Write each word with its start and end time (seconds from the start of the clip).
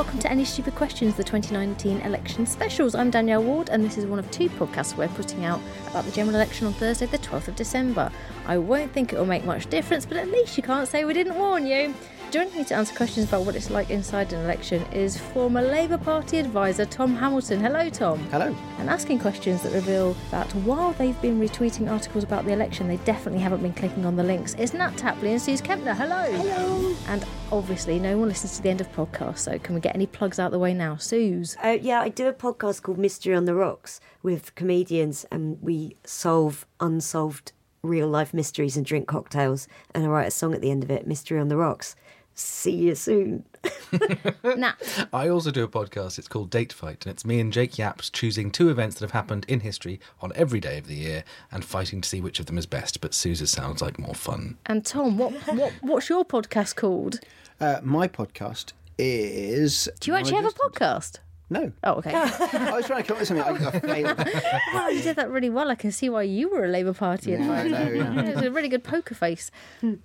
Welcome 0.00 0.18
to 0.18 0.32
Any 0.32 0.46
Stupid 0.46 0.74
Questions, 0.76 1.14
the 1.14 1.22
2019 1.22 2.00
election 2.00 2.46
specials. 2.46 2.94
I'm 2.94 3.10
Danielle 3.10 3.42
Ward, 3.42 3.68
and 3.68 3.84
this 3.84 3.98
is 3.98 4.06
one 4.06 4.18
of 4.18 4.30
two 4.30 4.48
podcasts 4.48 4.96
we're 4.96 5.08
putting 5.08 5.44
out 5.44 5.60
about 5.88 6.06
the 6.06 6.10
general 6.10 6.34
election 6.34 6.66
on 6.66 6.72
Thursday, 6.72 7.04
the 7.04 7.18
12th 7.18 7.48
of 7.48 7.56
December. 7.56 8.10
I 8.46 8.56
won't 8.56 8.92
think 8.92 9.12
it 9.12 9.18
will 9.18 9.26
make 9.26 9.44
much 9.44 9.66
difference, 9.66 10.06
but 10.06 10.16
at 10.16 10.28
least 10.28 10.56
you 10.56 10.62
can't 10.62 10.88
say 10.88 11.04
we 11.04 11.12
didn't 11.12 11.34
warn 11.34 11.66
you. 11.66 11.92
Joining 12.30 12.54
me 12.54 12.62
to 12.66 12.76
answer 12.76 12.94
questions 12.94 13.26
about 13.26 13.44
what 13.44 13.56
it's 13.56 13.70
like 13.70 13.90
inside 13.90 14.32
an 14.32 14.44
election 14.44 14.82
is 14.92 15.18
former 15.18 15.60
Labour 15.60 15.98
Party 15.98 16.38
advisor 16.38 16.84
Tom 16.84 17.16
Hamilton. 17.16 17.58
Hello, 17.58 17.90
Tom. 17.90 18.20
Hello. 18.30 18.54
And 18.78 18.88
asking 18.88 19.18
questions 19.18 19.64
that 19.64 19.72
reveal 19.72 20.14
that 20.30 20.48
while 20.58 20.92
they've 20.92 21.20
been 21.20 21.40
retweeting 21.40 21.90
articles 21.90 22.22
about 22.22 22.44
the 22.44 22.52
election, 22.52 22.86
they 22.86 22.98
definitely 22.98 23.40
haven't 23.40 23.62
been 23.62 23.72
clicking 23.72 24.06
on 24.06 24.14
the 24.14 24.22
links. 24.22 24.54
It's 24.60 24.72
Nat 24.72 24.96
Tapley 24.96 25.32
and 25.32 25.40
Sooz 25.40 25.60
Kempner. 25.60 25.96
Hello. 25.96 26.22
Hello. 26.30 26.94
And 27.08 27.24
obviously, 27.50 27.98
no 27.98 28.16
one 28.16 28.28
listens 28.28 28.58
to 28.58 28.62
the 28.62 28.70
end 28.70 28.80
of 28.80 28.92
podcasts, 28.92 29.38
so 29.38 29.58
can 29.58 29.74
we 29.74 29.80
get 29.80 29.96
any 29.96 30.06
plugs 30.06 30.38
out 30.38 30.52
the 30.52 30.58
way 30.60 30.72
now? 30.72 30.94
Sooz. 30.94 31.56
Uh, 31.64 31.78
yeah, 31.82 32.00
I 32.00 32.10
do 32.10 32.28
a 32.28 32.32
podcast 32.32 32.82
called 32.82 32.98
Mystery 32.98 33.34
on 33.34 33.46
the 33.46 33.52
Rox 33.52 33.98
with 34.22 34.54
comedians, 34.54 35.26
and 35.32 35.60
we 35.60 35.96
solve 36.04 36.64
unsolved 36.78 37.50
real 37.82 38.06
life 38.06 38.32
mysteries 38.32 38.76
and 38.76 38.86
drink 38.86 39.08
cocktails. 39.08 39.66
And 39.96 40.04
I 40.04 40.08
write 40.08 40.28
a 40.28 40.30
song 40.30 40.54
at 40.54 40.60
the 40.60 40.70
end 40.70 40.84
of 40.84 40.92
it, 40.92 41.08
Mystery 41.08 41.40
on 41.40 41.48
the 41.48 41.56
Rox. 41.56 41.96
See 42.40 42.74
you 42.74 42.94
soon. 42.94 43.44
Nat. 44.44 45.06
I 45.12 45.28
also 45.28 45.50
do 45.50 45.62
a 45.62 45.68
podcast. 45.68 46.18
It's 46.18 46.28
called 46.28 46.50
Date 46.50 46.72
Fight, 46.72 47.04
and 47.04 47.12
it's 47.12 47.24
me 47.24 47.38
and 47.38 47.52
Jake 47.52 47.76
Yapp 47.78 48.00
choosing 48.12 48.50
two 48.50 48.70
events 48.70 48.96
that 48.96 49.04
have 49.04 49.10
happened 49.12 49.44
in 49.46 49.60
history 49.60 50.00
on 50.20 50.32
every 50.34 50.58
day 50.60 50.78
of 50.78 50.86
the 50.86 50.94
year 50.94 51.24
and 51.52 51.64
fighting 51.64 52.00
to 52.00 52.08
see 52.08 52.20
which 52.20 52.40
of 52.40 52.46
them 52.46 52.56
is 52.56 52.66
best. 52.66 53.00
But 53.00 53.12
Sooz's 53.12 53.50
sounds 53.50 53.82
like 53.82 53.98
more 53.98 54.14
fun. 54.14 54.56
And 54.66 54.84
Tom, 54.86 55.18
what, 55.18 55.32
what 55.54 55.72
what's 55.82 56.08
your 56.08 56.24
podcast 56.24 56.76
called? 56.76 57.20
Uh, 57.60 57.80
my 57.82 58.08
podcast 58.08 58.72
is. 58.96 59.88
Do 60.00 60.10
you 60.10 60.16
actually 60.16 60.36
have 60.36 60.46
a 60.46 60.50
podcast? 60.50 61.18
No. 61.50 61.72
Oh, 61.82 61.94
okay. 61.94 62.12
I 62.14 62.76
was 62.76 62.86
trying 62.86 63.02
to 63.02 63.08
come 63.08 63.16
up 63.16 63.20
with 63.20 63.28
something. 63.28 63.90
I, 63.90 64.10
I 64.10 64.14
failed. 64.14 64.94
you 64.96 65.02
did 65.02 65.16
that 65.16 65.30
really 65.30 65.50
well. 65.50 65.68
I 65.68 65.74
can 65.74 65.90
see 65.90 66.08
why 66.08 66.22
you 66.22 66.48
were 66.48 66.64
a 66.64 66.68
Labour 66.68 66.94
Party 66.94 67.32
Yeah, 67.32 67.38
advisor. 67.40 67.68
know, 67.68 67.90
yeah. 67.90 68.20
It 68.30 68.36
was 68.36 68.44
a 68.44 68.50
really 68.52 68.68
good 68.68 68.84
poker 68.84 69.14
face. 69.16 69.50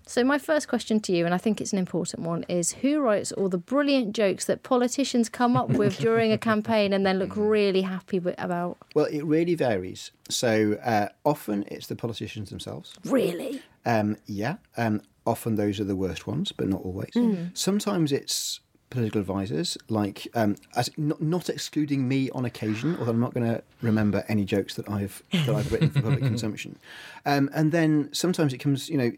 So, 0.08 0.24
my 0.24 0.40
first 0.40 0.68
question 0.68 1.00
to 1.02 1.14
you, 1.16 1.24
and 1.26 1.34
I 1.34 1.38
think 1.38 1.62
it's 1.62 1.72
an 1.72 1.78
important 1.80 2.24
one, 2.24 2.44
is 2.50 2.74
who 2.74 3.00
writes 3.00 3.32
all 3.32 3.48
the 3.48 3.60
brilliant 3.60 4.16
jokes 4.16 4.46
that 4.46 4.64
politicians 4.64 5.30
come 5.30 5.56
up 5.56 5.70
with 5.70 6.00
during 6.00 6.32
a 6.32 6.38
campaign 6.38 6.92
and 6.94 7.06
then 7.06 7.20
look 7.20 7.36
really 7.36 7.84
happy 7.84 8.18
about? 8.38 8.78
Well, 8.96 9.06
it 9.06 9.24
really 9.24 9.54
varies. 9.56 10.12
So 10.30 10.80
uh, 10.84 11.10
often 11.24 11.64
it's 11.68 11.88
the 11.88 11.96
politicians 11.96 12.50
themselves. 12.50 12.94
Really? 13.06 13.62
Um, 13.86 14.18
yeah. 14.26 14.56
Um, 14.78 15.02
often 15.28 15.56
those 15.56 15.80
are 15.80 15.84
the 15.84 15.96
worst 15.96 16.26
ones, 16.26 16.52
but 16.52 16.68
not 16.68 16.82
always. 16.82 17.12
Sometimes 17.54 18.12
it's 18.12 18.62
political 18.90 19.20
advisors, 19.22 19.78
like 19.90 20.28
um, 20.36 20.56
as, 20.76 20.90
not, 20.98 21.22
not 21.22 21.50
excluding 21.50 22.08
me 22.08 22.30
on 22.32 22.46
occasion, 22.46 22.96
although 23.00 23.12
I'm 23.12 23.20
not 23.20 23.34
going 23.34 23.48
to 23.48 23.64
remember 23.82 24.24
any 24.28 24.46
jokes 24.46 24.76
that 24.76 24.90
I've 24.90 25.24
that 25.32 25.50
I've 25.50 25.72
written 25.72 25.90
for 25.90 26.02
public 26.02 26.20
consumption. 26.24 26.78
Um, 27.26 27.50
and 27.54 27.72
then 27.72 28.10
sometimes 28.14 28.54
it 28.54 28.60
comes, 28.60 28.90
you 28.90 28.98
know. 28.98 29.12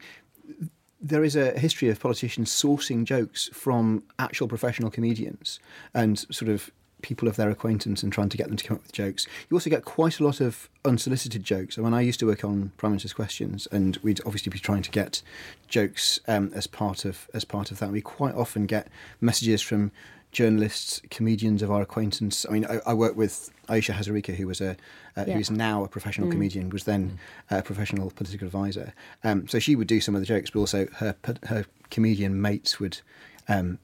There 1.00 1.24
is 1.24 1.36
a 1.36 1.52
history 1.52 1.90
of 1.90 2.00
politicians 2.00 2.50
sourcing 2.50 3.04
jokes 3.04 3.52
from 3.54 4.02
actual 4.18 4.48
professional 4.48 4.90
comedians 4.90 5.60
and 5.94 6.18
sort 6.18 6.50
of 6.50 6.72
people 7.02 7.28
of 7.28 7.36
their 7.36 7.50
acquaintance 7.50 8.02
and 8.04 8.12
trying 8.12 8.30
to 8.30 8.38
get 8.38 8.48
them 8.48 8.58
to 8.58 8.64
come 8.64 8.76
up 8.78 8.84
with 8.84 8.92
jokes. 8.92 9.28
You 9.50 9.56
also 9.56 9.70
get 9.70 9.86
quite 9.86 10.20
a 10.20 10.24
lot 10.24 10.42
of 10.42 10.70
unsolicited 10.84 11.44
jokes. 11.44 11.78
I 11.78 11.82
mean, 11.82 11.94
I 11.94 12.02
used 12.02 12.20
to 12.22 12.26
work 12.26 12.44
on 12.44 12.72
Prime 12.78 12.92
Minister's 12.94 13.14
Questions, 13.14 13.68
and 13.72 13.98
we'd 13.98 14.20
obviously 14.26 14.50
be 14.50 14.60
trying 14.60 14.82
to 14.82 14.92
get 14.92 15.22
jokes 15.68 16.20
um, 16.28 16.52
as 16.56 16.66
part 16.68 17.06
of 17.06 17.30
as 17.34 17.46
part 17.46 17.72
of 17.72 17.80
that. 17.80 17.92
We 17.92 18.02
quite 18.02 18.36
often 18.36 18.66
get 18.66 18.88
messages 19.22 19.62
from 19.62 19.92
journalists, 20.32 21.02
comedians 21.10 21.62
of 21.62 21.72
our 21.72 21.82
acquaintance. 21.82 22.46
I 22.50 22.52
mean, 22.52 22.66
I, 22.66 22.80
I 22.86 22.94
work 22.94 23.16
with 23.16 23.50
Ayesha 23.70 23.94
Hazarika, 23.94 24.36
who 24.36 24.48
was 24.48 24.60
a 24.62 24.72
uh, 25.16 25.24
Yeah. 25.26 25.34
who 25.36 25.40
is 25.40 25.50
now 25.52 25.84
a 25.84 25.88
professional 25.88 26.30
comedian, 26.30 26.70
was 26.70 26.84
then 26.84 27.18
a 27.50 27.62
professional 27.62 28.12
political 28.12 28.46
advisor. 28.48 28.94
Um, 29.24 29.48
so 29.48 29.60
she 29.60 29.76
would 29.76 29.88
do 29.88 30.02
some 30.02 30.16
of 30.16 30.22
the 30.22 30.28
jokes, 30.28 30.50
but 30.50 30.60
also 30.60 30.88
her 30.96 31.16
her 31.46 31.66
comedian 31.90 32.42
mates 32.42 32.80
would. 32.80 33.02
Um, 33.50 33.80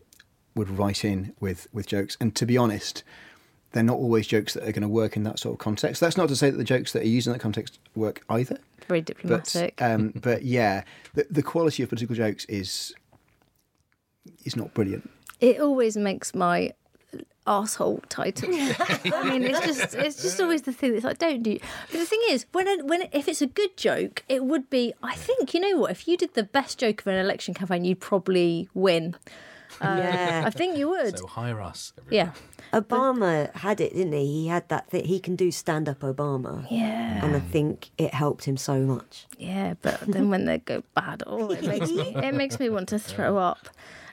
would 0.55 0.69
write 0.69 1.03
in 1.05 1.33
with 1.39 1.67
with 1.73 1.87
jokes. 1.87 2.17
And 2.19 2.35
to 2.35 2.45
be 2.45 2.57
honest, 2.57 3.03
they're 3.71 3.83
not 3.83 3.97
always 3.97 4.27
jokes 4.27 4.53
that 4.53 4.63
are 4.63 4.71
going 4.71 4.83
to 4.83 4.87
work 4.87 5.15
in 5.17 5.23
that 5.23 5.39
sort 5.39 5.53
of 5.53 5.59
context. 5.59 5.99
That's 5.99 6.17
not 6.17 6.29
to 6.29 6.35
say 6.35 6.49
that 6.49 6.57
the 6.57 6.63
jokes 6.63 6.93
that 6.93 7.01
are 7.03 7.07
used 7.07 7.27
in 7.27 7.33
that 7.33 7.39
context 7.39 7.79
work 7.95 8.23
either. 8.29 8.57
Very 8.87 9.01
But 9.01 9.05
diplomatic. 9.05 9.81
um, 9.81 10.13
but 10.21 10.43
yeah, 10.43 10.83
the, 11.15 11.25
the 11.31 11.41
quality 11.43 11.81
of 11.83 11.89
political 11.89 12.15
jokes 12.15 12.45
is 12.45 12.93
is 14.45 14.55
not 14.55 14.73
brilliant. 14.73 15.09
it 15.41 15.59
always 15.59 15.97
makes 15.97 16.33
my 16.35 16.71
asshole 17.45 18.01
title. 18.07 18.49
I 18.53 19.29
mean, 19.29 19.43
it's 19.43 19.59
just 19.65 19.95
it's 19.95 20.21
just 20.21 20.39
always 20.39 20.61
the 20.63 20.71
thing 20.71 20.93
that's 20.93 21.03
like 21.03 21.17
don't 21.17 21.43
do. 21.43 21.57
But 21.91 21.99
the 21.99 22.05
thing 22.05 22.21
is, 22.29 22.45
when 22.51 22.67
it, 22.67 22.85
when 22.85 23.01
it, 23.03 23.09
if 23.11 23.27
it's 23.27 23.41
a 23.41 23.47
good 23.47 23.75
joke, 23.75 24.23
it 24.29 24.45
would 24.45 24.69
be. 24.69 24.93
I 25.01 25.15
think 25.15 25.53
you 25.53 25.59
know 25.59 25.77
what? 25.79 25.91
If 25.91 26.07
you 26.07 26.15
did 26.15 26.33
the 26.35 26.43
best 26.43 26.77
joke 26.77 27.01
of 27.01 27.07
an 27.07 27.15
election 27.15 27.53
campaign, 27.53 27.83
you'd 27.85 27.99
probably 27.99 28.69
win. 28.73 29.15
yeah. 29.81 30.43
I 30.45 30.49
think 30.49 30.77
you 30.77 30.89
would. 30.89 31.19
So 31.19 31.27
hire 31.27 31.61
us. 31.61 31.93
everybody. 31.97 32.15
yeah. 32.17 32.31
Obama 32.73 33.53
had 33.55 33.79
it, 33.79 33.93
didn't 33.93 34.13
he? 34.13 34.25
He 34.25 34.47
had 34.47 34.67
that 34.69 34.89
thing. 34.89 35.05
He 35.05 35.19
can 35.19 35.35
do 35.35 35.51
stand 35.51 35.87
up 35.87 35.99
Obama. 35.99 36.65
Yeah. 36.71 37.23
And 37.23 37.35
I 37.35 37.39
think 37.39 37.91
it 37.97 38.13
helped 38.13 38.45
him 38.45 38.57
so 38.57 38.79
much. 38.79 39.27
Yeah, 39.37 39.75
but 39.81 39.99
then 40.01 40.29
when 40.29 40.45
they 40.45 40.57
go 40.57 40.83
bad, 40.95 41.23
oh, 41.27 41.51
it 41.51 41.63
makes 41.67 41.91
me 41.91 42.15
it 42.15 42.33
makes 42.33 42.59
me 42.59 42.69
want 42.69 42.89
to 42.89 42.99
throw 42.99 43.37
up. 43.37 43.69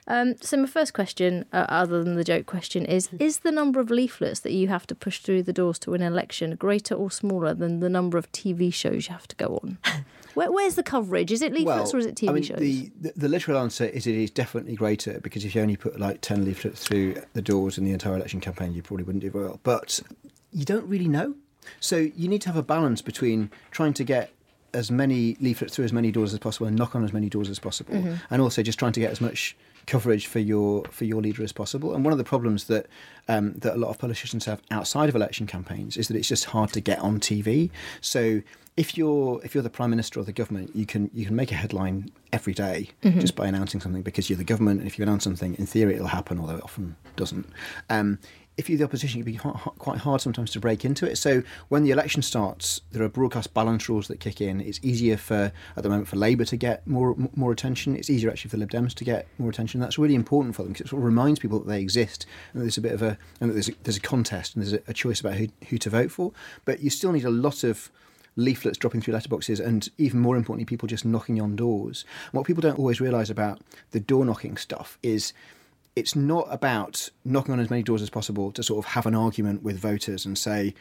Um, 0.07 0.35
so 0.41 0.57
my 0.57 0.67
first 0.67 0.93
question, 0.93 1.45
uh, 1.53 1.65
other 1.69 2.03
than 2.03 2.15
the 2.15 2.23
joke 2.23 2.45
question, 2.45 2.85
is: 2.85 3.09
Is 3.19 3.39
the 3.39 3.51
number 3.51 3.79
of 3.79 3.89
leaflets 3.89 4.39
that 4.41 4.51
you 4.51 4.67
have 4.67 4.85
to 4.87 4.95
push 4.95 5.19
through 5.19 5.43
the 5.43 5.53
doors 5.53 5.79
to 5.79 5.91
win 5.91 6.01
an 6.01 6.11
election 6.11 6.55
greater 6.55 6.95
or 6.95 7.09
smaller 7.11 7.53
than 7.53 7.79
the 7.79 7.89
number 7.89 8.17
of 8.17 8.31
TV 8.31 8.73
shows 8.73 9.07
you 9.07 9.13
have 9.13 9.27
to 9.27 9.35
go 9.35 9.59
on? 9.63 9.77
Where, 10.33 10.51
where's 10.51 10.75
the 10.75 10.83
coverage? 10.83 11.31
Is 11.31 11.41
it 11.41 11.53
leaflets 11.53 11.93
or 11.93 11.97
is 11.97 12.05
it 12.05 12.15
TV 12.15 12.29
I 12.29 12.33
mean, 12.33 12.43
shows? 12.43 12.59
The, 12.59 12.91
the 12.99 13.13
the 13.15 13.27
literal 13.29 13.57
answer 13.57 13.85
is 13.85 14.07
it 14.07 14.15
is 14.15 14.31
definitely 14.31 14.75
greater 14.75 15.19
because 15.19 15.45
if 15.45 15.53
you 15.55 15.61
only 15.61 15.77
put 15.77 15.99
like 15.99 16.21
ten 16.21 16.45
leaflets 16.45 16.83
through 16.85 17.15
the 17.33 17.41
doors 17.41 17.77
in 17.77 17.83
the 17.85 17.91
entire 17.91 18.15
election 18.15 18.39
campaign, 18.41 18.73
you 18.73 18.81
probably 18.81 19.03
wouldn't 19.03 19.23
do 19.23 19.29
very 19.31 19.45
well. 19.45 19.59
But 19.63 19.99
you 20.51 20.65
don't 20.65 20.87
really 20.87 21.07
know, 21.07 21.35
so 21.79 21.97
you 21.97 22.27
need 22.27 22.41
to 22.43 22.49
have 22.49 22.57
a 22.57 22.63
balance 22.63 23.01
between 23.01 23.49
trying 23.71 23.93
to 23.93 24.03
get 24.03 24.31
as 24.73 24.89
many 24.89 25.35
leaflets 25.41 25.75
through 25.75 25.83
as 25.85 25.91
many 25.91 26.11
doors 26.11 26.31
as 26.33 26.39
possible 26.39 26.65
and 26.65 26.77
knock 26.77 26.95
on 26.95 27.03
as 27.03 27.11
many 27.11 27.27
doors 27.29 27.49
as 27.49 27.59
possible, 27.59 27.93
Mm-hmm. 27.93 28.13
and 28.29 28.41
also 28.41 28.63
just 28.63 28.79
trying 28.79 28.93
to 28.93 28.99
get 29.01 29.11
as 29.11 29.19
much 29.19 29.55
coverage 29.87 30.27
for 30.27 30.39
your 30.39 30.83
for 30.91 31.05
your 31.05 31.21
leader 31.21 31.43
as 31.43 31.51
possible. 31.51 31.93
And 31.95 32.05
one 32.05 32.11
of 32.13 32.17
the 32.17 32.23
problems 32.23 32.65
that 32.65 32.85
um, 33.27 33.53
that 33.55 33.73
a 33.75 33.77
lot 33.77 33.89
of 33.89 33.97
politicians 33.97 34.45
have 34.45 34.61
outside 34.71 35.09
of 35.09 35.15
election 35.15 35.47
campaigns 35.47 35.97
is 35.97 36.07
that 36.07 36.15
it's 36.15 36.27
just 36.29 36.45
hard 36.45 36.71
to 36.73 36.79
get 36.79 36.99
on 36.99 37.19
TV. 37.19 37.69
So 37.99 38.41
if 38.81 38.97
you're 38.97 39.39
if 39.43 39.53
you're 39.53 39.61
the 39.61 39.69
prime 39.69 39.91
minister 39.91 40.19
or 40.19 40.23
the 40.23 40.33
government, 40.33 40.75
you 40.75 40.87
can 40.87 41.11
you 41.13 41.23
can 41.23 41.35
make 41.35 41.51
a 41.51 41.55
headline 41.55 42.09
every 42.33 42.53
day 42.53 42.89
just 43.19 43.35
by 43.35 43.45
announcing 43.45 43.79
something 43.79 44.01
because 44.01 44.27
you're 44.27 44.37
the 44.37 44.43
government. 44.43 44.79
And 44.79 44.87
if 44.87 44.97
you 44.97 45.03
announce 45.03 45.23
something, 45.23 45.53
in 45.59 45.67
theory, 45.67 45.93
it'll 45.93 46.07
happen, 46.07 46.39
although 46.39 46.55
it 46.55 46.63
often 46.63 46.95
doesn't. 47.15 47.47
Um, 47.91 48.17
if 48.57 48.69
you're 48.69 48.79
the 48.79 48.83
opposition, 48.83 49.21
it 49.21 49.23
can 49.23 49.33
be 49.33 49.37
quite 49.77 49.99
hard 49.99 50.19
sometimes 50.19 50.49
to 50.51 50.59
break 50.59 50.83
into 50.83 51.09
it. 51.09 51.17
So 51.17 51.43
when 51.69 51.83
the 51.83 51.91
election 51.91 52.23
starts, 52.23 52.81
there 52.91 53.03
are 53.03 53.09
broadcast 53.09 53.53
balance 53.53 53.87
rules 53.87 54.07
that 54.07 54.19
kick 54.19 54.41
in. 54.41 54.59
It's 54.59 54.79
easier 54.81 55.15
for 55.15 55.51
at 55.77 55.83
the 55.83 55.89
moment 55.89 56.07
for 56.07 56.15
Labour 56.15 56.45
to 56.45 56.57
get 56.57 56.85
more 56.87 57.11
m- 57.11 57.29
more 57.35 57.51
attention. 57.51 57.95
It's 57.95 58.09
easier 58.09 58.31
actually 58.31 58.49
for 58.49 58.57
the 58.57 58.61
Lib 58.61 58.71
Dems 58.71 58.95
to 58.95 59.03
get 59.03 59.27
more 59.37 59.51
attention. 59.51 59.79
That's 59.79 59.99
really 59.99 60.15
important 60.15 60.55
for 60.55 60.63
them 60.63 60.71
because 60.73 60.87
it 60.87 60.89
sort 60.89 61.01
of 61.01 61.05
reminds 61.05 61.39
people 61.39 61.59
that 61.59 61.67
they 61.67 61.81
exist 61.81 62.25
and 62.51 62.61
that 62.61 62.65
there's 62.65 62.79
a 62.79 62.87
bit 62.89 62.93
of 62.93 63.03
a 63.03 63.15
and 63.39 63.51
that 63.51 63.53
there's 63.53 63.69
a, 63.69 63.73
there's 63.83 63.97
a 63.97 64.01
contest 64.01 64.55
and 64.55 64.63
there's 64.63 64.73
a, 64.73 64.81
a 64.87 64.93
choice 64.93 65.19
about 65.19 65.35
who 65.35 65.47
who 65.69 65.77
to 65.77 65.89
vote 65.91 66.09
for. 66.11 66.31
But 66.65 66.81
you 66.81 66.89
still 66.89 67.11
need 67.11 67.25
a 67.25 67.35
lot 67.47 67.63
of 67.63 67.91
leaflets 68.35 68.77
dropping 68.77 69.01
through 69.01 69.13
letterboxes 69.13 69.63
and 69.63 69.89
even 69.97 70.19
more 70.19 70.37
importantly 70.37 70.65
people 70.65 70.87
just 70.87 71.05
knocking 71.05 71.41
on 71.41 71.55
doors. 71.55 72.05
What 72.31 72.45
people 72.45 72.61
don't 72.61 72.79
always 72.79 73.01
realize 73.01 73.29
about 73.29 73.61
the 73.91 73.99
door 73.99 74.25
knocking 74.25 74.57
stuff 74.57 74.97
is 75.03 75.33
it's 75.95 76.15
not 76.15 76.47
about 76.49 77.09
knocking 77.25 77.53
on 77.53 77.59
as 77.59 77.69
many 77.69 77.83
doors 77.83 78.01
as 78.01 78.09
possible 78.09 78.51
to 78.53 78.63
sort 78.63 78.85
of 78.85 78.91
have 78.93 79.05
an 79.05 79.15
argument 79.15 79.63
with 79.63 79.77
voters 79.77 80.25
and 80.25 80.37
say 80.37 80.73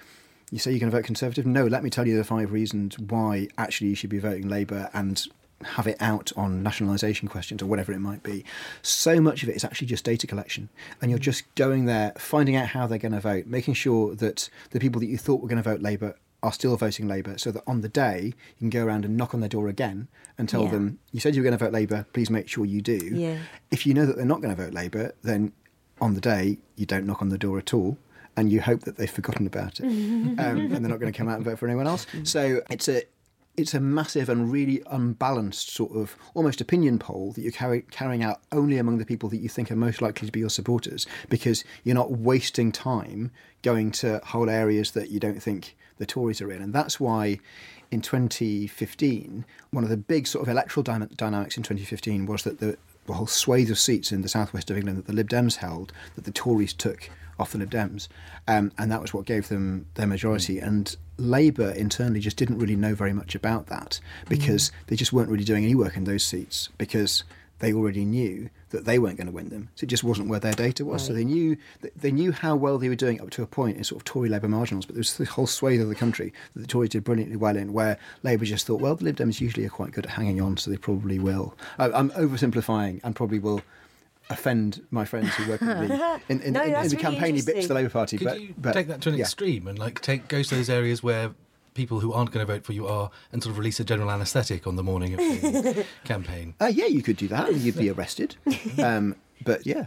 you 0.53 0.59
say 0.59 0.71
you're 0.73 0.81
going 0.81 0.91
to 0.91 0.97
vote 0.97 1.05
conservative? 1.05 1.47
No 1.47 1.67
let 1.67 1.85
me 1.85 1.91
tell 1.91 2.07
you 2.07 2.17
the 2.17 2.25
five 2.25 2.53
reasons 2.53 2.99
why 2.99 3.49
actually 3.57 3.89
you 3.89 3.95
should 3.95 4.11
be 4.11 4.19
voting 4.19 4.49
labour 4.49 4.91
and 4.93 5.25
have 5.63 5.87
it 5.87 5.97
out 6.01 6.33
on 6.37 6.63
nationalisation 6.63 7.29
questions 7.29 7.63
or 7.63 7.67
whatever 7.67 7.93
it 7.93 7.99
might 7.99 8.23
be. 8.23 8.45
So 8.83 9.21
much 9.21 9.43
of 9.43 9.49
it 9.49 9.57
is 9.57 9.65
actually 9.65 9.89
just 9.89 10.05
data 10.05 10.27
collection, 10.27 10.71
and 11.01 11.11
you're 11.11 11.21
mm. 11.21 11.25
just 11.25 11.55
going 11.55 11.85
there, 11.85 12.13
finding 12.17 12.57
out 12.57 12.69
how 12.69 12.87
they're 12.87 12.99
going 12.99 13.13
to 13.13 13.21
vote, 13.21 13.47
making 13.47 13.75
sure 13.75 14.15
that 14.17 14.49
the 14.71 14.81
people 14.81 15.01
that 15.01 15.07
you 15.07 15.19
thought 15.19 15.41
were 15.41 15.49
going 15.49 15.63
to 15.63 15.69
vote 15.69 15.83
Labour 15.83 16.17
are 16.43 16.53
still 16.53 16.77
voting 16.77 17.07
Labour, 17.09 17.37
so 17.39 17.51
that 17.51 17.63
on 17.67 17.81
the 17.83 17.89
day 17.89 18.27
you 18.59 18.59
can 18.59 18.71
go 18.71 18.85
around 18.85 19.05
and 19.05 19.17
knock 19.17 19.35
on 19.35 19.41
their 19.41 19.49
door 19.49 19.69
again 19.69 20.09
and 20.39 20.49
tell 20.49 20.65
Yeah. 20.65 20.71
them, 20.71 20.99
"You 21.13 21.21
said 21.21 21.35
you 21.35 21.43
were 21.43 21.49
going 21.49 21.59
to 21.59 21.65
vote 21.65 21.73
Labour. 21.73 22.07
Please 22.13 22.31
make 22.31 22.49
sure 22.49 22.65
you 22.65 22.81
do." 22.81 22.97
Yeah. 23.13 23.39
If 23.71 23.87
you 23.87 23.95
know 23.95 24.07
that 24.07 24.17
they're 24.17 24.25
not 24.25 24.41
going 24.41 24.55
to 24.55 24.63
vote 24.63 24.73
Labour, 24.75 25.13
then 25.23 25.53
on 26.01 26.15
the 26.15 26.21
day 26.21 26.59
you 26.77 26.87
don't 26.87 27.05
knock 27.07 27.21
on 27.23 27.29
the 27.29 27.39
door 27.39 27.59
at 27.59 27.75
all. 27.75 27.99
And 28.37 28.51
you 28.51 28.63
hope 28.63 28.83
that 28.83 28.97
they've 28.97 29.11
forgotten 29.11 29.47
about 29.47 29.81
it, 29.81 29.85
um, 29.85 30.39
and 30.39 30.71
they're 30.73 30.81
not 30.81 31.01
going 31.01 31.13
to 31.13 31.17
come 31.17 31.29
out 31.29 31.37
and 31.37 31.45
vote 31.45 31.59
for 31.59 31.67
anyone 31.67 31.87
else. 31.87 32.07
So 32.23 32.63
it's 32.71 32.89
a 32.89 33.03
it's 33.57 33.75
a 33.75 33.81
massive 33.81 34.29
and 34.31 34.51
really 34.51 34.81
unbalanced 34.87 35.71
sort 35.75 35.93
of 35.95 36.17
almost 36.35 36.61
opinion 36.61 36.99
poll 36.99 37.33
that 37.33 37.43
you're 37.43 37.53
carry, 37.53 37.83
carrying 37.91 38.23
out 38.23 38.41
only 38.53 38.79
among 38.79 38.97
the 38.99 39.05
people 39.05 39.29
that 39.29 39.39
you 39.39 39.49
think 39.49 39.71
are 39.71 39.77
most 39.77 40.01
likely 40.01 40.25
to 40.25 40.33
be 40.33 40.39
your 40.41 40.49
supporters 40.49 41.07
because 41.29 41.65
you're 41.85 41.97
not 41.97 42.13
wasting 42.13 42.71
time 42.73 43.31
going 43.63 43.91
to 43.91 44.21
whole 44.27 44.49
areas 44.49 44.93
that 44.93 45.11
you 45.11 45.19
don't 45.21 45.43
think 45.43 45.77
the 46.01 46.07
Tories 46.07 46.41
are 46.41 46.51
in. 46.51 46.61
And 46.63 46.73
that's 46.73 46.99
why 46.99 47.39
in 47.91 48.01
2015, 48.01 49.45
one 49.71 49.85
of 49.85 49.91
the 49.91 49.97
big 49.97 50.27
sort 50.27 50.43
of 50.43 50.49
electoral 50.49 50.83
dyna- 50.83 51.07
dynamics 51.15 51.57
in 51.57 51.63
2015 51.63 52.27
was 52.27 52.43
that 52.43 52.59
the, 52.59 52.77
the 53.07 53.13
whole 53.13 53.27
swathe 53.27 53.71
of 53.71 53.79
seats 53.79 54.11
in 54.11 54.23
the 54.23 54.29
southwest 54.29 54.71
of 54.71 54.77
England 54.77 54.99
that 54.99 55.07
the 55.07 55.13
Lib 55.13 55.29
Dems 55.29 55.57
held, 55.57 55.93
that 56.17 56.25
the 56.25 56.33
Tories 56.33 56.73
took 56.73 57.11
off 57.39 57.53
the 57.53 57.59
Lib 57.59 57.71
Dems, 57.71 58.09
um, 58.49 58.73
and 58.79 58.91
that 58.91 59.03
was 59.03 59.13
what 59.13 59.27
gave 59.27 59.49
them 59.49 59.87
their 59.95 60.07
majority. 60.07 60.59
And 60.59 60.97
Labour 61.19 61.71
internally 61.71 62.21
just 62.21 62.37
didn't 62.39 62.59
really 62.59 62.77
know 62.77 62.95
very 62.95 63.13
much 63.13 63.35
about 63.35 63.67
that 63.67 64.01
because 64.29 64.73
they 64.87 64.97
just 64.97 65.13
weren't 65.13 65.29
really 65.29 65.45
doing 65.45 65.65
any 65.65 65.75
work 65.75 65.97
in 65.97 66.05
those 66.05 66.25
seats 66.25 66.71
because 66.79 67.25
they 67.59 67.75
already 67.75 68.07
knew 68.07 68.49
that 68.71 68.85
they 68.85 68.99
weren't 68.99 69.17
going 69.17 69.27
to 69.27 69.33
win 69.33 69.49
them. 69.49 69.69
So 69.75 69.85
it 69.85 69.89
just 69.89 70.05
wasn't 70.05 70.29
where 70.29 70.41
their 70.41 70.53
data 70.53 70.85
was. 70.85 71.05
So 71.05 71.13
they 71.13 71.25
knew 71.25 71.57
they 71.97 72.13
knew 72.13 72.33
how 72.33 72.57
well 72.57 72.79
they 72.79 72.89
were 72.89 72.95
doing 72.95 73.21
up 73.21 73.31
to 73.31 73.43
a 73.43 73.47
point 73.47 73.77
in 73.77 73.85
sort 73.85 74.01
of 74.01 74.05
Tory 74.05 74.29
Labour 74.29 74.49
marginals, 74.49 74.87
but 74.87 74.95
there 74.95 75.01
was 75.01 75.17
the 75.17 75.25
whole 75.25 75.47
swathe 75.47 75.81
of 75.81 75.89
the 75.89 75.95
country 75.95 76.33
that 76.55 76.61
the 76.61 76.67
Tories 76.67 76.91
did 76.91 77.05
brilliantly 77.05 77.37
well 77.37 77.57
in, 77.57 77.73
where 77.73 77.99
Labour 78.23 78.45
just 78.45 78.67
thought, 78.67 78.81
well, 78.81 78.95
the 78.95 79.05
Lib 79.05 79.17
Dems 79.17 79.41
usually 79.41 79.67
are 79.67 79.71
quite 79.71 79.93
good 79.93 80.07
at 80.07 80.13
hanging 80.13 80.41
on, 80.41 80.57
so 80.57 80.71
they 80.71 80.77
probably 80.77 81.19
will. 81.19 81.55
I, 81.79 81.91
I'm 81.91 82.11
oversimplifying 82.11 83.01
and 83.03 83.15
probably 83.15 83.39
will 83.39 83.63
offend 84.31 84.87
my 84.91 85.05
friends 85.05 85.35
who 85.35 85.51
work 85.51 85.61
with 85.61 85.91
me 85.91 85.97
in, 86.29 86.41
in, 86.41 86.53
No, 86.53 86.63
in, 86.63 86.69
in 86.69 86.73
the 86.73 86.81
really 86.83 86.97
campaigny 86.97 87.43
bits 87.43 87.65
of 87.65 87.69
the. 87.69 87.75
Labour 87.75 87.91
Party. 87.91 88.19
Could 88.19 88.27
but, 88.27 88.41
you 88.41 88.55
but, 88.57 88.73
take 88.73 88.87
that 88.87 89.01
to 89.03 89.09
an 89.11 89.17
yeah. 89.17 89.23
extreme 89.23 89.67
and 89.67 89.79
like 89.79 90.01
take 90.01 90.29
go 90.29 90.43
to 90.43 90.55
those 90.55 90.71
areas 90.71 91.03
where 91.03 91.33
people 91.75 92.01
who 92.01 92.13
aren't 92.13 92.31
going 92.31 92.47
to 92.47 92.53
vote 92.53 92.65
for 92.65 92.73
you 92.73 92.87
are, 92.87 93.11
and 93.33 93.43
sort 93.43 93.53
of 93.53 93.59
release 93.59 93.81
a 93.81 93.85
general 93.85 94.11
anaesthetic 94.11 94.67
on 94.67 94.77
the 94.77 94.83
morning 94.83 95.15
of 95.15 95.19
the 95.19 95.87
campaign? 96.05 96.55
Uh, 96.61 96.67
yeah, 96.67 96.87
you 96.87 97.03
could 97.03 97.17
do 97.17 97.29
that. 97.29 97.55
You'd 97.55 97.77
be 97.77 97.91
arrested. 97.93 98.37
Um, 98.83 99.17
but 99.43 99.67
yeah, 99.67 99.87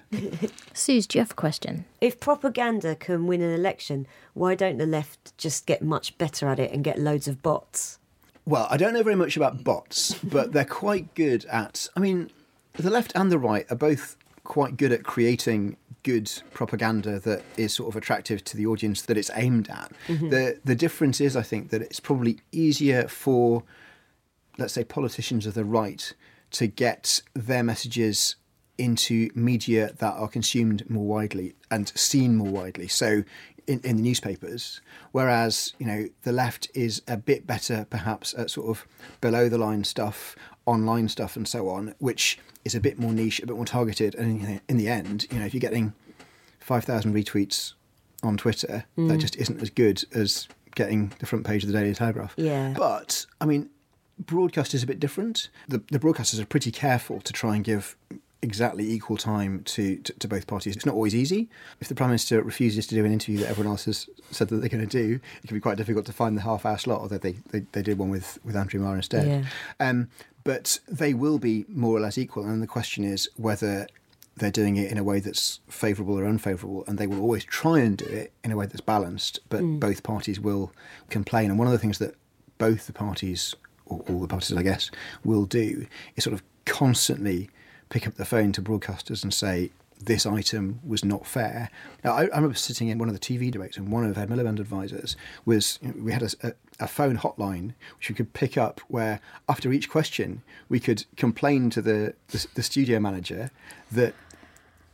Sooz, 0.73 1.05
do 1.07 1.17
you 1.17 1.21
have 1.21 1.31
a 1.31 1.35
question? 1.35 1.85
If 2.01 2.19
propaganda 2.19 2.95
can 2.95 3.27
win 3.27 3.41
an 3.41 3.51
election, 3.51 4.07
why 4.33 4.55
don't 4.55 4.77
the 4.77 4.87
left 4.87 5.37
just 5.37 5.67
get 5.67 5.83
much 5.83 6.17
better 6.17 6.47
at 6.47 6.59
it 6.59 6.71
and 6.71 6.83
get 6.83 6.97
loads 6.99 7.27
of 7.27 7.43
bots? 7.43 7.99
Well, 8.45 8.67
I 8.69 8.77
don't 8.77 8.93
know 8.93 9.03
very 9.03 9.15
much 9.15 9.37
about 9.37 9.63
bots, 9.63 10.15
but 10.15 10.51
they're 10.51 10.65
quite 10.65 11.13
good 11.13 11.45
at. 11.45 11.87
I 11.95 11.99
mean, 11.99 12.31
the 12.73 12.89
left 12.89 13.11
and 13.15 13.31
the 13.31 13.37
right 13.37 13.65
are 13.71 13.75
both 13.75 14.17
quite 14.43 14.75
good 14.75 14.91
at 14.91 15.03
creating 15.03 15.77
good 16.03 16.31
propaganda 16.53 17.19
that 17.19 17.43
is 17.57 17.73
sort 17.73 17.89
of 17.89 17.95
attractive 17.95 18.43
to 18.43 18.57
the 18.57 18.65
audience 18.65 19.01
that 19.03 19.17
it's 19.17 19.31
aimed 19.35 19.69
at. 19.69 19.91
Mm-hmm. 20.07 20.29
The 20.29 20.59
the 20.63 20.75
difference 20.75 21.19
is, 21.19 21.35
I 21.35 21.41
think, 21.41 21.69
that 21.71 21.81
it's 21.81 21.99
probably 21.99 22.39
easier 22.51 23.07
for, 23.07 23.63
let's 24.57 24.73
say, 24.73 24.83
politicians 24.83 25.45
of 25.45 25.53
the 25.53 25.65
right 25.65 26.13
to 26.51 26.67
get 26.67 27.21
their 27.33 27.63
messages 27.63 28.35
into 28.77 29.29
media 29.35 29.93
that 29.99 30.13
are 30.13 30.27
consumed 30.27 30.89
more 30.89 31.05
widely 31.05 31.55
and 31.69 31.89
seen 31.89 32.35
more 32.35 32.49
widely. 32.49 32.87
So 32.87 33.23
in, 33.67 33.79
in 33.83 33.97
the 33.97 34.01
newspapers, 34.01 34.81
whereas 35.11 35.73
you 35.79 35.85
know 35.85 36.07
the 36.23 36.31
left 36.31 36.69
is 36.73 37.01
a 37.07 37.17
bit 37.17 37.47
better 37.47 37.85
perhaps 37.89 38.33
at 38.37 38.49
sort 38.49 38.67
of 38.67 38.85
below 39.21 39.49
the 39.49 39.57
line 39.57 39.83
stuff, 39.83 40.35
online 40.65 41.09
stuff, 41.09 41.35
and 41.35 41.47
so 41.47 41.69
on, 41.69 41.93
which 41.99 42.39
is 42.65 42.75
a 42.75 42.79
bit 42.79 42.97
more 42.97 43.11
niche, 43.11 43.41
a 43.41 43.47
bit 43.47 43.55
more 43.55 43.65
targeted. 43.65 44.15
And 44.15 44.61
in 44.69 44.77
the 44.77 44.87
end, 44.87 45.27
you 45.31 45.39
know, 45.39 45.45
if 45.45 45.53
you're 45.53 45.61
getting 45.61 45.93
five 46.59 46.83
thousand 46.85 47.13
retweets 47.13 47.73
on 48.21 48.37
Twitter, 48.37 48.85
that 48.95 49.17
just 49.17 49.35
isn't 49.35 49.61
as 49.61 49.69
good 49.69 50.03
as 50.13 50.47
getting 50.75 51.13
the 51.19 51.25
front 51.25 51.45
page 51.45 51.63
of 51.63 51.71
the 51.71 51.77
Daily 51.77 51.93
Telegraph. 51.93 52.33
Yeah. 52.37 52.73
But 52.75 53.25
I 53.41 53.45
mean, 53.45 53.69
broadcast 54.17 54.73
is 54.73 54.83
a 54.83 54.87
bit 54.87 54.99
different. 54.99 55.49
The, 55.67 55.83
the 55.91 55.99
broadcasters 55.99 56.39
are 56.39 56.45
pretty 56.45 56.71
careful 56.71 57.19
to 57.21 57.33
try 57.33 57.55
and 57.55 57.63
give 57.63 57.97
exactly 58.41 58.91
equal 58.91 59.15
time 59.15 59.63
to, 59.63 59.97
to, 59.97 60.13
to 60.13 60.27
both 60.27 60.47
parties. 60.47 60.75
It's 60.75 60.85
not 60.85 60.95
always 60.95 61.15
easy. 61.15 61.49
If 61.79 61.87
the 61.87 61.95
Prime 61.95 62.09
Minister 62.09 62.41
refuses 62.41 62.85
to 62.87 62.95
do 62.95 63.05
an 63.05 63.13
interview 63.13 63.39
that 63.39 63.49
everyone 63.49 63.71
else 63.71 63.85
has 63.85 64.09
said 64.31 64.49
that 64.49 64.57
they're 64.57 64.67
going 64.67 64.85
to 64.85 65.07
do, 65.07 65.19
it 65.41 65.47
can 65.47 65.55
be 65.55 65.61
quite 65.61 65.77
difficult 65.77 66.05
to 66.07 66.13
find 66.13 66.35
the 66.37 66.41
half 66.41 66.65
hour 66.65 66.77
slot, 66.77 66.99
although 66.99 67.17
they, 67.17 67.37
they, 67.51 67.61
they 67.71 67.81
did 67.81 67.97
one 67.97 68.09
with, 68.09 68.39
with 68.43 68.55
Andrew 68.57 68.81
Marr 68.81 68.97
instead. 68.97 69.27
Yeah. 69.27 69.87
Um, 69.87 70.09
but 70.43 70.79
they 70.87 71.13
will 71.13 71.39
be 71.39 71.65
more 71.67 71.95
or 71.95 71.99
less 71.99 72.17
equal. 72.17 72.45
And 72.45 72.61
the 72.61 72.67
question 72.67 73.03
is 73.03 73.29
whether 73.35 73.87
they're 74.35 74.51
doing 74.51 74.77
it 74.77 74.91
in 74.91 74.97
a 74.97 75.03
way 75.03 75.19
that's 75.19 75.59
favourable 75.67 76.17
or 76.19 76.25
unfavourable, 76.25 76.83
and 76.87 76.97
they 76.97 77.07
will 77.07 77.21
always 77.21 77.43
try 77.45 77.79
and 77.79 77.97
do 77.97 78.05
it 78.05 78.33
in 78.43 78.51
a 78.51 78.57
way 78.57 78.65
that's 78.65 78.81
balanced. 78.81 79.39
But 79.49 79.61
hmm. 79.61 79.79
both 79.79 80.03
parties 80.03 80.39
will 80.39 80.71
complain, 81.09 81.49
and 81.49 81.59
one 81.59 81.67
of 81.67 81.71
the 81.71 81.79
things 81.79 81.99
that 81.99 82.15
both 82.57 82.87
the 82.87 82.93
parties, 82.93 83.55
or 83.85 84.03
all 84.09 84.19
the 84.19 84.27
parties, 84.27 84.55
I 84.55 84.63
guess, 84.63 84.89
will 85.23 85.45
do 85.45 85.85
is 86.15 86.23
sort 86.23 86.33
of 86.33 86.43
constantly 86.65 87.49
pick 87.89 88.07
up 88.07 88.15
the 88.15 88.25
phone 88.25 88.51
to 88.53 88.61
broadcasters 88.61 89.23
and 89.23 89.33
say. 89.33 89.71
This 90.05 90.25
item 90.25 90.81
was 90.85 91.05
not 91.05 91.25
fair. 91.25 91.69
Now, 92.03 92.11
I, 92.11 92.23
I 92.23 92.35
remember 92.35 92.55
sitting 92.55 92.89
in 92.89 92.97
one 92.97 93.07
of 93.07 93.17
the 93.17 93.21
TV 93.21 93.49
debates, 93.49 93.77
and 93.77 93.89
one 93.89 94.03
of 94.03 94.17
Ed 94.17 94.27
Miliband 94.27 94.59
advisors 94.59 95.15
was 95.45 95.79
we 95.81 96.11
had 96.11 96.23
a, 96.23 96.53
a 96.79 96.87
phone 96.87 97.17
hotline 97.17 97.73
which 97.97 98.09
we 98.09 98.15
could 98.15 98.33
pick 98.33 98.57
up 98.57 98.81
where 98.87 99.19
after 99.47 99.71
each 99.71 99.89
question 99.89 100.41
we 100.69 100.79
could 100.79 101.05
complain 101.15 101.69
to 101.69 101.81
the, 101.81 102.13
the, 102.29 102.47
the 102.55 102.63
studio 102.63 102.99
manager 102.99 103.51
that 103.91 104.13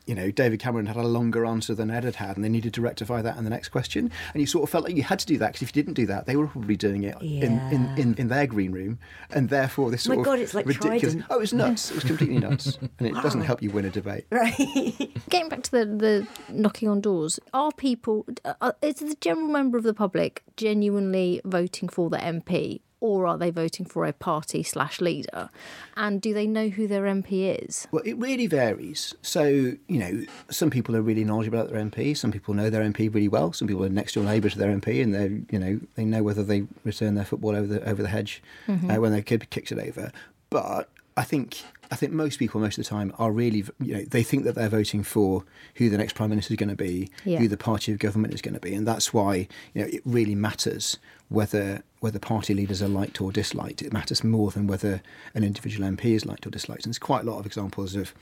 you 0.09 0.15
know 0.15 0.31
David 0.31 0.59
Cameron 0.59 0.87
had 0.87 0.95
a 0.95 1.03
longer 1.03 1.45
answer 1.45 1.75
than 1.75 1.91
Ed 1.91 2.03
had 2.03 2.15
had, 2.15 2.35
and 2.35 2.43
they 2.43 2.49
needed 2.49 2.73
to 2.73 2.81
rectify 2.81 3.21
that 3.21 3.37
in 3.37 3.43
the 3.43 3.49
next 3.51 3.69
question. 3.69 4.09
And 4.33 4.41
you 4.41 4.47
sort 4.47 4.63
of 4.63 4.71
felt 4.71 4.83
like 4.83 4.95
you 4.95 5.03
had 5.03 5.19
to 5.19 5.25
do 5.27 5.37
that 5.37 5.49
because 5.49 5.61
if 5.61 5.75
you 5.75 5.83
didn't 5.83 5.93
do 5.93 6.07
that, 6.07 6.25
they 6.25 6.35
were 6.35 6.47
probably 6.47 6.75
doing 6.75 7.03
it 7.03 7.15
in, 7.21 7.59
in, 7.71 7.93
in, 7.95 8.15
in 8.15 8.27
their 8.27 8.47
green 8.47 8.71
room, 8.71 8.97
and 9.29 9.49
therefore 9.49 9.91
this 9.91 10.07
My 10.07 10.15
sort 10.15 10.25
God, 10.25 10.33
of 10.39 10.41
it's 10.41 10.55
like 10.55 10.65
ridiculous. 10.65 11.01
Trident. 11.01 11.25
Oh, 11.29 11.35
it 11.35 11.41
was 11.41 11.53
nuts! 11.53 11.91
It 11.91 11.95
was 11.95 12.03
completely 12.05 12.39
nuts, 12.47 12.79
and 12.97 13.07
it 13.07 13.13
doesn't 13.21 13.41
help 13.41 13.61
you 13.61 13.69
win 13.69 13.85
a 13.85 13.91
debate. 13.91 14.25
Right. 14.39 15.11
Getting 15.29 15.49
back 15.49 15.63
to 15.63 15.71
the, 15.71 15.85
the 15.85 16.27
knocking 16.49 16.87
on 16.87 17.01
doors, 17.01 17.39
are 17.53 17.71
people, 17.73 18.25
uh, 18.45 18.71
is 18.81 18.95
the 18.95 19.17
general 19.19 19.49
member 19.49 19.77
of 19.77 19.83
the 19.83 19.93
public 19.93 20.43
genuinely 20.55 21.41
voting 21.43 21.89
for 21.89 22.09
the 22.09 22.17
MP 22.17 22.79
or 23.01 23.27
are 23.27 23.37
they 23.37 23.49
voting 23.49 23.85
for 23.85 24.05
a 24.05 24.13
party 24.13 24.63
slash 24.63 24.99
leader? 25.01 25.49
And 25.95 26.21
do 26.21 26.33
they 26.33 26.47
know 26.47 26.69
who 26.69 26.87
their 26.87 27.03
MP 27.03 27.63
is? 27.63 27.87
Well, 27.91 28.03
it 28.05 28.17
really 28.17 28.47
varies. 28.47 29.15
So, 29.21 29.45
you 29.45 29.79
know, 29.87 30.23
some 30.49 30.69
people 30.69 30.95
are 30.95 31.01
really 31.01 31.23
knowledgeable 31.23 31.59
about 31.59 31.71
their 31.71 31.83
MP. 31.83 32.15
Some 32.15 32.31
people 32.31 32.53
know 32.53 32.69
their 32.69 32.83
MP 32.83 33.13
really 33.13 33.27
well. 33.27 33.53
Some 33.53 33.67
people 33.67 33.85
are 33.85 33.89
next 33.89 34.13
door 34.13 34.23
neighbour 34.23 34.49
to 34.49 34.57
their 34.57 34.75
MP, 34.75 35.01
and 35.01 35.13
they're, 35.13 35.39
you 35.51 35.59
know, 35.59 35.79
they 35.95 36.05
know 36.05 36.23
whether 36.23 36.43
they 36.43 36.65
return 36.83 37.15
their 37.15 37.25
football 37.25 37.55
over 37.55 37.67
the 37.67 37.89
over 37.89 38.01
the 38.01 38.09
hedge 38.09 38.41
uh, 38.67 38.95
when 38.95 39.11
their 39.11 39.21
kid 39.21 39.49
kicks 39.49 39.71
it 39.71 39.79
over. 39.79 40.11
But 40.49 40.89
I 41.15 41.23
think 41.23 41.63
I 41.91 41.95
think 41.95 42.13
most 42.13 42.37
people 42.37 42.61
most 42.61 42.77
of 42.77 42.83
the 42.83 42.89
time 42.89 43.13
are 43.17 43.31
really, 43.31 43.65
you 43.79 43.93
know, 43.95 44.03
they 44.03 44.21
think 44.23 44.43
that 44.43 44.53
they're 44.55 44.69
voting 44.69 45.01
for 45.03 45.43
who 45.75 45.89
the 45.89 45.97
next 45.97 46.13
prime 46.13 46.29
minister 46.29 46.53
is 46.53 46.57
going 46.57 46.69
to 46.69 46.75
be, 46.75 47.09
Yeah. 47.25 47.39
who 47.39 47.47
the 47.47 47.57
party 47.57 47.91
of 47.91 47.97
government 47.99 48.33
is 48.33 48.41
going 48.41 48.53
to 48.53 48.59
be, 48.59 48.73
and 48.75 48.87
that's 48.87 49.11
why 49.13 49.47
you 49.73 49.81
know 49.81 49.87
it 49.87 50.01
really 50.05 50.35
matters 50.35 50.97
whether 51.29 51.83
whether 51.99 52.19
party 52.19 52.53
leaders 52.53 52.81
are 52.81 52.87
liked 52.87 53.19
or 53.21 53.31
disliked. 53.31 53.81
It 53.81 53.91
matters 53.91 54.23
more 54.23 54.51
than 54.51 54.67
whether 54.67 55.01
an 55.33 55.43
individual 55.43 55.89
MP 55.89 56.05
is 56.15 56.25
liked 56.25 56.45
or 56.47 56.49
disliked. 56.49 56.85
And 56.85 56.91
there's 56.93 56.99
quite 56.99 57.23
a 57.25 57.29
lot 57.29 57.39
of 57.39 57.45
examples 57.45 57.95
of 57.95 58.13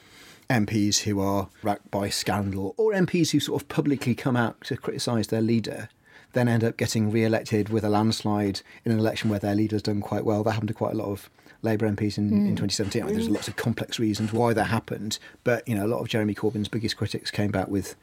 MPs 0.50 1.00
who 1.00 1.20
are 1.20 1.50
racked 1.62 1.92
by 1.92 2.10
scandal, 2.10 2.74
or 2.78 2.94
MPs 2.94 3.32
who 3.32 3.40
sort 3.40 3.62
of 3.62 3.68
publicly 3.68 4.16
come 4.16 4.36
out 4.38 4.62
to 4.62 4.78
criticise 4.78 5.28
their 5.28 5.42
leader. 5.42 5.90
Then 6.34 6.48
end 6.48 6.64
up 6.64 6.78
getting 6.78 7.12
re-elected 7.12 7.70
with 7.70 7.84
a 7.84 7.90
landslide 7.90 8.62
in 8.86 8.92
an 8.92 9.00
election 9.00 9.30
where 9.30 9.40
their 9.40 9.56
leader's 9.56 9.82
done 9.82 10.02
quite 10.02 10.26
well. 10.26 10.44
That 10.44 10.52
happened 10.54 10.68
to 10.70 10.74
quite 10.74 10.94
a 10.94 10.98
lot 10.98 11.08
of 11.10 11.30
Labour 11.62 11.90
MPs 11.90 12.18
in, 12.18 12.30
in 12.30 12.40
hmm. 12.40 12.56
2017. 12.56 13.02
I 13.02 13.06
mean, 13.06 13.16
there's 13.16 13.30
lots 13.30 13.48
of 13.48 13.56
complex 13.56 14.00
reasons 14.00 14.32
why 14.34 14.54
that 14.54 14.66
happened, 14.66 15.20
but 15.44 15.68
you 15.68 15.76
know, 15.76 15.86
a 15.86 15.88
lot 15.88 16.00
of 16.00 16.08
Jeremy 16.08 16.36
Corbyn's 16.36 16.68
biggest 16.68 16.98
critics 16.98 17.32
came 17.32 17.52
back 17.52 17.68
with 17.68 17.96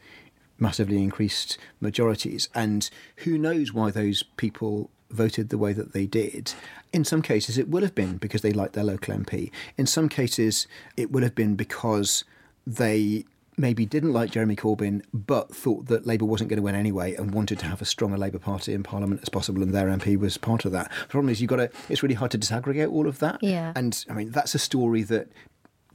massively 0.59 1.03
increased 1.03 1.59
majorities. 1.81 2.49
And 2.55 2.89
who 3.19 3.39
knows 3.39 3.73
why 3.73 3.91
those 3.91 4.23
people 4.23 4.91
voted 5.11 5.49
the 5.49 5.59
way 5.59 5.73
that 5.73 5.93
they 5.93 6.07
did. 6.07 6.55
In 6.93 7.05
some 7.05 7.23
cases, 7.23 7.59
it 7.59 7.69
would 7.69 7.83
have 7.83 7.95
been 7.95 8.17
because 8.17 8.43
they 8.43 8.53
liked 8.53 8.75
their 8.75 8.85
local 8.85 9.15
MP. 9.15 9.51
In 9.77 9.87
some 9.87 10.09
cases, 10.09 10.67
it 10.97 11.13
would 11.13 11.23
have 11.23 11.35
been 11.35 11.55
because 11.55 12.25
they 12.67 13.25
maybe 13.57 13.87
didn't 13.87 14.13
like 14.13 14.31
Jeremy 14.31 14.57
Corbyn 14.57 15.03
but 15.13 15.55
thought 15.55 15.87
that 15.87 16.07
Labour 16.07 16.25
wasn't 16.25 16.51
going 16.51 16.59
to 16.59 16.63
win 16.63 16.75
anyway 16.75 17.15
and 17.15 17.33
wanted 17.33 17.59
to 17.61 17.67
have 17.67 17.81
as 17.83 17.89
strong 17.89 18.13
a 18.13 18.17
Labour 18.17 18.39
Party 18.39 18.75
in 18.75 18.83
Parliament 18.83 19.21
as 19.23 19.29
possible, 19.29 19.63
and 19.63 19.73
their 19.75 19.87
MP 19.87 20.17
was 20.17 20.37
part 20.39 20.65
of 20.65 20.73
that. 20.73 20.91
The 21.03 21.09
problem 21.09 21.31
is, 21.31 21.41
you've 21.41 21.51
got 21.51 21.57
to, 21.57 21.71
it's 21.89 22.03
really 22.03 22.15
hard 22.15 22.31
to 22.33 22.39
disaggregate 22.39 22.91
all 22.91 23.07
of 23.07 23.19
that. 23.21 23.43
Yeah. 23.43 23.73
And 23.77 24.05
I 24.09 24.15
mean, 24.15 24.31
that's 24.31 24.55
a 24.55 24.59
story 24.59 25.03
that 25.05 25.29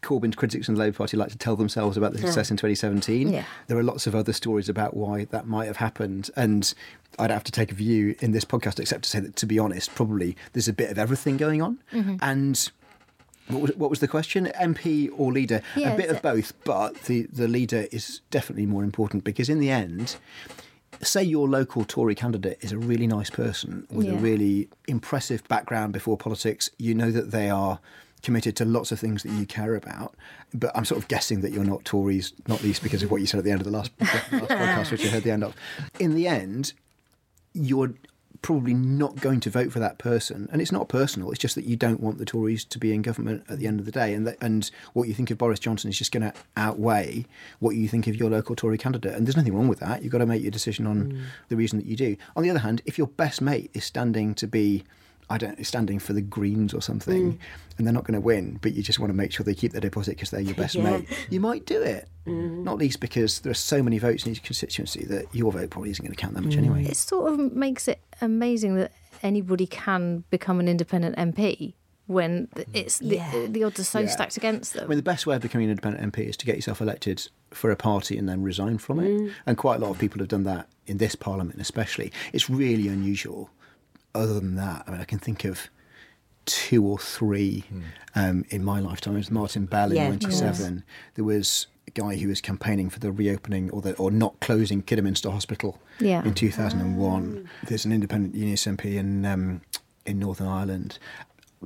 Corbyn's 0.02 0.36
critics 0.36 0.68
in 0.68 0.76
the 0.76 0.80
Labour 0.80 0.98
Party 0.98 1.18
like 1.18 1.30
to 1.30 1.38
tell 1.38 1.56
themselves 1.56 1.98
about 1.98 2.14
the 2.14 2.20
success 2.20 2.50
in 2.52 2.58
2017. 2.58 3.30
Yeah. 3.30 3.44
There 3.68 3.78
are 3.78 3.84
lots 3.84 4.08
of 4.08 4.16
other 4.16 4.34
stories 4.34 4.70
about 4.70 4.96
why 4.96 5.26
that 5.26 5.48
might 5.48 5.66
have 5.66 5.78
happened. 5.78 6.30
And 6.36 6.74
I'd 7.18 7.32
have 7.32 7.44
to 7.44 7.52
take 7.52 7.72
a 7.72 7.76
view 7.76 8.16
in 8.20 8.32
this 8.32 8.46
podcast, 8.46 8.80
except 8.80 9.04
to 9.04 9.10
say 9.10 9.20
that, 9.20 9.36
to 9.38 9.46
be 9.46 9.60
honest, 9.60 9.94
probably 9.96 10.38
there's 10.54 10.68
a 10.68 10.74
bit 10.74 10.90
of 10.90 10.98
everything 10.98 11.38
going 11.38 11.62
on. 11.62 11.80
Mm-hmm. 11.92 12.16
And 12.22 12.72
what 13.50 13.62
was, 13.62 13.76
what 13.76 13.90
was 13.90 14.00
the 14.00 14.08
question? 14.08 14.52
MP 14.60 15.10
or 15.18 15.32
leader? 15.32 15.62
Yeah, 15.76 15.94
a 15.94 15.98
bit 15.98 16.10
of 16.10 16.22
both, 16.22 16.54
but 16.64 16.96
the, 17.04 17.24
the 17.32 17.48
leader 17.48 17.88
is 17.92 18.22
definitely 18.32 18.66
more 18.66 18.84
important 18.84 19.24
because 19.24 19.50
in 19.50 19.60
the 19.60 19.70
end, 19.70 20.18
say 21.02 21.24
your 21.24 21.48
local 21.48 21.84
Tory 21.86 22.16
candidate 22.16 22.58
is 22.62 22.72
a 22.72 22.78
really 22.78 23.08
nice 23.08 23.30
person 23.30 23.88
with 23.90 24.08
a 24.08 24.16
really 24.16 24.70
impressive 24.88 25.48
background 25.48 25.94
before 25.94 26.18
politics, 26.18 26.70
you 26.78 26.94
know 26.94 27.12
that 27.12 27.32
they 27.32 27.50
are 27.50 27.80
committed 28.22 28.56
to 28.58 28.66
lots 28.66 28.92
of 28.92 29.00
things 29.00 29.24
that 29.24 29.32
you 29.32 29.46
care 29.46 29.76
about. 29.76 30.16
But 30.54 30.72
I'm 30.76 30.86
sort 30.86 31.02
of 31.02 31.08
guessing 31.08 31.42
that 31.42 31.52
you're 31.52 31.64
not 31.64 31.86
Tories, 31.86 32.34
not 32.48 32.62
least 32.64 32.84
because 32.84 33.04
of 33.04 33.12
what 33.12 33.22
you 33.22 33.28
said 33.28 33.38
at 33.38 33.44
the 33.46 33.52
end 33.52 33.62
of 33.62 33.66
the 33.66 33.72
last, 33.72 33.92
last 34.00 34.30
podcast, 34.30 34.92
which 34.92 35.06
I 35.06 35.10
heard 35.10 35.24
the 35.24 35.32
end 35.32 35.44
of. 35.44 35.56
In 36.00 36.16
the 36.16 36.28
end, 36.28 36.74
you're 37.54 37.94
probably 38.42 38.74
not 38.74 39.18
going 39.18 39.40
to 39.42 39.50
vote 39.50 39.72
for 39.72 39.80
that 39.80 39.98
person. 39.98 40.48
And 40.52 40.62
it's 40.62 40.72
not 40.72 40.88
personal 40.90 41.32
it's 41.32 41.40
just 41.40 41.56
that 41.56 41.66
you 41.66 41.76
don't 41.76 42.00
want 42.00 42.18
the 42.18 42.26
Tories 42.26 42.64
to 42.66 42.80
be 42.80 42.94
in 42.94 43.02
government 43.02 43.44
at 43.50 43.60
the 43.60 43.68
end 43.68 43.80
of 43.80 43.86
the 43.86 43.92
day. 43.92 44.14
And 44.14 44.26
that, 44.28 44.38
and 44.42 44.70
what 44.94 45.08
you 45.08 45.14
think 45.14 45.32
of 45.32 45.38
Boris 45.38 45.60
Johnson 45.60 45.90
is 45.90 45.98
just 45.98 46.12
going 46.12 46.24
to 46.24 46.34
outweigh 46.56 47.26
what 47.60 47.76
you 47.76 47.88
think 47.88 48.08
of 48.08 48.16
your 48.16 48.30
local 48.30 48.56
Tory 48.56 48.78
candidate. 48.78 49.14
And 49.14 49.28
there's 49.28 49.38
nothing 49.38 49.56
wrong 49.56 49.68
with 49.68 49.80
that. 49.80 50.04
You've 50.04 50.12
got 50.12 50.20
to 50.20 50.26
make 50.26 50.42
your 50.42 50.52
decision 50.52 50.88
on 50.88 51.12
mm. 51.12 51.24
the 51.50 51.56
reason 51.56 51.80
that 51.80 51.86
you 51.86 51.96
do. 51.96 52.16
On 52.36 52.44
the 52.44 52.50
other 52.50 52.60
hand 52.60 52.82
if 52.86 52.98
your 52.98 53.08
best 53.08 53.42
mate 53.42 53.72
is 53.74 53.84
standing 53.84 54.34
to 54.36 54.48
be 54.48 54.84
I 55.30 55.38
don't 55.38 55.64
standing 55.66 56.00
for 56.00 56.14
the 56.14 56.22
Greens 56.22 56.74
or 56.74 56.82
something, 56.82 57.34
mm. 57.34 57.38
and 57.78 57.86
they're 57.86 57.94
not 57.94 58.04
going 58.04 58.16
to 58.16 58.20
win, 58.20 58.58
but 58.62 58.74
you 58.74 58.82
just 58.82 59.00
want 59.00 59.12
to 59.12 59.16
make 59.16 59.32
sure 59.32 59.44
they 59.44 59.54
keep 59.54 59.74
their 59.74 59.82
deposit 59.82 60.12
because 60.12 60.32
they're 60.32 60.42
your 60.42 60.56
best 60.56 60.74
Yeah. 60.74 60.84
mate. 60.84 61.08
You 61.30 61.40
might 61.40 61.68
do 61.68 61.80
it, 61.80 62.08
mm. 62.26 62.64
not 62.64 62.80
least 62.80 63.00
because 63.00 63.42
there 63.42 63.52
are 63.52 63.56
so 63.56 63.84
many 63.84 64.00
votes 64.00 64.26
in 64.26 64.32
each 64.32 64.42
constituency 64.42 65.06
that 65.06 65.34
your 65.34 65.52
vote 65.52 65.70
probably 65.70 65.92
isn't 65.92 66.04
going 66.04 66.16
to 66.16 66.20
count 66.20 66.34
that 66.34 66.42
much 66.42 66.58
anyway. 66.58 66.84
It 66.84 66.98
sort 66.98 67.32
of 67.32 67.54
makes 67.54 67.88
it 67.88 68.02
amazing 68.22 68.76
that 68.76 68.92
anybody 69.24 69.68
can 69.68 70.24
become 70.30 70.60
an 70.60 70.68
independent 70.68 71.16
MP 71.18 71.74
when 72.08 72.48
mm. 72.48 72.66
it's 72.74 72.98
the, 73.00 73.18
Yeah. 73.18 73.46
the 73.48 73.64
odds 73.64 73.80
are 73.80 73.84
so 73.84 74.00
Yeah. 74.00 74.08
stacked 74.08 74.38
against 74.38 74.74
them. 74.74 74.86
I 74.86 74.88
mean, 74.88 74.98
the 74.98 75.04
best 75.04 75.28
way 75.28 75.36
of 75.36 75.42
becoming 75.42 75.66
an 75.66 75.72
independent 75.72 76.04
MP 76.04 76.28
is 76.28 76.36
to 76.38 76.46
get 76.46 76.56
yourself 76.56 76.82
elected 76.82 77.28
for 77.52 77.70
a 77.70 77.76
party 77.76 78.18
and 78.18 78.28
then 78.28 78.42
resign 78.42 78.80
from 78.80 79.00
it. 79.00 79.10
Mm. 79.10 79.32
And 79.46 79.58
quite 79.58 79.76
a 79.76 79.80
lot 79.80 79.92
of 79.92 80.00
people 80.00 80.20
have 80.20 80.28
done 80.28 80.44
that 80.44 80.68
in 80.88 80.98
this 80.98 81.16
parliament, 81.16 81.62
especially. 81.62 82.12
It's 82.34 82.50
really 82.50 82.88
unusual. 82.88 83.52
Other 84.16 84.34
than 84.34 84.56
that, 84.56 84.86
I 84.88 84.92
mean, 84.92 85.02
I 85.02 85.06
can 85.06 85.20
think 85.20 85.46
of 85.46 85.70
two 86.46 86.84
or 86.84 86.98
three 86.98 87.60
hmm. 87.70 87.82
um, 88.16 88.44
in 88.50 88.64
my 88.64 88.80
lifetime. 88.80 89.14
It 89.14 89.18
was 89.18 89.30
Martin 89.30 89.68
Bell 89.68 89.92
in 89.92 89.98
Yeah. 89.98 90.10
'97. 90.10 90.84
There 91.14 91.24
was 91.24 91.68
a 91.79 91.79
guy 92.00 92.16
who 92.18 92.28
was 92.28 92.42
campaigning 92.42 92.90
for 92.90 93.00
the 93.00 93.12
reopening 93.12 93.70
or 93.72 93.82
the 93.82 93.94
or 93.96 94.10
not 94.12 94.40
closing 94.40 94.82
Kidderminster 94.82 95.30
Hospital 95.32 95.80
Yeah. 96.00 96.24
in 96.24 96.34
2001. 96.34 97.50
There's 97.68 97.86
an 97.86 97.92
independent 97.92 98.36
Unionist 98.36 98.66
MP 98.68 98.96
in 98.96 99.26
um, 99.26 99.62
in 100.06 100.20
Northern 100.20 100.48
Ireland. 100.48 100.98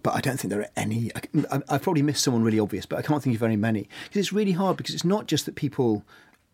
But 0.01 0.15
I 0.15 0.21
don't 0.21 0.39
think 0.39 0.49
there 0.51 0.61
are 0.61 0.69
any. 0.75 1.11
I, 1.15 1.21
I, 1.51 1.61
I've 1.69 1.83
probably 1.83 2.01
missed 2.01 2.23
someone 2.23 2.43
really 2.43 2.59
obvious, 2.59 2.85
but 2.87 2.97
I 2.97 3.03
can't 3.03 3.21
think 3.21 3.35
of 3.35 3.39
very 3.39 3.55
many 3.55 3.87
because 4.05 4.19
it's 4.19 4.33
really 4.33 4.53
hard 4.53 4.75
because 4.77 4.95
it's 4.95 5.05
not 5.05 5.27
just 5.27 5.45
that 5.45 5.55
people 5.55 6.03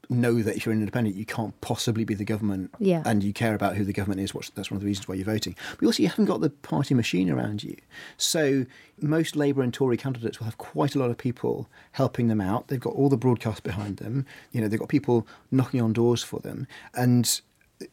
know 0.10 0.42
that 0.42 0.56
if 0.56 0.66
you're 0.66 0.74
an 0.74 0.80
independent, 0.80 1.16
you 1.16 1.26
can't 1.26 1.60
possibly 1.62 2.04
be 2.04 2.16
the 2.16 2.26
government, 2.26 2.72
Yeah. 2.80 3.04
and 3.06 3.24
you 3.24 3.32
care 3.32 3.54
about 3.54 3.76
who 3.76 3.84
the 3.86 3.94
government 3.94 4.22
is. 4.22 4.34
What's, 4.34 4.50
that's 4.50 4.72
one 4.72 4.78
of 4.78 4.82
the 4.82 4.88
reasons 4.88 5.08
why 5.08 5.16
you're 5.16 5.26
voting. 5.26 5.56
But 5.80 5.86
also, 5.86 6.02
you 6.02 6.10
haven't 6.10 6.26
got 6.26 6.42
the 6.42 6.50
party 6.50 6.94
machine 6.96 7.30
around 7.30 7.64
you. 7.64 7.76
So 8.18 8.66
most 9.00 9.36
Labour 9.36 9.62
and 9.62 9.74
Tory 9.74 9.98
candidates 9.98 10.40
will 10.40 10.46
have 10.46 10.58
quite 10.58 10.96
a 10.96 11.00
lot 11.00 11.12
of 11.12 11.18
people 11.18 11.70
helping 11.92 12.28
them 12.28 12.42
out. 12.42 12.68
They've 12.70 12.80
got 12.80 12.94
all 12.96 13.10
the 13.10 13.18
broadcast 13.18 13.64
behind 13.64 13.98
them. 13.98 14.26
You 14.52 14.62
know, 14.62 14.68
they've 14.68 14.80
got 14.80 14.90
people 14.90 15.28
knocking 15.52 15.82
on 15.82 15.94
doors 15.94 16.24
for 16.24 16.40
them, 16.40 16.68
and 16.96 17.40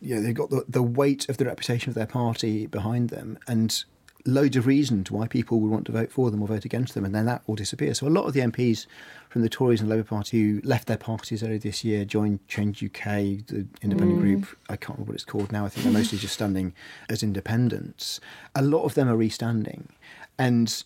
you 0.01 0.15
know, 0.17 0.23
they've 0.23 0.35
got 0.35 0.51
the, 0.51 0.65
the 0.69 0.83
weight 0.83 1.29
of 1.29 1.37
the 1.37 1.45
reputation 1.45 1.91
of 1.91 1.95
their 1.95 2.07
party 2.07 2.67
behind 2.67 3.11
them, 3.11 3.39
and 3.47 3.85
loads 4.25 4.57
of 4.57 4.67
reasons 4.67 5.09
why 5.09 5.29
people 5.29 5.61
would 5.61 5.71
want 5.71 5.87
to 5.87 5.93
vote 5.93 6.11
for 6.11 6.33
them 6.33 6.43
or 6.43 6.49
vote 6.49 6.65
against 6.65 6.95
them, 6.95 7.05
and 7.05 7.15
then 7.15 7.27
that 7.27 7.43
will 7.47 7.55
disappear. 7.55 7.95
So 7.95 8.09
a 8.09 8.11
lot 8.11 8.25
of 8.25 8.33
the 8.33 8.41
MPs 8.41 8.87
from 9.37 9.43
the 9.43 9.51
Tories 9.51 9.83
and 9.83 9.91
Labour 9.91 10.03
Party 10.03 10.41
who 10.41 10.63
left 10.65 10.87
their 10.89 10.97
parties 10.97 11.43
earlier 11.43 11.59
this 11.59 11.85
year, 11.85 12.07
joined 12.07 12.49
Change 12.49 12.83
UK, 12.83 13.05
the 13.05 13.67
independent 13.83 14.19
group. 14.19 14.41
Mm. 14.41 14.55
I 14.71 14.77
can't 14.77 14.97
remember 14.97 15.11
what 15.11 15.15
it's 15.17 15.27
called 15.27 15.53
now. 15.53 15.67
I 15.67 15.69
think 15.69 15.85
they're 15.85 15.93
mostly 15.93 16.17
just 16.17 16.33
standing 16.33 16.73
as 17.11 17.23
independents. 17.23 18.19
A 18.55 18.63
lot 18.63 18.85
of 18.85 18.95
them 18.95 19.11
are 19.11 19.17
restanding, 19.17 19.91
and 20.39 20.83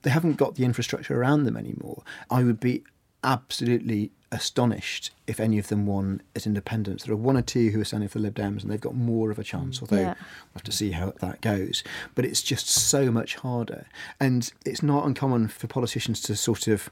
they 0.00 0.08
haven't 0.08 0.38
got 0.38 0.54
the 0.54 0.64
infrastructure 0.64 1.20
around 1.20 1.44
them 1.44 1.58
anymore. 1.58 2.02
I 2.30 2.42
would 2.42 2.58
be 2.58 2.84
absolutely 3.22 4.12
astonished 4.32 5.10
if 5.26 5.38
any 5.38 5.58
of 5.58 5.68
them 5.68 5.84
won 5.84 6.22
as 6.34 6.46
independents. 6.46 7.04
There 7.04 7.12
are 7.12 7.18
one 7.18 7.36
or 7.36 7.42
two 7.42 7.68
who 7.68 7.82
are 7.82 7.84
standing 7.84 8.08
for 8.08 8.16
the 8.16 8.22
Lib 8.22 8.36
Dems, 8.36 8.62
and 8.62 8.70
they've 8.70 8.80
got 8.80 8.94
more 8.94 9.30
of 9.30 9.38
a 9.38 9.44
chance. 9.44 9.76
Mm. 9.78 9.82
Although 9.82 9.96
Yeah. 10.00 10.14
we'll 10.14 10.54
have 10.54 10.62
to 10.62 10.72
see 10.72 10.92
how 10.92 11.12
that 11.20 11.42
goes. 11.42 11.84
But 12.14 12.24
it's 12.24 12.40
just 12.40 12.66
so 12.66 13.10
much 13.10 13.34
harder, 13.34 13.84
and 14.18 14.50
it's 14.64 14.82
not 14.82 15.04
uncommon 15.04 15.48
for 15.48 15.66
politicians 15.66 16.22
to 16.22 16.34
sort 16.34 16.66
of 16.66 16.88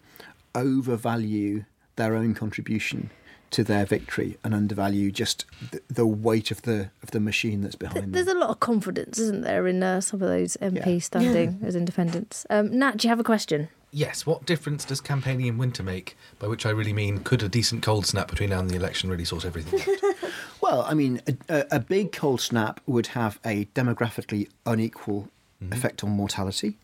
overvalue 0.54 1.64
their 1.96 2.14
own 2.14 2.34
contribution 2.34 3.10
to 3.50 3.64
their 3.64 3.86
victory 3.86 4.36
and 4.44 4.54
undervalue 4.54 5.10
just 5.10 5.46
the, 5.70 5.80
the 5.88 6.06
weight 6.06 6.50
of 6.50 6.62
the 6.62 6.90
of 7.02 7.10
the 7.12 7.20
machine 7.20 7.62
that's 7.62 7.74
behind 7.76 8.02
them. 8.04 8.12
There's 8.12 8.26
a 8.28 8.34
lot 8.34 8.50
of 8.50 8.60
confidence, 8.60 9.18
isn't 9.18 9.40
there, 9.40 9.66
in 9.66 9.82
uh, 9.82 10.00
some 10.02 10.20
of 10.22 10.28
those 10.28 10.56
MPs 10.60 10.86
Yeah. 10.86 10.98
standing 10.98 11.60
as 11.64 11.74
independents? 11.74 12.44
Um, 12.50 12.78
Nat, 12.78 12.98
do 12.98 13.08
you 13.08 13.10
have 13.10 13.20
a 13.20 13.24
question? 13.24 13.68
Yes, 13.90 14.26
what 14.26 14.44
difference 14.44 14.84
does 14.84 15.00
campaigning 15.00 15.46
in 15.46 15.56
winter 15.56 15.82
make? 15.82 16.14
By 16.38 16.46
which 16.46 16.66
I 16.66 16.70
really 16.70 16.92
mean, 16.92 17.20
could 17.20 17.42
a 17.42 17.48
decent 17.48 17.82
cold 17.82 18.04
snap 18.04 18.28
between 18.28 18.50
now 18.50 18.58
and 18.60 18.68
the 18.68 18.76
election 18.76 19.08
really 19.08 19.24
sort 19.24 19.46
everything 19.46 19.80
out? 19.80 20.14
Well, 20.60 20.82
I 20.82 20.92
mean, 20.92 21.22
a, 21.26 21.36
a, 21.48 21.66
a 21.76 21.80
big 21.80 22.12
cold 22.12 22.42
snap 22.42 22.80
would 22.84 23.06
have 23.08 23.38
a 23.46 23.64
demographically 23.74 24.48
unequal 24.66 25.30
effect 25.72 26.04
on 26.04 26.10
mortality, 26.10 26.78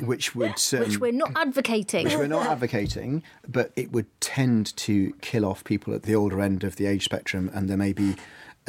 which 0.00 0.34
would 0.34 0.54
um, 0.72 0.80
Which 0.80 0.98
we're 1.00 1.12
not 1.12 1.32
advocating. 1.36 2.04
which 2.04 2.14
we're 2.16 2.26
not 2.28 2.46
advocating, 2.54 3.22
but 3.48 3.72
it 3.76 3.90
would 3.92 4.06
tend 4.20 4.76
to 4.78 5.12
kill 5.20 5.44
off 5.44 5.64
people 5.64 5.94
at 5.94 6.04
the 6.04 6.14
older 6.14 6.40
end 6.40 6.62
of 6.64 6.76
the 6.76 6.86
age 6.86 7.04
spectrum, 7.04 7.50
and 7.52 7.68
there 7.68 7.76
may 7.76 7.92
be 7.92 8.14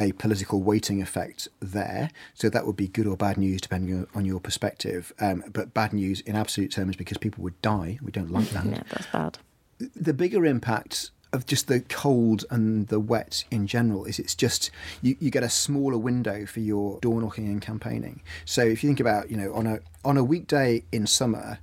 a 0.00 0.10
political 0.12 0.62
weighting 0.62 1.00
effect 1.02 1.46
there. 1.60 2.10
So 2.34 2.48
that 2.48 2.66
would 2.66 2.76
be 2.76 2.88
good 2.88 3.06
or 3.06 3.16
bad 3.16 3.36
news 3.38 3.60
depending 3.60 3.94
on- 3.98 4.06
on 4.14 4.24
your 4.24 4.40
perspective. 4.40 5.12
Um, 5.20 5.44
but 5.52 5.74
bad 5.74 5.92
news 5.92 6.20
in 6.22 6.34
absolute 6.34 6.72
terms 6.72 6.96
because 6.96 7.18
people 7.18 7.44
would 7.44 7.60
die. 7.62 7.98
We 8.02 8.10
don't 8.10 8.30
like 8.32 8.48
that 8.50 8.64
yeah, 8.70 8.82
that's 8.90 9.06
bad. 9.06 9.38
the 9.78 10.14
bigger 10.14 10.44
impact 10.44 11.10
of 11.32 11.46
just 11.46 11.66
the 11.66 11.80
cold 11.80 12.44
and 12.50 12.88
the 12.88 13.00
wet 13.00 13.44
in 13.50 13.66
general 13.66 14.04
is 14.04 14.18
it's 14.18 14.34
just 14.34 14.70
you, 15.00 15.16
you 15.18 15.30
get 15.30 15.42
a 15.42 15.48
smaller 15.48 15.98
window 15.98 16.44
for 16.46 16.60
your 16.60 17.00
door 17.00 17.20
knocking 17.20 17.46
and 17.46 17.62
campaigning. 17.62 18.22
So 18.44 18.62
if 18.62 18.82
you 18.82 18.88
think 18.88 19.00
about 19.00 19.30
you 19.30 19.36
know 19.36 19.52
on 19.54 19.66
a 19.66 19.80
on 20.04 20.16
a 20.16 20.24
weekday 20.24 20.84
in 20.92 21.06
summer, 21.06 21.58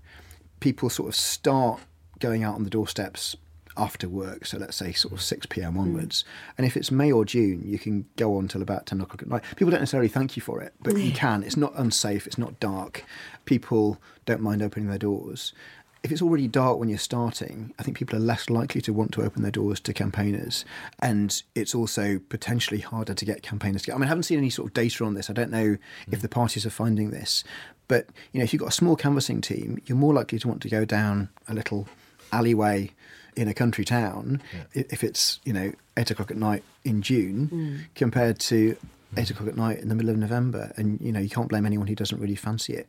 people 0.60 0.90
sort 0.90 1.10
of 1.10 1.16
start 1.16 1.82
going 2.20 2.44
out 2.44 2.56
on 2.56 2.64
the 2.64 2.70
doorsteps 2.70 3.36
after 3.78 4.10
work. 4.10 4.46
So 4.46 4.58
let's 4.58 4.76
say 4.76 4.92
sort 4.92 5.14
of 5.14 5.22
six 5.22 5.46
pm 5.46 5.74
hmm. 5.74 5.80
onwards, 5.80 6.26
and 6.58 6.66
if 6.66 6.76
it's 6.76 6.92
May 6.92 7.12
or 7.12 7.24
June, 7.24 7.62
you 7.66 7.78
can 7.78 8.06
go 8.18 8.38
on 8.38 8.48
till 8.48 8.62
about 8.62 8.88
ten 8.88 9.00
o'clock 9.02 9.22
at 9.22 9.30
night. 9.30 9.44
People 9.56 9.72
don't 9.72 9.82
necessarily 9.82 10.10
thank 10.10 10.36
you 10.36 10.42
for 10.42 10.62
it, 10.62 10.74
but 10.82 10.98
you 10.98 11.12
can. 11.14 11.44
It's 11.44 11.58
not 11.58 11.74
unsafe. 11.76 12.26
It's 12.26 12.38
not 12.38 12.60
dark. 12.60 13.04
People 13.46 14.00
don't 14.26 14.42
mind 14.42 14.62
opening 14.62 14.90
their 14.90 14.98
doors 14.98 15.54
if 16.02 16.12
it's 16.12 16.22
already 16.22 16.48
dark 16.48 16.80
when 16.80 16.88
you're 16.88 16.98
starting, 16.98 17.74
I 17.78 17.84
think 17.84 17.98
people 17.98 18.16
are 18.16 18.22
less 18.22 18.50
likely 18.50 18.82
to 18.82 18.94
want 18.94 19.12
to 19.14 19.24
open 19.24 19.42
their 19.42 19.52
doors 19.52 19.80
to 19.82 19.94
campaigners. 19.94 20.64
And 21.00 21.42
it's 21.56 21.76
also 21.76 22.20
potentially 22.30 22.80
harder 22.80 23.14
to 23.14 23.26
get 23.26 23.44
campaigners 23.44 23.82
to 23.82 23.88
get. 23.88 23.96
I 23.96 23.98
mean, 23.98 24.06
I 24.06 24.08
haven't 24.08 24.24
seen 24.24 24.38
any 24.38 24.50
sort 24.50 24.70
of 24.70 24.74
data 24.74 25.04
on 25.04 25.14
this. 25.14 25.30
I 25.30 25.34
don't 25.34 25.52
know 25.52 25.78
if 26.08 26.20
mm. 26.20 26.22
the 26.22 26.30
parties 26.30 26.66
are 26.66 26.70
finding 26.70 27.12
this. 27.12 27.44
But, 27.90 28.08
you 28.32 28.40
know, 28.40 28.44
if 28.44 28.54
you've 28.54 28.62
got 28.62 28.70
a 28.70 28.74
small 28.74 28.96
canvassing 28.96 29.42
team, 29.42 29.82
you're 29.86 29.98
more 29.98 30.14
likely 30.14 30.40
to 30.40 30.48
want 30.48 30.62
to 30.62 30.70
go 30.70 30.86
down 30.86 31.30
a 31.48 31.54
little 31.54 31.88
alleyway 32.32 32.92
in 33.36 33.48
a 33.48 33.54
country 33.54 33.86
town 33.86 34.42
i 34.76 34.86
if 34.90 35.04
it's, 35.04 35.40
you 35.44 35.54
know, 35.54 35.72
eight 35.98 36.12
o'clock 36.12 36.30
at 36.30 36.38
night 36.38 36.64
in 36.84 37.02
June 37.02 37.50
mm. 37.52 37.96
compared 37.96 38.40
to 38.40 38.72
mm. 38.72 38.78
eight 39.18 39.30
o'clock 39.32 39.50
at 39.50 39.58
night 39.58 39.80
in 39.80 39.90
the 39.90 39.96
middle 39.96 40.12
of 40.12 40.18
November. 40.18 40.72
And, 40.78 41.02
you 41.02 41.12
know, 41.12 41.20
you 41.20 41.30
can't 41.30 41.50
blame 41.50 41.66
anyone 41.66 41.88
who 41.88 41.96
doesn't 41.96 42.20
really 42.20 42.36
fancy 42.36 42.74
it. 42.74 42.88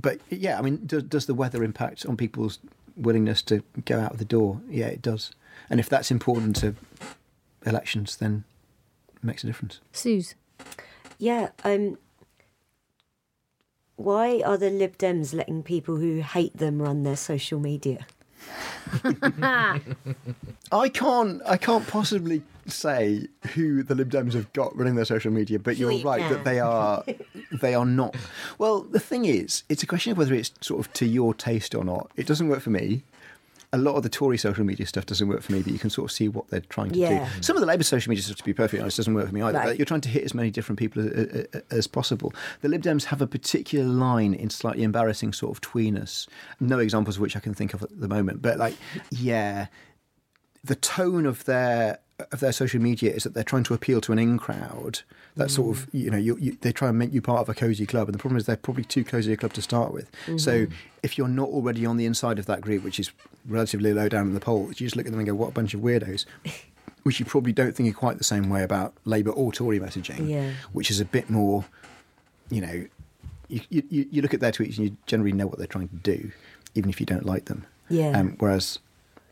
But 0.00 0.20
yeah, 0.30 0.58
I 0.58 0.62
mean, 0.62 0.86
does, 0.86 1.02
does 1.04 1.26
the 1.26 1.34
weather 1.34 1.62
impact 1.62 2.06
on 2.06 2.16
people's 2.16 2.58
willingness 2.96 3.42
to 3.42 3.62
go 3.84 4.00
out 4.00 4.12
of 4.12 4.18
the 4.18 4.24
door? 4.24 4.60
Yeah, 4.68 4.86
it 4.86 5.02
does. 5.02 5.32
And 5.70 5.80
if 5.80 5.88
that's 5.88 6.10
important 6.10 6.56
to 6.56 6.74
elections, 7.64 8.16
then 8.16 8.44
it 9.14 9.24
makes 9.24 9.44
a 9.44 9.46
difference. 9.46 9.80
Sooz. 9.92 10.34
Yeah. 11.18 11.50
Um. 11.64 11.98
Why 13.96 14.42
are 14.44 14.56
the 14.56 14.70
Lib 14.70 14.98
Dems 14.98 15.32
letting 15.34 15.62
people 15.62 15.96
who 15.96 16.22
hate 16.22 16.56
them 16.56 16.82
run 16.82 17.02
their 17.04 17.16
social 17.16 17.60
media? 17.60 18.06
I 20.72 20.88
can't. 20.92 21.40
I 21.46 21.56
can't 21.56 21.86
possibly 21.86 22.42
say 22.66 23.28
who 23.54 23.82
the 23.82 23.94
Lib 23.94 24.10
Dems 24.10 24.32
have 24.32 24.52
got 24.52 24.76
running 24.76 24.94
their 24.94 25.04
social 25.04 25.30
media, 25.30 25.58
but 25.58 25.76
you're 25.76 25.92
Sweet 25.92 26.04
right 26.04 26.20
man. 26.20 26.32
that 26.32 26.44
they 26.44 26.60
are. 26.60 27.04
They 27.60 27.74
are 27.74 27.84
not. 27.84 28.16
Well, 28.58 28.80
the 28.82 29.00
thing 29.00 29.24
is, 29.24 29.62
it's 29.68 29.82
a 29.82 29.86
question 29.86 30.12
of 30.12 30.18
whether 30.18 30.34
it's 30.34 30.52
sort 30.60 30.80
of 30.86 30.92
to 30.94 31.06
your 31.06 31.34
taste 31.34 31.74
or 31.74 31.84
not. 31.84 32.10
It 32.16 32.26
doesn't 32.26 32.48
work 32.48 32.60
for 32.62 32.70
me. 32.70 33.02
A 33.74 33.78
lot 33.78 33.94
of 33.94 34.02
the 34.02 34.10
Tory 34.10 34.36
social 34.36 34.64
media 34.64 34.84
stuff 34.84 35.06
doesn't 35.06 35.28
work 35.28 35.40
for 35.40 35.52
me, 35.52 35.62
but 35.62 35.72
you 35.72 35.78
can 35.78 35.88
sort 35.88 36.10
of 36.10 36.12
see 36.14 36.28
what 36.28 36.46
they're 36.48 36.60
trying 36.60 36.90
to 36.90 36.98
Yeah. 36.98 37.24
do. 37.36 37.42
Some 37.42 37.56
of 37.56 37.60
the 37.60 37.66
Labour 37.66 37.84
social 37.84 38.10
media 38.10 38.22
stuff, 38.22 38.36
to 38.36 38.44
be 38.44 38.52
perfectly 38.52 38.80
honest, 38.80 38.98
doesn't 38.98 39.14
work 39.14 39.28
for 39.28 39.34
me 39.34 39.40
either. 39.40 39.56
Right. 39.58 39.78
You're 39.78 39.86
trying 39.86 40.02
to 40.02 40.10
hit 40.10 40.24
as 40.24 40.34
many 40.34 40.50
different 40.50 40.78
people 40.78 41.02
as, 41.08 41.46
as 41.70 41.86
possible. 41.86 42.34
The 42.60 42.68
Lib 42.68 42.82
Dems 42.82 43.04
have 43.04 43.22
a 43.22 43.26
particular 43.26 43.86
line 43.86 44.34
in 44.34 44.50
slightly 44.50 44.82
embarrassing 44.82 45.32
sort 45.32 45.56
of 45.56 45.62
tweeness. 45.62 46.28
No 46.60 46.80
examples 46.80 47.16
of 47.16 47.22
which 47.22 47.34
I 47.34 47.40
can 47.40 47.54
think 47.54 47.72
of 47.72 47.82
at 47.82 47.98
the 47.98 48.08
moment, 48.08 48.42
but 48.42 48.58
like, 48.58 48.74
yeah, 49.10 49.68
the 50.64 50.74
tone 50.76 51.26
of 51.26 51.44
their 51.44 51.98
of 52.30 52.38
their 52.40 52.52
social 52.52 52.80
media 52.80 53.12
is 53.12 53.24
that 53.24 53.34
they're 53.34 53.42
trying 53.42 53.64
to 53.64 53.74
appeal 53.74 54.00
to 54.00 54.12
an 54.12 54.18
in 54.18 54.38
crowd. 54.38 55.00
That 55.34 55.50
sort 55.50 55.76
of 55.76 55.86
you 55.92 56.10
know 56.10 56.18
you, 56.18 56.36
you, 56.38 56.56
they 56.60 56.72
try 56.72 56.88
and 56.90 56.98
make 56.98 57.12
you 57.12 57.22
part 57.22 57.40
of 57.40 57.48
a 57.48 57.54
cozy 57.54 57.86
club, 57.86 58.06
and 58.08 58.14
the 58.14 58.18
problem 58.18 58.36
is 58.36 58.44
they're 58.46 58.56
probably 58.56 58.84
too 58.84 59.02
cozy 59.02 59.32
a 59.32 59.36
club 59.36 59.54
to 59.54 59.62
start 59.62 59.92
with. 59.92 60.10
So 60.36 60.66
if 61.02 61.16
you're 61.16 61.26
not 61.26 61.48
already 61.48 61.86
on 61.86 61.96
the 61.96 62.04
inside 62.04 62.38
of 62.38 62.44
that 62.46 62.60
group, 62.60 62.84
which 62.84 63.00
is 63.00 63.10
relatively 63.46 63.92
low 63.94 64.08
down 64.10 64.26
in 64.28 64.34
the 64.34 64.40
polls, 64.40 64.78
you 64.78 64.86
just 64.86 64.94
look 64.94 65.06
at 65.06 65.10
them 65.12 65.20
and 65.20 65.26
go, 65.26 65.34
"What 65.34 65.48
a 65.48 65.52
bunch 65.52 65.74
of 65.74 65.80
weirdos." 65.80 66.26
Which 67.04 67.18
you 67.18 67.26
probably 67.26 67.52
don't 67.52 67.74
think 67.74 67.88
in 67.88 67.94
quite 67.94 68.18
the 68.18 68.22
same 68.24 68.48
way 68.48 68.62
about 68.62 68.94
Labour 69.04 69.30
or 69.32 69.50
Tory 69.50 69.80
messaging, 69.80 70.28
Yeah. 70.28 70.52
which 70.72 70.88
is 70.88 71.00
a 71.00 71.04
bit 71.04 71.28
more, 71.28 71.64
you 72.48 72.60
know, 72.60 72.86
you, 73.48 73.60
you, 73.70 74.06
you 74.08 74.22
look 74.22 74.32
at 74.32 74.38
their 74.38 74.52
tweets 74.52 74.76
and 74.76 74.86
you 74.86 74.96
generally 75.06 75.32
know 75.32 75.48
what 75.48 75.58
they're 75.58 75.66
trying 75.66 75.88
to 75.88 75.96
do, 75.96 76.30
even 76.76 76.90
if 76.90 77.00
you 77.00 77.06
don't 77.06 77.26
like 77.26 77.46
them. 77.46 77.66
Yeah. 77.88 78.16
Um, 78.16 78.36
whereas 78.38 78.78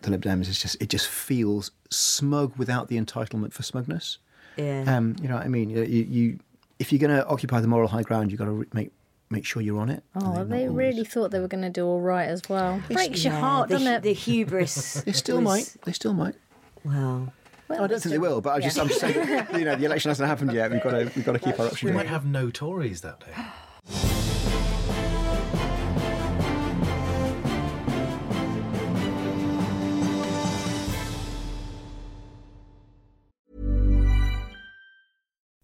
the 0.03 0.11
Lib 0.11 0.23
Dems 0.23 0.49
is 0.49 0.61
just 0.61 0.77
it 0.81 0.89
just 0.89 1.07
feels 1.09 1.71
smug 1.91 2.57
without 2.57 2.89
the 2.89 2.97
entitlement 2.99 3.53
for 3.53 3.63
smugness. 3.63 4.19
Yeah. 4.57 4.85
Um, 4.87 5.17
you 5.23 5.29
know 5.29 5.37
what 5.37 5.45
I 5.45 5.49
mean? 5.49 5.71
You, 5.71 5.83
you, 5.85 6.03
you 6.05 6.39
if 6.79 6.93
you're 6.93 6.99
going 6.99 7.17
to 7.17 7.27
occupy 7.27 7.61
the 7.61 7.69
moral 7.69 7.89
high 7.89 8.03
ground, 8.03 8.31
you've 8.31 8.39
got 8.39 8.47
to 8.47 8.51
re- 8.53 8.67
make 8.73 8.93
make 9.31 9.45
sure 9.45 9.63
you're 9.63 9.79
on 9.81 9.91
it. 9.91 10.03
Oh, 10.17 10.35
they're 10.35 10.45
they 10.45 10.67
not 10.67 10.75
really 10.75 11.05
thought 11.05 11.31
they 11.31 11.39
were 11.39 11.49
going 11.49 11.63
to 11.63 11.71
do 11.71 11.87
all 11.87 12.01
right 12.01 12.29
as 12.29 12.43
well. 12.49 12.83
Breaks 12.91 13.23
your 13.25 13.33
Yeah, 13.33 13.41
heart, 13.41 13.69
the, 13.69 13.75
doesn't 13.77 13.93
it? 13.93 14.03
The 14.03 14.13
hubris. 14.13 15.03
They 15.05 15.13
still 15.13 15.37
was- 15.37 15.45
might. 15.45 15.77
They 15.85 15.93
still 15.93 16.15
might. 16.15 16.35
Well, 16.85 17.33
Well, 17.69 17.85
I 17.85 17.87
don't 17.87 18.01
think 18.01 18.11
they 18.13 18.19
will, 18.19 18.41
but 18.41 18.51
I 18.55 18.61
just, 18.61 18.79
I'm 18.79 18.89
just 18.89 19.01
saying, 19.01 19.47
you 19.55 19.65
know, 19.67 19.77
the 19.77 19.85
election 19.85 20.09
hasn't 20.09 20.27
happened 20.29 20.53
yet. 20.53 20.71
We've 20.73 20.83
got 20.83 20.91
to, 20.93 21.13
we've 21.15 21.25
got 21.25 21.33
to 21.33 21.39
keep 21.39 21.61
our 21.61 21.67
options. 21.67 21.83
We 21.85 21.93
might 21.93 22.07
have 22.07 22.25
no 22.25 22.51
Tories 22.51 23.03
that 23.03 23.21
day. 23.21 23.33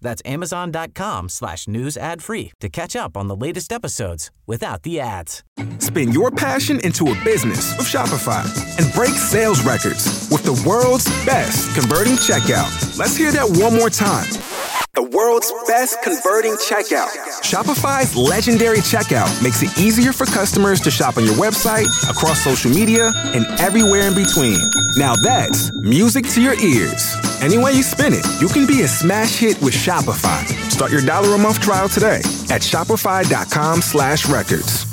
That's 0.00 0.22
amazon.com 0.24 1.28
slash 1.28 1.68
news 1.68 1.96
ad 1.96 2.22
free 2.22 2.52
to 2.60 2.68
catch 2.68 2.94
up 2.96 3.16
on 3.16 3.28
the 3.28 3.36
latest 3.36 3.72
episodes 3.72 4.30
without 4.46 4.82
the 4.82 5.00
ads. 5.00 5.42
Spin 5.78 6.12
your 6.12 6.30
passion 6.30 6.80
into 6.80 7.08
a 7.08 7.24
business 7.24 7.76
with 7.76 7.86
Shopify 7.86 8.44
and 8.78 8.92
break 8.94 9.14
sales 9.14 9.62
records 9.64 10.28
with 10.30 10.44
the 10.44 10.62
world's 10.68 11.06
best 11.24 11.74
converting 11.74 12.14
checkout. 12.14 12.98
Let's 12.98 13.16
hear 13.16 13.32
that 13.32 13.48
one 13.48 13.74
more 13.74 13.90
time. 13.90 14.28
The 14.94 15.02
world's 15.02 15.52
best 15.68 16.02
converting 16.02 16.54
checkout. 16.54 17.08
Shopify's 17.42 18.16
legendary 18.16 18.78
checkout 18.78 19.30
makes 19.42 19.62
it 19.62 19.78
easier 19.78 20.12
for 20.12 20.26
customers 20.26 20.80
to 20.80 20.90
shop 20.90 21.18
on 21.18 21.24
your 21.24 21.34
website, 21.34 21.86
across 22.10 22.42
social 22.42 22.70
media, 22.70 23.12
and 23.26 23.46
everywhere 23.60 24.08
in 24.08 24.14
between. 24.14 24.58
Now 24.96 25.14
that's 25.14 25.70
music 25.82 26.26
to 26.30 26.42
your 26.42 26.58
ears. 26.58 27.14
Any 27.40 27.56
way 27.56 27.72
you 27.72 27.82
spin 27.84 28.12
it, 28.14 28.26
you 28.40 28.48
can 28.48 28.66
be 28.66 28.82
a 28.82 28.88
smash 28.88 29.36
hit 29.36 29.60
with 29.62 29.72
Shopify. 29.74 30.44
Start 30.70 30.90
your 30.90 31.04
dollar 31.06 31.34
a 31.34 31.38
month 31.38 31.60
trial 31.60 31.88
today 31.88 32.16
at 32.50 32.62
shopify.com 32.62 33.80
slash 33.80 34.28
records. 34.28 34.86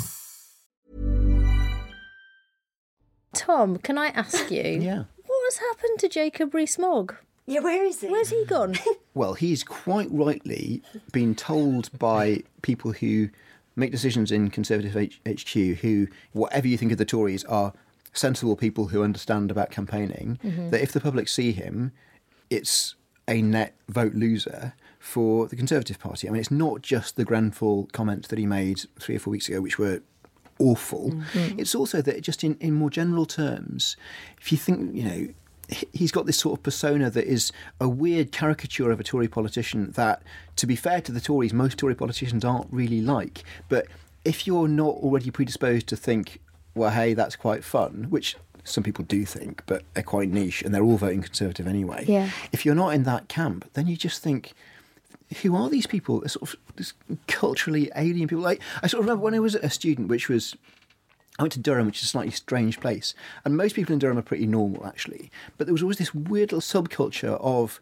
Tom, 3.32 3.76
can 3.78 3.98
I 3.98 4.08
ask 4.08 4.50
you? 4.50 4.62
Yeah. 4.62 5.04
What 5.24 5.52
has 5.52 5.58
happened 5.58 5.98
to 6.00 6.08
Jacob 6.08 6.54
Rees-Mogg? 6.54 7.14
yeah. 7.46 7.60
Where 7.60 7.84
is 7.84 8.00
he? 8.00 8.08
Where's 8.08 8.30
he 8.30 8.44
gone? 8.44 8.76
Well, 9.14 9.32
he's 9.32 9.64
quite 9.64 10.08
rightly 10.10 10.82
been 11.10 11.34
told 11.34 11.88
by 11.98 12.42
people 12.60 12.92
who 12.92 13.30
make 13.76 13.90
decisions 13.90 14.30
in 14.30 14.50
Conservative 14.50 14.94
H- 14.94 15.22
HQ, 15.26 15.78
who, 15.80 16.08
whatever 16.32 16.68
you 16.68 16.76
think 16.76 16.92
of 16.92 16.98
the 16.98 17.06
Tories, 17.06 17.44
are 17.44 17.72
sensible 18.12 18.56
people 18.56 18.88
who 18.88 19.02
understand 19.02 19.50
about 19.50 19.70
campaigning, 19.70 20.38
mm-hmm. 20.44 20.68
that 20.68 20.82
if 20.82 20.92
the 20.92 21.00
public 21.00 21.28
see 21.28 21.52
him, 21.52 21.92
it's 22.50 22.94
a 23.28 23.42
net 23.42 23.74
vote 23.88 24.14
loser 24.14 24.74
for 24.98 25.46
the 25.46 25.56
Conservative 25.56 25.98
Party. 25.98 26.28
I 26.28 26.32
mean, 26.32 26.40
it's 26.40 26.50
not 26.50 26.82
just 26.82 27.16
the 27.16 27.24
Grenfell 27.24 27.88
comments 27.92 28.28
that 28.28 28.38
he 28.38 28.46
made 28.46 28.80
three 28.98 29.16
or 29.16 29.18
four 29.18 29.30
weeks 29.30 29.48
ago, 29.48 29.60
which 29.60 29.78
were 29.78 30.02
awful. 30.58 31.10
Mm-hmm. 31.10 31.60
It's 31.60 31.74
also 31.74 32.02
that 32.02 32.22
just 32.22 32.42
in, 32.42 32.56
in 32.60 32.74
more 32.74 32.90
general 32.90 33.26
terms, 33.26 33.96
if 34.40 34.50
you 34.50 34.58
think, 34.58 34.94
you 34.94 35.04
know, 35.04 35.28
he's 35.92 36.12
got 36.12 36.26
this 36.26 36.38
sort 36.38 36.58
of 36.58 36.62
persona 36.62 37.10
that 37.10 37.24
is 37.24 37.52
a 37.80 37.88
weird 37.88 38.32
caricature 38.32 38.90
of 38.90 39.00
a 39.00 39.04
Tory 39.04 39.28
politician 39.28 39.90
that, 39.92 40.22
to 40.56 40.66
be 40.66 40.76
fair 40.76 41.00
to 41.00 41.12
the 41.12 41.20
Tories, 41.20 41.52
most 41.52 41.78
Tory 41.78 41.94
politicians 41.94 42.44
aren't 42.44 42.72
really 42.72 43.00
like. 43.00 43.42
But 43.68 43.86
if 44.24 44.46
you're 44.46 44.68
not 44.68 44.94
already 44.94 45.30
predisposed 45.30 45.86
to 45.88 45.96
think, 45.96 46.40
well, 46.74 46.90
hey, 46.90 47.14
that's 47.14 47.36
quite 47.36 47.64
fun, 47.64 48.06
which 48.10 48.36
some 48.66 48.84
people 48.84 49.04
do 49.04 49.24
think, 49.24 49.62
but 49.66 49.82
they're 49.94 50.02
quite 50.02 50.28
niche 50.28 50.62
and 50.62 50.74
they're 50.74 50.82
all 50.82 50.96
voting 50.96 51.22
Conservative 51.22 51.66
anyway. 51.66 52.04
Yeah. 52.06 52.30
If 52.52 52.66
you're 52.66 52.74
not 52.74 52.90
in 52.90 53.04
that 53.04 53.28
camp, 53.28 53.70
then 53.74 53.86
you 53.86 53.96
just 53.96 54.22
think, 54.22 54.52
who 55.42 55.56
are 55.56 55.68
these 55.68 55.86
people? 55.86 56.20
They're 56.20 56.28
sort 56.28 56.50
of 56.50 56.56
this 56.76 56.92
culturally 57.26 57.90
alien 57.96 58.28
people. 58.28 58.42
Like 58.42 58.60
I 58.82 58.86
sort 58.86 59.00
of 59.00 59.06
remember 59.06 59.24
when 59.24 59.34
I 59.34 59.40
was 59.40 59.54
a 59.54 59.70
student, 59.70 60.08
which 60.08 60.28
was 60.28 60.56
I 61.38 61.42
went 61.42 61.52
to 61.52 61.60
Durham, 61.60 61.86
which 61.86 61.98
is 61.98 62.04
a 62.04 62.08
slightly 62.08 62.30
strange 62.30 62.80
place, 62.80 63.14
and 63.44 63.56
most 63.56 63.74
people 63.74 63.92
in 63.92 63.98
Durham 63.98 64.18
are 64.18 64.22
pretty 64.22 64.46
normal 64.46 64.86
actually. 64.86 65.30
But 65.58 65.66
there 65.66 65.74
was 65.74 65.82
always 65.82 65.98
this 65.98 66.14
weird 66.14 66.52
little 66.52 66.60
subculture 66.60 67.40
of 67.40 67.80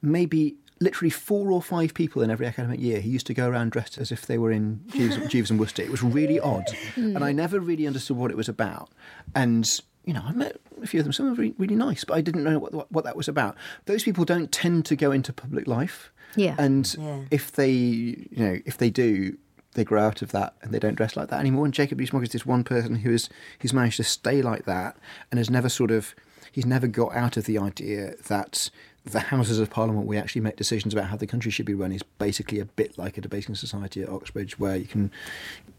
maybe 0.00 0.56
literally 0.80 1.10
four 1.10 1.52
or 1.52 1.62
five 1.62 1.94
people 1.94 2.22
in 2.22 2.30
every 2.30 2.46
academic 2.46 2.80
year 2.80 3.00
who 3.00 3.08
used 3.08 3.26
to 3.26 3.34
go 3.34 3.48
around 3.48 3.70
dressed 3.70 3.98
as 3.98 4.10
if 4.10 4.26
they 4.26 4.36
were 4.36 4.50
in 4.50 4.80
Jeeves, 4.88 5.16
Jeeves 5.28 5.50
and 5.50 5.58
Wooster. 5.58 5.82
It 5.82 5.90
was 5.90 6.02
really 6.02 6.40
odd, 6.40 6.68
hmm. 6.94 7.16
and 7.16 7.24
I 7.24 7.32
never 7.32 7.60
really 7.60 7.86
understood 7.86 8.16
what 8.16 8.30
it 8.30 8.36
was 8.36 8.48
about. 8.48 8.90
And 9.34 9.80
you 10.04 10.12
know, 10.12 10.22
I 10.24 10.32
met 10.32 10.56
a 10.82 10.86
few 10.86 11.00
of 11.00 11.04
them. 11.04 11.12
Some 11.12 11.26
of 11.26 11.36
were 11.38 11.42
really, 11.42 11.54
really 11.58 11.76
nice, 11.76 12.04
but 12.04 12.14
I 12.14 12.20
didn't 12.20 12.44
know 12.44 12.58
what, 12.58 12.72
what 12.74 12.90
what 12.92 13.04
that 13.04 13.16
was 13.16 13.28
about. 13.28 13.56
Those 13.86 14.02
people 14.02 14.24
don't 14.24 14.50
tend 14.50 14.84
to 14.86 14.96
go 14.96 15.12
into 15.12 15.32
public 15.32 15.66
life. 15.66 16.12
Yeah. 16.36 16.54
And 16.58 16.94
Yeah. 16.98 17.20
if 17.30 17.52
they, 17.52 17.70
you 17.70 18.26
know, 18.36 18.58
if 18.64 18.78
they 18.78 18.90
do, 18.90 19.36
they 19.74 19.84
grow 19.84 20.02
out 20.02 20.22
of 20.22 20.32
that 20.32 20.54
and 20.62 20.72
they 20.72 20.78
don't 20.78 20.94
dress 20.96 21.16
like 21.16 21.28
that 21.28 21.40
anymore. 21.40 21.64
And 21.64 21.74
Jacob 21.74 21.98
Rees-Mogg 21.98 22.22
is 22.24 22.30
this 22.30 22.44
one 22.46 22.64
person 22.64 22.96
who 22.96 23.12
has 23.12 23.28
who's 23.60 23.72
managed 23.72 23.96
to 23.98 24.04
stay 24.04 24.42
like 24.42 24.64
that 24.64 24.96
and 25.30 25.38
has 25.38 25.50
never 25.50 25.68
sort 25.68 25.90
of 25.90 26.14
he's 26.50 26.66
never 26.66 26.86
got 26.86 27.14
out 27.14 27.36
of 27.36 27.44
the 27.44 27.58
idea 27.58 28.14
that 28.28 28.70
the 29.04 29.18
Houses 29.20 29.58
of 29.58 29.68
Parliament 29.68 30.06
we 30.06 30.16
actually 30.16 30.42
make 30.42 30.56
decisions 30.56 30.94
about 30.94 31.06
how 31.06 31.16
the 31.16 31.26
country 31.26 31.50
should 31.50 31.66
be 31.66 31.74
run 31.74 31.90
is 31.92 32.02
basically 32.18 32.60
a 32.60 32.64
bit 32.64 32.96
like 32.96 33.18
a 33.18 33.20
debating 33.20 33.54
society 33.54 34.00
at 34.02 34.08
Oxbridge 34.08 34.58
where 34.58 34.76
you 34.76 34.86
can 34.86 35.10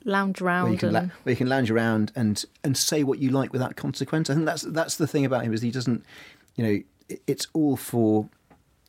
Lounge 0.03 0.41
where 0.41 0.51
you 0.51 0.65
around 0.65 0.77
can, 0.79 0.91
la- 0.91 0.99
and 0.99 1.12
where 1.23 1.31
you 1.31 1.38
can 1.38 1.47
lounge 1.47 1.71
around 1.71 2.12
and 2.15 2.43
and 2.63 2.75
say 2.77 3.03
what 3.03 3.19
you 3.19 3.29
like 3.29 3.53
without 3.53 3.75
consequence. 3.77 4.29
I 4.29 4.33
think 4.33 4.45
that's 4.45 4.63
that's 4.63 4.97
the 4.97 5.07
thing 5.07 5.23
about 5.25 5.43
him 5.45 5.53
is 5.53 5.62
he 5.62 5.71
doesn't, 5.71 6.03
you 6.55 6.63
know, 6.65 6.79
it- 7.09 7.21
it's 7.27 7.47
all 7.53 7.77
for 7.77 8.27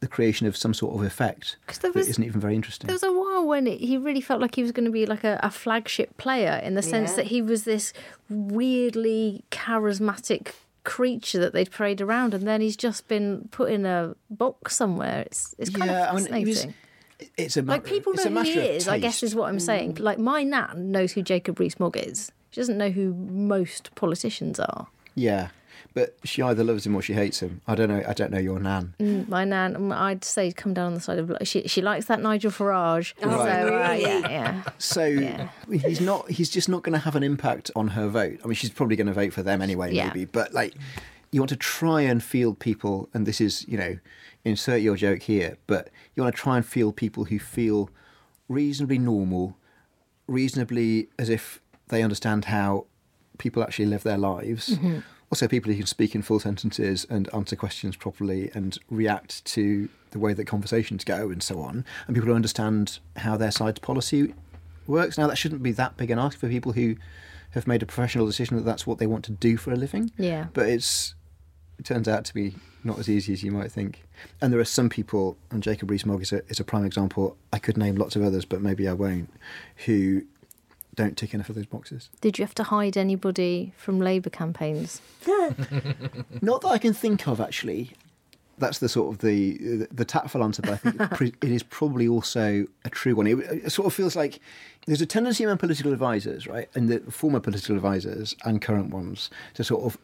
the 0.00 0.08
creation 0.08 0.46
of 0.48 0.56
some 0.56 0.74
sort 0.74 0.94
of 0.96 1.02
effect 1.06 1.56
'Cause 1.68 1.78
there 1.78 1.92
that 1.92 1.98
was- 1.98 2.08
isn't 2.08 2.24
even 2.24 2.40
very 2.40 2.54
interesting. 2.56 2.88
There 2.88 2.94
was 2.94 3.04
a 3.04 3.12
while 3.12 3.46
when 3.46 3.66
it, 3.68 3.80
he 3.80 3.96
really 3.96 4.20
felt 4.20 4.40
like 4.40 4.56
he 4.56 4.62
was 4.62 4.72
going 4.72 4.84
to 4.84 4.90
be 4.90 5.06
like 5.06 5.22
a, 5.24 5.38
a 5.42 5.50
flagship 5.50 6.16
player 6.18 6.60
in 6.62 6.74
the 6.74 6.82
sense 6.82 7.10
Yeah. 7.10 7.16
that 7.16 7.26
he 7.26 7.40
was 7.40 7.62
this 7.64 7.92
weirdly 8.28 9.44
charismatic 9.50 10.48
creature 10.84 11.38
that 11.40 11.52
they'd 11.52 11.70
parade 11.70 12.00
around, 12.00 12.34
and 12.34 12.46
then 12.46 12.60
he's 12.60 12.76
just 12.76 13.08
been 13.08 13.48
put 13.50 13.70
in 13.70 13.84
a 13.86 14.14
box 14.30 14.76
somewhere. 14.76 15.22
It's 15.22 15.54
it's 15.58 15.70
kind 15.70 15.90
yeah, 15.90 16.04
of 16.04 16.08
I 16.08 16.12
mean, 16.12 16.24
fascinating. 16.24 16.46
he 16.46 16.50
was. 16.50 16.66
It's 17.36 17.56
a 17.56 17.60
like 17.60 17.66
matter- 17.66 17.94
people 17.94 18.12
it's 18.12 18.24
know 18.24 18.40
a 18.40 18.44
who 18.44 18.50
he 18.50 18.58
is. 18.58 18.88
I 18.88 18.98
guess 18.98 19.22
is 19.22 19.34
what 19.34 19.48
I'm 19.48 19.58
mm. 19.58 19.62
saying. 19.62 19.94
Like 19.96 20.18
my 20.18 20.42
nan 20.42 20.90
knows 20.90 21.12
who 21.12 21.22
Jacob 21.22 21.58
Rees-Mogg 21.58 21.96
is. 21.96 22.30
She 22.50 22.60
doesn't 22.60 22.78
know 22.78 22.90
who 22.90 23.14
most 23.14 23.94
politicians 23.94 24.60
are. 24.60 24.88
Yeah, 25.14 25.48
but 25.94 26.16
she 26.24 26.42
either 26.42 26.64
loves 26.64 26.84
him 26.84 26.94
or 26.96 27.00
she 27.02 27.12
hates 27.14 27.40
him. 27.40 27.60
I 27.68 27.74
don't 27.76 27.88
know. 27.88 28.02
I 28.06 28.12
don't 28.12 28.30
know 28.32 28.38
your 28.38 28.58
nan. 28.58 28.94
Mm, 29.00 29.28
My 29.28 29.44
nan, 29.44 29.74
mm, 29.76 29.96
I'd 29.96 30.24
say 30.24 30.50
come 30.52 30.74
down 30.74 30.86
on 30.86 30.94
the 30.94 31.00
side 31.00 31.18
of 31.18 31.32
she. 31.44 31.66
She 31.68 31.80
likes 31.80 32.06
that 32.06 32.20
Nigel 32.20 32.50
Farage. 32.50 33.14
Oh, 33.22 33.30
so 33.30 33.44
uh, 33.44 33.92
yeah, 33.92 34.18
yeah. 34.28 34.62
So 34.78 35.48
he's 35.70 36.00
not. 36.00 36.28
He's 36.30 36.50
just 36.50 36.68
not 36.68 36.82
going 36.82 36.94
to 36.94 36.98
have 36.98 37.14
an 37.16 37.22
impact 37.22 37.70
on 37.76 37.88
her 37.88 38.08
vote. 38.08 38.40
I 38.42 38.46
mean, 38.48 38.54
she's 38.54 38.70
probably 38.70 38.96
going 38.96 39.06
to 39.06 39.12
vote 39.12 39.32
for 39.32 39.42
them 39.42 39.62
anyway, 39.62 39.92
Yeah. 39.94 40.08
maybe. 40.08 40.24
But 40.24 40.52
like, 40.52 40.74
you 41.30 41.40
want 41.40 41.50
to 41.50 41.56
try 41.56 42.00
and 42.02 42.22
field 42.22 42.58
people, 42.58 43.08
and 43.14 43.24
this 43.26 43.40
is, 43.40 43.64
you 43.68 43.78
know, 43.78 43.98
insert 44.44 44.80
your 44.82 44.96
joke 44.96 45.22
here. 45.22 45.58
But 45.68 45.90
you 46.16 46.22
want 46.22 46.34
to 46.34 46.40
try 46.42 46.56
and 46.56 46.66
field 46.66 46.96
people 46.96 47.24
who 47.26 47.38
feel 47.38 47.88
reasonably 48.48 48.98
normal, 48.98 49.56
reasonably 50.26 51.08
as 51.18 51.28
if 51.28 51.60
they 51.88 52.02
understand 52.02 52.46
how 52.46 52.86
people 53.38 53.62
actually 53.62 53.86
live 53.86 54.02
their 54.02 54.18
lives. 54.18 54.76
Also, 55.34 55.48
people 55.48 55.72
who 55.72 55.78
can 55.78 55.86
speak 55.86 56.14
in 56.14 56.22
full 56.22 56.38
sentences 56.38 57.04
and 57.10 57.28
answer 57.34 57.56
questions 57.56 57.96
properly 57.96 58.52
and 58.54 58.78
react 58.88 59.44
to 59.44 59.88
the 60.12 60.18
way 60.20 60.32
that 60.32 60.44
conversations 60.44 61.02
go 61.02 61.28
and 61.28 61.42
so 61.42 61.58
on. 61.58 61.84
And 62.06 62.14
people 62.14 62.28
who 62.28 62.36
understand 62.36 63.00
how 63.16 63.36
their 63.36 63.50
side's 63.50 63.80
policy 63.80 64.32
works. 64.86 65.18
Now, 65.18 65.26
that 65.26 65.36
shouldn't 65.36 65.60
be 65.60 65.72
that 65.72 65.96
big 65.96 66.12
an 66.12 66.20
ask 66.20 66.38
for 66.38 66.48
people 66.48 66.70
who 66.70 66.94
have 67.50 67.66
made 67.66 67.82
a 67.82 67.86
professional 67.86 68.26
decision 68.26 68.56
that 68.58 68.64
that's 68.64 68.86
what 68.86 68.98
they 68.98 69.08
want 69.08 69.24
to 69.24 69.32
do 69.32 69.56
for 69.56 69.72
a 69.72 69.74
living. 69.74 70.12
Yeah. 70.16 70.46
But 70.52 70.68
it's 70.68 71.16
it 71.80 71.84
turns 71.84 72.06
out 72.06 72.24
to 72.26 72.34
be 72.34 72.54
not 72.84 73.00
as 73.00 73.08
easy 73.08 73.32
as 73.32 73.42
you 73.42 73.50
might 73.50 73.72
think. 73.72 74.04
And 74.40 74.52
there 74.52 74.60
are 74.60 74.64
some 74.64 74.88
people, 74.88 75.36
and 75.50 75.64
Jacob 75.64 75.90
Rees-Mogg 75.90 76.22
is 76.22 76.32
a, 76.32 76.48
is 76.48 76.60
a 76.60 76.64
prime 76.64 76.84
example. 76.84 77.36
I 77.52 77.58
could 77.58 77.76
name 77.76 77.96
lots 77.96 78.14
of 78.14 78.22
others, 78.22 78.44
but 78.44 78.60
maybe 78.60 78.86
I 78.86 78.92
won't, 78.92 79.32
who 79.86 80.22
don't 80.94 81.16
tick 81.16 81.34
enough 81.34 81.48
of 81.48 81.54
those 81.54 81.66
boxes. 81.66 82.10
Did 82.20 82.38
you 82.38 82.44
have 82.44 82.54
to 82.54 82.64
hide 82.64 82.96
anybody 82.96 83.72
from 83.76 83.98
Labour 83.98 84.30
campaigns? 84.30 85.00
Not 86.40 86.62
that 86.62 86.68
I 86.68 86.78
can 86.78 86.92
think 86.92 87.26
of, 87.26 87.40
actually. 87.40 87.92
That's 88.56 88.78
the 88.78 88.88
sort 88.88 89.12
of 89.12 89.20
the 89.20 89.88
the 89.90 90.04
tactful 90.04 90.44
answer, 90.44 90.62
but 90.62 90.72
I 90.72 90.76
think 90.76 91.00
it's 91.00 91.16
pre- 91.16 91.34
it 91.42 91.50
is 91.50 91.64
probably 91.64 92.06
also 92.06 92.66
a 92.84 92.90
true 92.90 93.16
one. 93.16 93.26
It, 93.26 93.38
it 93.40 93.72
sort 93.72 93.86
of 93.86 93.94
feels 93.94 94.14
like 94.14 94.38
there's 94.86 95.00
a 95.00 95.06
tendency 95.06 95.42
among 95.42 95.58
political 95.58 95.92
advisors, 95.92 96.46
right, 96.46 96.68
and 96.74 96.88
the 96.88 97.00
former 97.10 97.40
political 97.40 97.74
advisors 97.74 98.36
and 98.44 98.62
current 98.62 98.90
ones 98.90 99.28
to 99.54 99.64
sort 99.64 99.82
of 99.82 99.98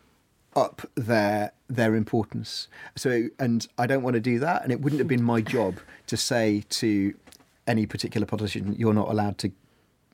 up 0.57 0.91
their 0.97 1.53
their 1.69 1.95
importance. 1.95 2.67
So, 2.97 3.29
and 3.39 3.69
I 3.79 3.87
don't 3.87 4.03
want 4.03 4.15
to 4.15 4.21
do 4.21 4.41
that, 4.41 4.65
and 4.65 4.73
it 4.73 4.81
wouldn't 4.81 4.99
have 4.99 5.09
been 5.09 5.23
my 5.23 5.41
job 5.41 5.79
to 6.09 6.17
say 6.17 6.65
to 6.71 7.15
any 7.69 7.87
particular 7.87 8.27
politician, 8.27 8.75
"You're 8.77 8.95
not 8.95 9.11
allowed 9.11 9.39
to 9.39 9.53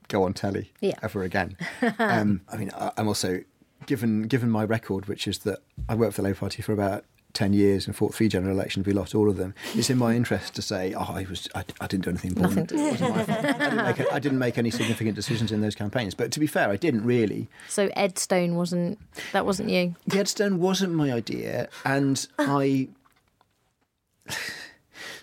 go 0.08 0.24
on 0.24 0.32
telly 0.34 0.72
Yeah. 0.80 0.94
ever 1.02 1.22
again." 1.22 1.56
um, 1.98 2.40
I 2.52 2.56
mean, 2.56 2.70
I, 2.76 2.92
I'm 2.96 3.08
also 3.08 3.40
given 3.86 4.22
given 4.22 4.50
my 4.50 4.64
record, 4.64 5.06
which 5.06 5.26
is 5.28 5.38
that 5.40 5.60
I 5.88 5.94
worked 5.94 6.14
for 6.14 6.22
the 6.22 6.28
Labour 6.28 6.40
Party 6.40 6.62
for 6.62 6.72
about. 6.72 7.04
10 7.32 7.52
years 7.52 7.86
and 7.86 7.94
fought 7.94 8.14
three 8.14 8.28
general 8.28 8.50
elections, 8.50 8.86
we 8.86 8.94
lost 8.94 9.14
all 9.14 9.28
of 9.28 9.36
them. 9.36 9.54
It's 9.74 9.90
in 9.90 9.98
my 9.98 10.16
interest 10.16 10.54
to 10.54 10.62
say, 10.62 10.94
oh, 10.94 11.02
I, 11.02 11.26
was, 11.28 11.46
I, 11.54 11.66
I 11.82 11.86
didn't 11.86 12.04
do 12.04 12.08
anything 12.10 12.30
important. 12.30 12.72
It 12.72 12.76
wasn't 12.76 13.14
my 13.14 13.24
fault. 13.24 13.44
I 13.44 13.52
didn't, 13.52 13.76
make 13.76 14.12
I 14.14 14.18
didn't 14.18 14.38
make 14.38 14.56
any 14.56 14.70
significant 14.70 15.16
decisions 15.16 15.52
in 15.52 15.60
those 15.60 15.74
campaigns. 15.74 16.14
But 16.14 16.32
to 16.32 16.40
be 16.40 16.46
fair, 16.46 16.70
I 16.70 16.76
didn't 16.76 17.04
really. 17.04 17.48
So 17.68 17.90
Ed 17.94 18.18
Stone 18.18 18.54
wasn't. 18.54 18.98
That 19.34 19.44
wasn't 19.44 19.68
you. 19.68 19.96
The 20.06 20.24
Stone 20.24 20.60
wasn't 20.60 20.94
my 20.94 21.12
idea, 21.12 21.68
and 21.84 22.26
I. 22.38 22.88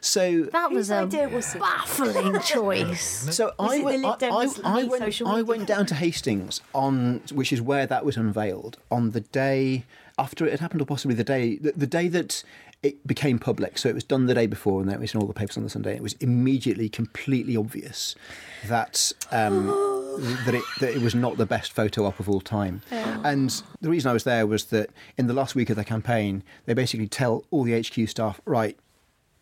So 0.01 0.43
That 0.43 0.71
was 0.71 0.89
a 0.89 0.95
idea 0.95 1.29
was 1.29 1.53
baffling 1.55 2.39
choice. 2.45 3.35
So 3.35 3.53
I 3.59 3.81
went, 3.81 4.05
I, 4.05 4.17
I, 4.21 4.47
I 4.63 4.83
went, 4.83 5.21
I 5.21 5.41
went 5.41 5.67
down 5.67 5.85
to 5.87 5.95
Hastings 5.95 6.61
on, 6.73 7.21
which 7.31 7.51
is 7.53 7.61
where 7.61 7.85
that 7.87 8.05
was 8.05 8.17
unveiled 8.17 8.77
on 8.91 9.11
the 9.11 9.21
day 9.21 9.85
after 10.17 10.45
it 10.45 10.51
had 10.51 10.59
happened, 10.59 10.81
or 10.81 10.85
possibly 10.85 11.15
the 11.15 11.23
day, 11.23 11.57
the, 11.57 11.71
the 11.71 11.87
day 11.87 12.07
that 12.07 12.43
it 12.83 13.07
became 13.07 13.39
public. 13.39 13.77
So 13.77 13.89
it 13.89 13.95
was 13.95 14.03
done 14.03 14.25
the 14.25 14.33
day 14.33 14.45
before, 14.45 14.81
and 14.81 14.89
then 14.89 14.97
it 14.97 15.01
was 15.01 15.13
in 15.15 15.21
all 15.21 15.27
the 15.27 15.33
papers 15.33 15.57
on 15.57 15.63
the 15.63 15.69
Sunday. 15.69 15.95
It 15.95 16.03
was 16.03 16.13
immediately 16.13 16.89
completely 16.89 17.55
obvious 17.55 18.15
that 18.67 19.11
um, 19.31 19.67
that 20.45 20.53
it 20.53 20.63
that 20.81 20.93
it 20.93 21.01
was 21.01 21.15
not 21.15 21.37
the 21.37 21.45
best 21.45 21.71
photo 21.71 22.05
op 22.05 22.19
of 22.19 22.29
all 22.29 22.41
time. 22.41 22.81
And 22.91 23.63
the 23.81 23.89
reason 23.89 24.09
I 24.09 24.13
was 24.13 24.25
there 24.25 24.45
was 24.45 24.65
that 24.65 24.89
in 25.17 25.27
the 25.27 25.33
last 25.33 25.55
week 25.55 25.69
of 25.69 25.77
the 25.77 25.85
campaign, 25.85 26.43
they 26.65 26.73
basically 26.73 27.07
tell 27.07 27.45
all 27.51 27.63
the 27.63 27.79
HQ 27.79 28.09
staff, 28.09 28.41
right, 28.45 28.77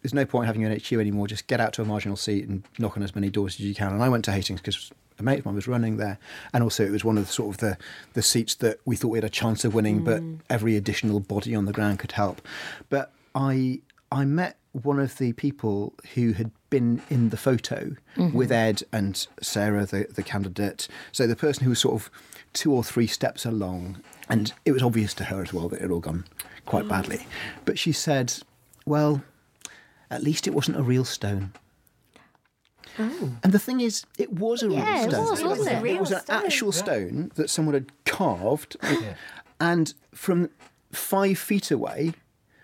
there's 0.02 0.14
no 0.14 0.26
point 0.26 0.48
having 0.48 0.62
you 0.62 0.68
in 0.68 0.80
HQ 0.80 0.94
anymore. 0.94 1.28
Just 1.28 1.48
get 1.48 1.60
out 1.60 1.74
to 1.74 1.82
a 1.82 1.86
marginal 1.86 2.18
seat 2.18 2.48
and 2.48 2.64
knock 2.80 2.98
on 2.98 3.04
as 3.04 3.16
many 3.16 3.30
doors 3.30 3.56
as 3.56 3.60
you 3.62 3.76
can. 3.76 3.94
And 3.94 4.04
I 4.04 4.10
went 4.10 4.26
to 4.26 4.32
Hastings 4.32 4.60
because 4.60 4.92
a 5.20 5.24
mate 5.24 5.40
of 5.40 5.46
mine 5.46 5.56
was 5.56 5.68
running 5.68 5.98
there, 5.98 6.18
and 6.54 6.64
also 6.64 6.84
it 6.84 6.92
was 6.92 7.06
one 7.06 7.18
of 7.18 7.28
the 7.28 7.32
sort 7.32 7.56
of 7.56 7.58
the 7.60 7.78
the 8.14 8.22
seats 8.22 8.56
that 8.56 8.80
we 8.86 8.96
thought 8.96 9.10
we 9.10 9.18
had 9.18 9.24
a 9.24 9.30
chance 9.30 9.64
of 9.64 9.74
winning, 9.74 10.04
but 10.04 10.22
mm. 10.22 10.40
every 10.50 10.76
additional 10.76 11.20
body 11.20 11.56
on 11.56 11.66
the 11.66 11.72
ground 11.72 12.00
could 12.00 12.14
help. 12.14 12.42
But 12.90 13.14
I 13.34 13.82
I 14.12 14.26
met 14.26 14.58
one 14.74 15.00
of 15.00 15.18
the 15.18 15.34
people 15.34 15.94
who 16.16 16.34
had 16.34 16.52
been 16.70 17.02
in 17.10 17.30
the 17.30 17.38
photo 17.38 17.96
mm-hmm. 18.16 18.36
with 18.36 18.52
Ed 18.52 18.84
and 18.92 19.28
Sarah, 19.42 19.86
the 19.86 20.08
the 20.14 20.24
candidate. 20.24 20.88
So 21.12 21.28
the 21.28 21.36
person 21.36 21.64
who 21.64 21.70
was 21.70 21.80
sort 21.80 21.96
of 21.96 22.12
two 22.54 22.74
or 22.74 22.84
three 22.84 23.08
steps 23.08 23.46
along, 23.46 24.02
and 24.28 24.52
it 24.66 24.72
was 24.72 24.84
obvious 24.84 25.14
to 25.16 25.26
her 25.26 25.42
as 25.42 25.54
well 25.54 25.70
that 25.70 25.78
it 25.78 25.84
had 25.84 25.92
all 25.92 26.00
gone 26.00 26.26
quite 26.66 26.86
mm. 26.86 26.90
badly. 26.90 27.28
But 27.66 27.80
she 27.80 27.92
said, 27.92 28.34
"Well." 28.86 29.24
At 30.12 30.21
least 30.24 30.45
it 30.45 30.54
wasn't 30.54 30.78
a 30.78 30.84
real 30.84 31.06
stone. 31.06 31.54
Oh. 33.00 33.32
And 33.43 33.54
the 33.54 33.60
thing 33.60 33.80
is, 33.80 34.06
it 34.17 34.34
was 34.34 34.62
a 34.62 34.67
real 34.67 34.78
Yeah, 34.80 35.06
it 35.06 35.12
stone. 35.12 35.26
was, 35.26 35.43
wasn't 35.43 35.86
it? 35.86 35.86
It 35.95 36.00
was 36.00 36.12
an 36.12 36.19
stone. 36.21 36.45
actual 36.45 36.71
stone 36.74 37.32
that 37.36 37.50
someone 37.50 37.74
had 37.74 37.91
carved, 38.06 38.76
and 39.60 39.93
from 40.13 40.50
five 40.91 41.38
feet 41.39 41.71
away, 41.71 42.13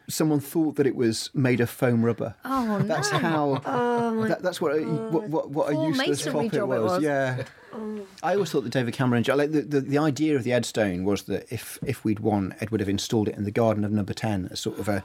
someone 0.10 0.39
thought 0.39 0.76
that 0.78 0.88
it 0.88 0.96
was 0.96 1.30
made 1.34 1.60
of 1.60 1.70
foam 1.70 2.04
rubber. 2.04 2.36
Oh, 2.46 2.80
That's 2.80 3.12
no. 3.12 3.17
how. 3.20 3.62
Oh, 3.65 4.26
that, 4.28 4.41
that's 4.41 4.62
what 4.62 4.78
a, 4.78 4.82
what, 4.84 5.28
what, 5.30 5.50
what 5.50 5.70
a 5.70 5.76
Poor 5.76 5.89
useless 5.89 6.08
masonry 6.26 6.32
prop 6.32 6.46
it 6.46 6.52
job 6.54 6.72
it 6.72 6.80
was. 6.80 6.91
was. 6.91 7.04
Yeah. 7.04 7.43
Oh. 7.74 8.08
I 8.24 8.34
always 8.34 8.50
thought 8.50 8.63
that 8.63 8.72
David 8.72 8.93
Cameron, 8.93 9.24
like 9.28 9.52
the, 9.52 9.62
the, 9.62 9.82
the 9.82 9.98
idea 9.98 10.36
of 10.36 10.43
the 10.43 10.54
Ed 10.54 10.65
Stone 10.65 11.04
was 11.04 11.24
that 11.24 11.52
if 11.52 11.78
if 11.86 12.04
we'd 12.04 12.22
won, 12.22 12.56
Ed 12.62 12.70
would 12.72 12.80
have 12.80 12.89
installed 12.89 13.28
it 13.28 13.36
in 13.36 13.43
the 13.43 13.52
garden 13.52 13.84
of 13.84 13.91
Number 13.91 14.13
Ten 14.13 14.48
as 14.52 14.60
sort 14.60 14.80
of 14.80 14.88
a 14.88 15.04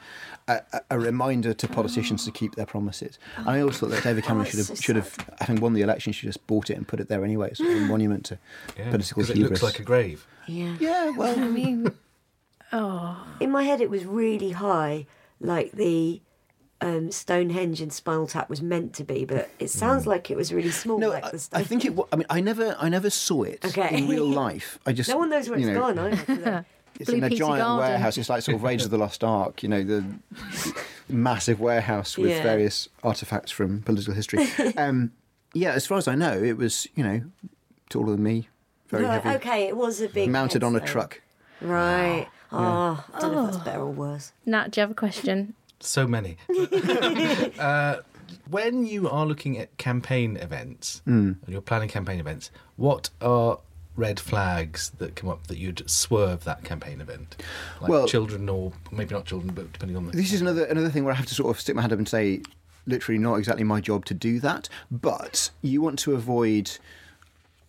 a, 0.49 0.63
a 0.91 0.99
reminder 0.99 1.53
to 1.53 1.69
politicians 1.69 2.25
to 2.25 2.31
oh. 2.31 2.35
keep 2.35 2.55
their 2.55 2.67
promises. 2.67 3.19
And 3.37 3.49
I 3.49 3.61
always 3.61 3.79
thought 3.79 3.91
that 3.91 4.05
David 4.05 4.25
Cameron 4.25 4.47
should 4.47 4.59
have 4.59 4.67
so 4.69 4.75
should 4.77 4.97
have, 4.97 5.17
having 5.41 5.61
won 5.61 5.73
the 5.75 5.83
election, 5.83 6.13
should 6.13 6.27
have 6.27 6.35
just 6.35 6.47
bought 6.47 6.71
it 6.71 6.77
and 6.77 6.87
put 6.87 7.01
it 7.01 7.09
there 7.09 7.25
anyway, 7.25 7.53
sort 7.55 7.71
of 7.71 7.77
a 7.77 7.81
monument 7.81 8.25
to 8.27 8.39
Yeah, 8.79 8.91
political 8.91 9.23
because 9.23 9.37
it 9.37 9.43
looks 9.43 9.63
like 9.63 9.79
a 9.79 9.83
grave. 9.83 10.27
Yeah. 10.47 10.77
yeah, 10.81 11.11
well, 11.11 11.39
I 11.39 11.49
mean, 11.49 11.93
In 12.73 13.51
my 13.51 13.63
head, 13.65 13.81
it 13.81 13.91
was 13.91 14.05
really 14.07 14.53
high, 14.53 15.07
like 15.41 15.73
the 15.73 16.21
um, 16.81 17.11
Stonehenge 17.13 17.81
and 17.81 17.93
Spinal 17.93 18.27
Tap 18.27 18.49
was 18.49 18.61
meant 18.63 18.95
to 18.95 19.05
be, 19.05 19.25
but 19.25 19.51
it 19.59 19.69
sounds 19.71 20.07
like 20.07 20.31
it 20.31 20.37
was 20.37 20.53
really 20.53 20.71
small, 20.71 20.99
no, 20.99 21.11
like 21.11 21.25
I, 21.25 21.31
the 21.31 21.49
I 21.53 21.63
think 21.65 21.85
it. 21.85 21.95
wa- 21.95 22.07
I 22.13 22.17
mean, 22.17 22.27
I 22.31 22.41
never, 22.41 22.75
I 22.79 22.89
never 22.89 23.11
saw 23.11 23.43
it 23.45 23.65
Okay. 23.65 23.97
in 23.99 24.09
real 24.09 24.27
life. 24.45 24.79
I 24.87 24.93
just 24.93 25.09
no 25.11 25.19
one 25.19 25.31
knows 25.31 25.49
where 25.49 25.59
you 25.59 25.69
it's 25.69 25.75
know, 25.77 25.93
gone. 25.95 25.99
Either. 25.99 26.67
It's 27.01 27.09
Blue 27.09 27.19
in 27.19 27.25
a 27.25 27.29
Peter 27.31 27.45
giant 27.47 27.59
Garden. 27.63 27.89
warehouse. 27.89 28.19
It's 28.19 28.29
like 28.29 28.43
sort 28.43 28.55
of 28.55 28.63
Raiders 28.63 28.85
of 28.85 28.91
the 28.91 28.99
Lost 28.99 29.25
Ark, 29.25 29.63
you 29.63 29.69
know, 29.71 29.83
the 29.83 30.05
massive 31.09 31.59
warehouse 31.59 32.19
with 32.19 32.31
Yeah. 32.31 32.43
various 32.43 32.87
artifacts 33.03 33.51
from 33.51 33.81
political 33.81 34.13
history. 34.15 34.47
Um, 34.77 35.11
yeah, 35.55 35.71
as 35.73 35.87
far 35.87 35.97
as 35.97 36.07
I 36.07 36.15
know, 36.17 36.33
it 36.43 36.59
was, 36.59 36.87
you 36.95 37.03
know, 37.03 37.23
taller 37.89 38.13
than 38.13 38.23
me, 38.23 38.49
very 38.89 39.05
Right, 39.05 39.23
heavy, 39.23 39.37
okay, 39.37 39.63
it 39.69 39.77
was 39.77 40.03
a 40.03 40.09
big 40.09 40.29
mounted 40.29 40.63
on 40.63 40.77
a 40.77 40.81
truck. 40.81 41.23
Right. 41.63 42.29
Oh, 42.53 43.05
I 43.15 43.21
don't 43.21 43.33
know 43.33 43.47
if 43.47 43.53
that's 43.53 43.65
better 43.65 43.81
or 43.81 43.91
worse. 43.91 44.33
Nat, 44.47 44.71
do 44.71 44.81
you 44.81 44.83
have 44.83 44.91
a 44.91 44.95
question? 44.95 45.55
So 45.81 46.07
many. 46.07 46.37
uh, 47.59 47.97
when 48.51 48.85
you 48.87 49.09
are 49.09 49.27
looking 49.27 49.59
at 49.59 49.77
campaign 49.79 50.37
events, 50.37 51.01
Hmm. 51.05 51.33
and 51.43 51.49
you're 51.49 51.61
planning 51.61 51.89
campaign 51.89 52.21
events, 52.21 52.51
what 52.77 53.11
are 53.21 53.59
red 53.97 54.19
flags 54.19 54.91
that 54.99 55.17
come 55.17 55.29
up 55.29 55.47
that 55.49 55.59
you'd 55.59 55.89
swerve 55.89 56.45
that 56.45 56.65
campaign 56.65 57.01
event? 57.01 57.37
Like 57.81 57.91
Well- 57.91 58.07
children, 58.07 58.49
or 58.49 58.73
maybe 58.91 59.15
not 59.15 59.25
children, 59.27 59.53
but 59.55 59.73
depending 59.73 59.97
on 59.97 60.07
the. 60.07 60.13
This 60.13 60.33
is 60.33 60.41
another 60.41 60.65
another 60.65 60.89
thing 60.91 61.05
where 61.05 61.13
I 61.13 61.17
have 61.17 61.27
to 61.27 61.35
sort 61.35 61.55
of 61.55 61.61
stick 61.61 61.75
my 61.77 61.83
hand 61.83 61.93
up 61.93 61.99
and 61.99 62.09
say, 62.09 62.43
literally, 62.87 63.19
not 63.19 63.35
exactly 63.37 63.65
my 63.65 63.81
job 63.81 64.05
to 64.07 64.15
do 64.15 64.41
that, 64.41 64.69
but 64.91 65.51
you 65.63 65.81
want 65.83 65.99
to 66.01 66.13
avoid 66.15 66.79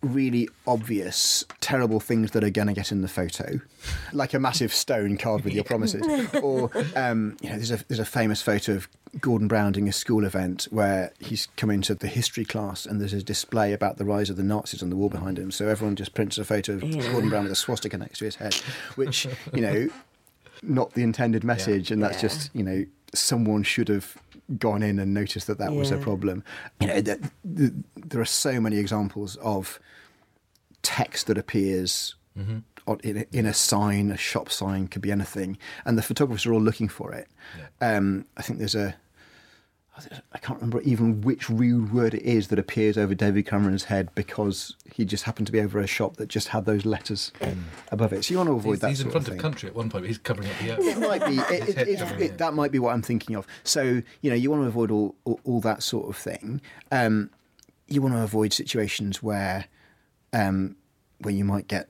really 0.04 0.48
obvious, 0.68 1.44
terrible 1.62 2.00
things 2.00 2.32
that 2.32 2.44
are 2.44 2.50
going 2.50 2.68
to 2.68 2.74
get 2.74 2.92
in 2.92 3.02
the 3.02 3.08
photo, 3.08 3.60
like 4.12 4.34
a 4.34 4.40
massive 4.40 4.74
stone 4.74 5.18
carved 5.18 5.46
with 5.46 5.54
your 5.54 5.64
promises, 5.64 6.04
or 6.44 6.70
um, 6.96 7.38
you 7.42 7.50
know, 7.50 7.56
there's 7.56 7.72
a 7.72 7.84
there's 7.88 8.00
a 8.00 8.06
famous 8.06 8.42
photo 8.42 8.74
of 8.74 8.88
Gordon 9.22 9.48
Brown 9.48 9.72
doing 9.72 9.88
a 9.88 9.94
school 9.94 10.26
event 10.26 10.68
where 10.72 11.12
he's 11.20 11.48
come 11.56 11.70
into 11.70 11.96
the 11.96 12.08
history 12.08 12.46
class 12.46 12.86
and 12.86 13.00
there's 13.00 13.14
a 13.14 13.22
display 13.24 13.72
about 13.74 13.98
the 13.98 14.06
rise 14.06 14.30
of 14.30 14.38
the 14.38 14.44
Nazis 14.44 14.82
on 14.84 14.90
the 14.90 14.96
wall 14.96 15.10
behind 15.10 15.38
him. 15.40 15.52
So 15.52 15.68
everyone 15.68 15.96
just 15.96 16.14
prints 16.14 16.38
a 16.38 16.44
photo 16.46 16.74
of 16.74 16.82
Gordon 16.82 17.30
Brown 17.30 17.44
with 17.44 17.52
a 17.52 17.56
swastika 17.56 17.98
next 17.98 18.20
to 18.20 18.26
his 18.26 18.36
head, 18.36 18.56
which 18.96 19.28
you 19.54 19.62
know 19.62 19.88
not 20.64 20.94
the 20.94 21.04
intended 21.04 21.44
message, 21.44 21.92
and 21.92 22.02
that's 22.02 22.16
Yeah. 22.18 22.22
just 22.30 22.50
you 22.54 22.64
know 22.64 22.86
someone 23.14 23.62
should 23.64 23.88
have 23.90 24.18
gone 24.58 24.84
in 24.84 25.00
and 25.00 25.14
noticed 25.14 25.48
that 25.48 25.58
that 25.60 25.74
was 25.74 25.92
a 25.92 25.98
problem. 25.98 26.44
You 26.80 26.88
know, 26.88 27.02
th 27.02 27.20
th 27.58 27.72
there 27.96 28.22
are 28.22 28.26
so 28.26 28.60
many 28.62 28.78
examples 28.78 29.36
of 29.38 29.80
text 30.82 31.28
that 31.28 31.38
appears 31.38 32.16
on- 32.88 33.00
in 33.04 33.18
a, 33.18 33.26
in 33.32 33.46
a 33.46 33.54
sign, 33.54 34.12
a 34.12 34.18
shop 34.18 34.50
sign, 34.50 34.88
could 34.88 35.02
be 35.02 35.12
anything, 35.12 35.58
and 35.86 35.98
the 35.98 36.02
photographers 36.02 36.46
are 36.46 36.54
all 36.54 36.62
looking 36.62 36.90
for 36.90 37.14
it. 37.14 37.28
Um, 37.80 38.26
I 38.38 38.42
think 38.42 38.60
there's 38.60 38.76
a 38.76 38.96
I 40.34 40.38
can't 40.40 40.60
remember 40.60 40.82
even 40.82 41.22
which 41.22 41.50
rude 41.50 41.94
word 41.94 42.16
it 42.16 42.24
is 42.24 42.48
that 42.48 42.58
appears 42.58 42.98
over 42.98 43.14
David 43.14 43.46
Cameron's 43.46 43.84
head 43.86 44.10
because 44.16 44.76
he 44.92 45.06
just 45.06 45.24
happened 45.26 45.46
to 45.48 45.54
be 45.54 45.62
over 45.62 45.80
a 45.80 45.86
shop 45.88 46.18
that 46.18 46.30
just 46.30 46.48
had 46.48 46.66
those 46.66 46.84
letters 46.86 47.32
above 47.92 48.12
it. 48.12 48.26
So 48.26 48.32
you 48.32 48.38
want 48.40 48.50
to 48.50 48.54
avoid 48.56 48.72
He's, 48.74 48.80
that 48.82 48.90
he's 48.90 49.02
in 49.02 49.12
front 49.12 49.28
of 49.28 49.34
of 49.36 49.40
country 49.40 49.70
at 49.70 49.76
one 49.76 49.90
point. 49.92 50.04
but 50.04 50.08
He's 50.08 50.18
covering 50.18 50.50
up 50.50 50.58
the 50.60 50.66
It 50.70 50.80
earth. 50.98 51.00
might 51.00 51.26
be. 51.28 51.38
It, 51.38 51.70
it, 51.78 51.78
it, 51.88 52.02
it- 52.02 52.22
it. 52.22 52.38
that 52.40 52.54
might 52.56 52.72
be 52.72 52.80
what 52.80 52.94
I'm 52.94 53.04
thinking 53.04 53.36
of. 53.36 53.46
So 53.64 54.02
you 54.22 54.30
know, 54.32 54.36
you 54.36 54.50
want 54.50 54.64
to 54.64 54.68
avoid 54.68 54.90
all 54.90 55.16
all, 55.26 55.40
all 55.44 55.60
that 55.62 55.84
sort 55.84 56.10
of 56.10 56.18
thing. 56.18 56.60
Um, 56.92 57.30
you 57.88 58.02
want 58.02 58.16
to 58.16 58.22
avoid 58.22 58.52
situations 58.54 59.22
where, 59.22 59.66
um, 60.34 60.76
where 61.20 61.34
you 61.34 61.46
might 61.46 61.68
get 61.68 61.88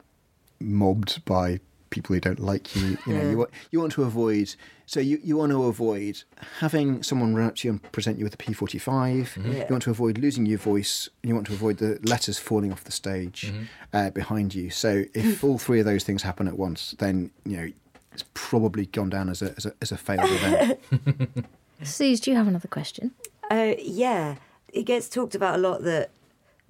mobbed 0.60 1.24
by 1.24 1.60
people 1.94 2.14
who 2.14 2.20
don't 2.20 2.40
like 2.40 2.76
you. 2.76 2.98
You 3.08 3.14
know, 3.14 3.30
you 3.30 3.38
want 3.38 3.52
you 3.72 3.80
want 3.80 3.94
to 3.94 4.04
avoid. 4.04 4.56
So 4.86 5.00
you, 5.00 5.18
you 5.24 5.38
want 5.38 5.52
to 5.54 5.64
avoid 5.64 6.24
having 6.60 7.04
someone 7.04 7.34
run 7.36 7.48
up 7.48 7.56
to 7.58 7.68
you 7.68 7.72
and 7.74 7.92
present 7.94 8.18
you 8.20 8.26
with 8.26 8.34
a 8.34 8.38
P45. 8.38 8.82
Mm-hmm. 8.84 9.52
You 9.54 9.66
want 9.70 9.84
to 9.84 9.92
avoid 9.92 10.18
losing 10.18 10.46
your 10.46 10.58
voice. 10.58 11.08
And 11.22 11.30
you 11.30 11.36
want 11.36 11.48
to 11.48 11.54
avoid 11.54 11.78
the 11.78 12.00
letters 12.04 12.38
falling 12.38 12.72
off 12.74 12.84
the 12.84 12.92
stage 12.92 13.40
Mm-hmm. 13.54 13.64
uh, 13.94 14.10
behind 14.10 14.54
you. 14.54 14.70
So 14.70 15.04
if 15.14 15.44
all 15.48 15.58
three 15.58 15.80
of 15.80 15.86
those 15.86 16.04
things 16.04 16.22
happen 16.24 16.48
at 16.48 16.58
once, 16.58 16.96
then 17.00 17.32
you 17.46 17.58
know 17.58 17.68
it's 18.12 18.26
probably 18.34 18.86
gone 18.88 19.10
down 19.10 19.30
as 19.30 19.42
a 19.42 19.54
as 19.58 19.66
a, 19.66 19.74
as 19.82 19.92
a 19.92 19.98
failed 19.98 20.30
event. 20.30 21.46
Sooz, 21.84 22.20
do 22.20 22.32
you 22.32 22.38
have 22.38 22.48
another 22.48 22.68
question? 22.68 23.12
Uh, 23.52 23.74
yeah, 23.80 24.36
it 24.72 24.84
gets 24.84 25.08
talked 25.10 25.36
about 25.36 25.56
a 25.56 25.58
lot 25.58 25.84
that 25.84 26.10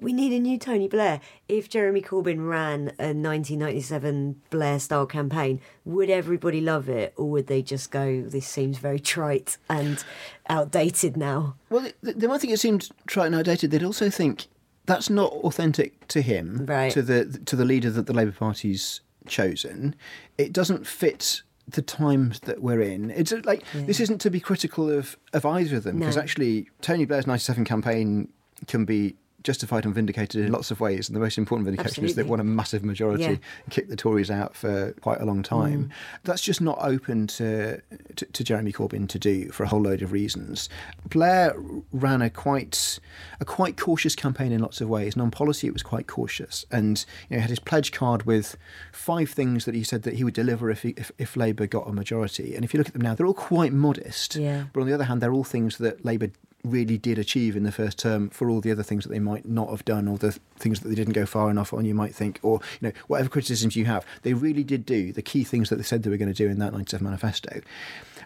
we 0.03 0.13
need 0.13 0.33
a 0.33 0.39
new 0.39 0.57
Tony 0.57 0.87
Blair. 0.87 1.21
If 1.47 1.69
Jeremy 1.69 2.01
Corbyn 2.01 2.47
ran 2.49 2.89
a 2.99 3.13
1997 3.13 4.41
Blair 4.49 4.79
style 4.79 5.05
campaign, 5.05 5.61
would 5.85 6.09
everybody 6.09 6.61
love 6.61 6.89
it, 6.89 7.13
or 7.17 7.29
would 7.31 7.47
they 7.47 7.61
just 7.61 7.91
go, 7.91 8.21
"This 8.21 8.47
seems 8.47 8.77
very 8.77 8.99
trite 8.99 9.57
and 9.69 10.03
outdated 10.49 11.17
now"? 11.17 11.55
well, 11.69 11.87
they, 12.01 12.13
they 12.13 12.27
might 12.27 12.41
think 12.41 12.53
it 12.53 12.59
seemed 12.59 12.89
trite 13.07 13.27
and 13.27 13.35
outdated. 13.35 13.71
They'd 13.71 13.83
also 13.83 14.09
think 14.09 14.47
that's 14.85 15.09
not 15.09 15.31
authentic 15.31 16.07
to 16.09 16.21
him, 16.21 16.65
Right. 16.65 16.91
to 16.91 17.01
the 17.01 17.25
to 17.45 17.55
the 17.55 17.65
leader 17.65 17.89
that 17.91 18.05
the 18.05 18.13
Labour 18.13 18.31
Party's 18.37 19.01
chosen. 19.27 19.95
It 20.37 20.51
doesn't 20.53 20.85
fit 20.85 21.41
the 21.67 21.81
times 21.81 22.41
that 22.41 22.61
we're 22.61 22.81
in. 22.81 23.09
It's 23.11 23.31
uh, 23.31 23.39
like 23.45 23.63
this 23.73 24.01
isn't 24.01 24.19
to 24.19 24.29
be 24.29 24.39
critical 24.41 24.89
of 24.89 25.15
of 25.31 25.45
either 25.45 25.77
of 25.77 25.83
them 25.83 25.99
because 25.99 26.17
No. 26.17 26.21
actually 26.21 26.69
Tony 26.81 27.05
Blair's 27.05 27.25
'97 27.27 27.63
campaign 27.63 28.27
can 28.67 28.83
be 28.85 29.15
justified 29.43 29.85
and 29.85 29.93
vindicated 29.93 30.45
in 30.45 30.51
lots 30.51 30.71
of 30.71 30.79
ways 30.79 31.09
and 31.09 31.15
the 31.15 31.19
most 31.19 31.37
important 31.37 31.65
vindication 31.65 32.03
is 32.03 32.15
that 32.15 32.21
Absolutely. 32.21 32.29
won 32.29 32.39
a 32.39 32.43
massive 32.43 32.83
majority 32.83 33.23
Yeah. 33.23 33.29
and 33.29 33.39
kicked 33.69 33.89
the 33.89 33.95
Tories 33.95 34.31
out 34.31 34.55
for 34.55 34.93
quite 35.01 35.21
a 35.21 35.25
long 35.25 35.39
mm. 35.39 35.45
time. 35.45 35.91
That's 36.23 36.41
just 36.41 36.61
not 36.61 36.77
open 36.81 37.27
to, 37.27 37.81
to 38.15 38.25
to 38.25 38.43
Jeremy 38.43 38.71
Corbyn 38.71 39.07
to 39.09 39.19
do 39.19 39.49
for 39.49 39.63
a 39.63 39.67
whole 39.67 39.81
load 39.81 40.01
of 40.01 40.11
reasons. 40.11 40.69
Blair 41.09 41.55
ran 41.91 42.21
a 42.21 42.29
quite 42.29 42.99
a 43.39 43.45
quite 43.45 43.77
cautious 43.77 44.15
campaign 44.15 44.51
in 44.51 44.61
lots 44.61 44.81
of 44.81 44.89
ways. 44.89 45.13
And 45.13 45.21
on 45.21 45.31
policy, 45.31 45.67
it 45.67 45.73
was 45.73 45.83
quite 45.83 46.07
cautious, 46.07 46.65
and 46.71 47.05
you 47.29 47.35
know, 47.35 47.37
he 47.37 47.41
had 47.41 47.49
his 47.49 47.59
pledge 47.59 47.91
card 47.91 48.23
with 48.23 48.57
five 48.91 49.29
things 49.29 49.65
that 49.65 49.75
he 49.75 49.83
said 49.83 50.03
that 50.03 50.15
he 50.15 50.23
would 50.23 50.33
deliver 50.33 50.69
if 50.69 50.83
he, 50.83 50.93
if, 50.97 51.11
if 51.17 51.35
Labour 51.35 51.67
got 51.67 51.87
a 51.87 51.93
majority. 51.93 52.55
And 52.55 52.63
if 52.63 52.73
you 52.73 52.77
look 52.77 52.87
at 52.87 52.93
them 52.93 53.01
now, 53.01 53.15
they're 53.15 53.27
all 53.27 53.33
quite 53.33 53.73
modest. 53.73 54.35
Yeah. 54.35 54.65
But 54.73 54.81
on 54.81 54.87
the 54.87 54.93
other 54.93 55.05
hand, 55.05 55.21
they're 55.21 55.33
all 55.33 55.43
things 55.43 55.77
that 55.77 56.05
Labour 56.05 56.29
really 56.63 56.97
did 56.97 57.19
achieve 57.19 57.55
in 57.55 57.63
the 57.63 57.71
first 57.71 57.99
term 57.99 58.29
for 58.29 58.49
all 58.49 58.61
the 58.61 58.71
other 58.71 58.83
things 58.83 59.03
that 59.03 59.09
they 59.09 59.19
might 59.19 59.45
not 59.45 59.69
have 59.69 59.83
done 59.83 60.07
or 60.07 60.17
the 60.17 60.31
things 60.57 60.79
that 60.79 60.87
they 60.87 60.95
didn't 60.95 61.13
go 61.13 61.25
far 61.25 61.49
enough 61.49 61.73
on 61.73 61.83
you 61.83 61.93
might 61.93 62.15
think 62.15 62.39
or 62.41 62.61
you 62.79 62.87
know 62.87 62.93
whatever 63.07 63.27
criticisms 63.27 63.75
you 63.75 63.85
have 63.85 64.05
they 64.21 64.33
really 64.33 64.63
did 64.63 64.85
do 64.85 65.11
the 65.11 65.21
key 65.21 65.43
things 65.43 65.69
that 65.69 65.75
they 65.75 65.83
said 65.83 66.03
they 66.03 66.09
were 66.09 66.17
going 66.17 66.31
to 66.31 66.33
do 66.33 66.49
in 66.49 66.59
that 66.59 66.71
97 66.71 67.03
manifesto. 67.03 67.59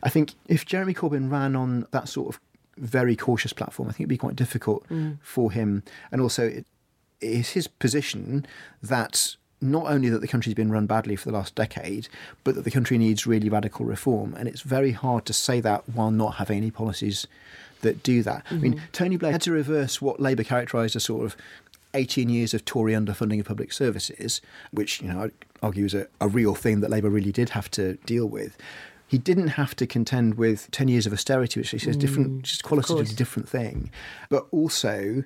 I 0.04 0.10
think 0.10 0.36
if 0.47 0.65
jeremy 0.65 0.93
corbyn 0.93 1.32
ran 1.32 1.56
on 1.56 1.88
that 1.91 2.08
sort 2.08 2.36
of 2.36 2.41
very 2.78 3.15
cautious 3.15 3.54
platform 3.54 3.89
i 3.89 3.91
think 3.91 4.02
it'd 4.02 4.10
be 4.10 4.17
quite 4.17 4.36
difficult 4.36 4.88
mm. 4.89 5.17
for 5.21 5.52
him. 5.52 5.82
And 6.12 6.21
also 6.21 6.47
it 6.47 6.65
is 7.21 7.50
his 7.50 7.67
position 7.67 8.45
that 8.84 9.36
not 9.60 9.88
only 9.88 10.10
that 10.10 10.19
the 10.19 10.28
country's 10.28 10.54
been 10.54 10.71
run 10.71 10.86
badly 10.86 11.15
for 11.15 11.30
the 11.30 11.36
last 11.36 11.56
decade, 11.56 12.08
but 12.43 12.56
that 12.56 12.63
the 12.63 12.71
country 12.71 12.97
needs 12.97 13.26
really 13.26 13.50
radical 13.50 13.86
reform. 13.86 14.36
And 14.38 14.47
it's 14.47 14.62
very 14.62 14.91
hard 14.91 15.26
to 15.26 15.34
say 15.34 15.60
that 15.62 15.89
while 15.89 16.12
not 16.12 16.36
having 16.36 16.58
any 16.58 16.69
policies 16.69 17.26
that 17.82 18.04
do 18.04 18.24
that. 18.24 18.46
I 18.50 18.56
mean, 18.56 18.76
mm-hmm. 18.76 18.86
Tony 18.92 19.18
Blair 19.18 19.32
had 19.32 19.42
to 19.44 19.52
reverse 19.52 20.02
what 20.02 20.20
Labour 20.20 20.44
characterised 20.44 20.96
as 20.96 21.04
sort 21.04 21.26
of 21.26 21.36
18 21.94 22.30
years 22.30 22.54
of 22.54 22.66
Tory 22.66 22.94
underfunding 22.94 23.40
of 23.40 23.46
public 23.46 23.72
services, 23.72 24.42
which, 24.72 25.02
you 25.02 25.08
know, 25.08 25.24
I'd 25.24 25.32
argue 25.62 25.86
is 25.86 25.94
a, 25.94 26.08
a 26.22 26.28
real 26.28 26.56
thing 26.56 26.82
that 26.82 26.90
Labour 26.90 27.10
really 27.10 27.32
did 27.32 27.50
have 27.50 27.70
to 27.72 27.94
deal 28.06 28.26
with. 28.28 28.58
He 29.08 29.18
didn't 29.18 29.50
have 29.50 29.76
to 29.78 29.88
contend 29.88 30.36
with 30.36 30.70
10 30.72 30.90
years 30.90 31.06
of 31.08 31.13
austerity, 31.13 31.60
which 31.60 31.70
he 31.70 31.78
says 31.78 31.96
different, 31.96 32.30
mm, 32.30 32.42
just 32.42 32.63
qualitatively 32.63 33.16
different 33.16 33.48
thing. 33.48 33.90
But 34.30 34.48
also, 34.52 35.24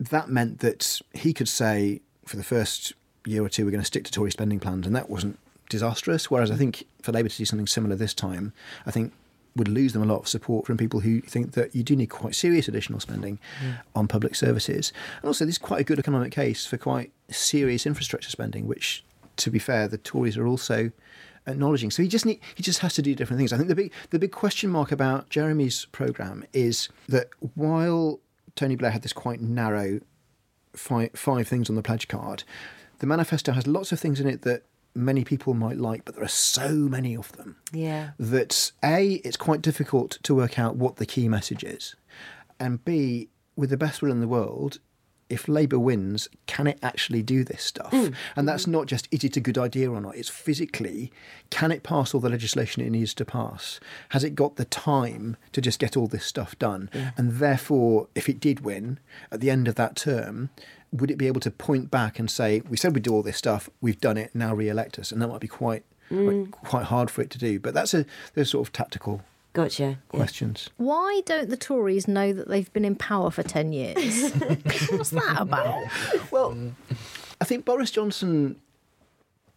that 0.00 0.30
meant 0.30 0.60
that 0.60 1.00
he 1.12 1.34
could 1.34 1.48
say, 1.48 2.00
for 2.24 2.36
the 2.36 2.42
first 2.42 2.94
year 3.26 3.44
or 3.44 3.50
two, 3.50 3.64
we're 3.64 3.70
going 3.70 3.82
to 3.82 3.86
stick 3.86 4.04
to 4.04 4.12
Tory 4.12 4.30
spending 4.30 4.58
plans, 4.58 4.86
and 4.86 4.96
that 4.96 5.10
wasn't 5.10 5.38
disastrous. 5.68 6.30
Whereas 6.30 6.50
I 6.50 6.56
think 6.56 6.84
for 7.02 7.12
Labour 7.12 7.28
to 7.28 7.36
do 7.36 7.44
something 7.44 7.66
similar 7.66 7.96
this 7.96 8.14
time, 8.14 8.54
I 8.86 8.90
think 8.90 9.12
would 9.56 9.68
lose 9.68 9.92
them 9.92 10.02
a 10.02 10.06
lot 10.06 10.20
of 10.20 10.28
support 10.28 10.66
from 10.66 10.76
people 10.76 11.00
who 11.00 11.20
think 11.20 11.52
that 11.52 11.74
you 11.74 11.82
do 11.82 11.96
need 11.96 12.06
quite 12.06 12.34
serious 12.34 12.68
additional 12.68 13.00
spending 13.00 13.38
on 13.94 14.06
public 14.08 14.34
services. 14.34 14.92
And 15.20 15.26
also, 15.26 15.44
there's 15.44 15.58
quite 15.58 15.80
a 15.80 15.84
good 15.84 15.98
economic 15.98 16.32
case 16.32 16.66
for 16.66 16.76
quite 16.76 17.12
serious 17.30 17.86
infrastructure 17.86 18.30
spending, 18.30 18.66
which, 18.66 19.04
to 19.36 19.50
be 19.50 19.58
fair, 19.58 19.88
the 19.88 19.98
Tories 19.98 20.36
are 20.36 20.46
also 20.46 20.90
acknowledging. 21.46 21.90
So 21.90 22.02
he 22.02 22.08
just 22.08 22.26
need, 22.26 22.40
he 22.54 22.62
just 22.62 22.80
has 22.80 22.94
to 22.94 23.02
do 23.02 23.14
different 23.14 23.38
things. 23.38 23.52
I 23.52 23.56
think 23.56 23.68
the 23.68 23.74
big 23.74 23.92
the 24.10 24.18
big 24.18 24.32
question 24.32 24.70
mark 24.70 24.92
about 24.92 25.28
Jeremy's 25.30 25.86
program 25.86 26.44
is 26.52 26.88
that 27.08 27.28
while 27.54 28.20
Tony 28.54 28.76
Blair 28.76 28.90
had 28.90 29.02
this 29.02 29.12
quite 29.12 29.40
narrow 29.40 30.00
five, 30.74 31.10
five 31.14 31.48
things 31.48 31.68
on 31.68 31.76
the 31.76 31.82
pledge 31.82 32.08
card. 32.08 32.44
The 32.98 33.06
manifesto 33.06 33.52
has 33.52 33.66
lots 33.66 33.92
of 33.92 34.00
things 34.00 34.20
in 34.20 34.26
it 34.26 34.42
that 34.42 34.64
many 34.98 35.24
people 35.24 35.54
might 35.54 35.76
like, 35.78 36.04
but 36.04 36.14
there 36.14 36.24
are 36.24 36.28
so 36.28 36.70
many 36.70 37.16
of 37.16 37.32
them 37.32 37.56
Yeah. 37.72 38.10
that 38.18 38.72
A, 38.84 39.14
it's 39.24 39.36
quite 39.36 39.62
difficult 39.62 40.18
to 40.24 40.34
work 40.34 40.58
out 40.58 40.76
what 40.76 40.96
the 40.96 41.06
key 41.06 41.28
message 41.28 41.62
is, 41.64 41.94
and 42.60 42.84
B, 42.84 43.28
with 43.56 43.70
the 43.70 43.76
best 43.76 44.02
will 44.02 44.10
in 44.10 44.20
the 44.20 44.28
world, 44.28 44.78
if 45.30 45.48
Labour 45.48 45.78
wins, 45.78 46.28
can 46.46 46.66
it 46.66 46.78
actually 46.82 47.22
do 47.22 47.44
this 47.44 47.62
stuff? 47.62 47.90
Mm. 47.92 48.14
And 48.36 48.48
that's 48.48 48.66
not 48.66 48.86
just 48.86 49.08
is 49.10 49.24
it 49.24 49.36
a 49.36 49.40
good 49.40 49.58
idea 49.58 49.90
or 49.90 50.00
not, 50.00 50.16
it's 50.16 50.28
physically, 50.28 51.12
can 51.50 51.70
it 51.70 51.82
pass 51.82 52.14
all 52.14 52.20
the 52.20 52.28
legislation 52.30 52.82
it 52.82 52.90
needs 52.90 53.14
to 53.14 53.24
pass? 53.24 53.78
Has 54.10 54.24
it 54.24 54.34
got 54.34 54.56
the 54.56 54.64
time 54.64 55.36
to 55.52 55.60
just 55.60 55.78
get 55.78 55.96
all 55.96 56.06
this 56.06 56.24
stuff 56.24 56.58
done? 56.58 56.88
And 57.16 57.32
therefore, 57.32 58.08
if 58.14 58.28
it 58.28 58.40
did 58.40 58.60
win 58.60 58.98
at 59.30 59.40
the 59.40 59.50
end 59.50 59.68
of 59.68 59.74
that 59.76 59.96
term, 59.96 60.50
would 60.90 61.10
it 61.10 61.18
be 61.18 61.26
able 61.26 61.40
to 61.42 61.50
point 61.50 61.90
back 61.90 62.18
and 62.18 62.30
say, 62.30 62.62
we 62.68 62.76
said 62.78 62.94
we'd 62.94 63.02
do 63.04 63.12
all 63.12 63.22
this 63.22 63.36
stuff, 63.36 63.68
we've 63.80 64.00
done 64.00 64.16
it, 64.16 64.34
now 64.34 64.54
re 64.54 64.68
elect 64.68 64.98
us? 64.98 65.12
And 65.12 65.20
that 65.20 65.28
might 65.28 65.40
be 65.40 65.48
quite 65.48 65.84
quite- 66.08 66.50
quite 66.50 66.84
hard 66.84 67.10
for 67.10 67.20
it 67.20 67.28
to 67.30 67.38
do. 67.38 67.60
But 67.60 67.74
that's 67.74 67.92
a 67.92 68.06
sort 68.46 68.66
of 68.66 68.72
tactical 68.72 69.20
Gotcha. 69.52 69.82
Yeah. 69.82 69.94
questions. 70.08 70.70
Why 70.76 71.22
don't 71.24 71.50
the 71.50 71.56
Tories 71.56 72.06
know 72.06 72.32
that 72.32 72.48
they've 72.48 72.72
been 72.72 72.84
in 72.84 72.94
power 72.94 73.30
for 73.30 73.42
10 73.42 73.72
years? 73.72 74.32
What's 74.90 75.10
that 75.10 75.36
about? 75.38 75.84
Well, 76.30 76.56
I 77.40 77.44
think 77.44 77.64
Boris 77.64 77.90
Johnson 77.90 78.56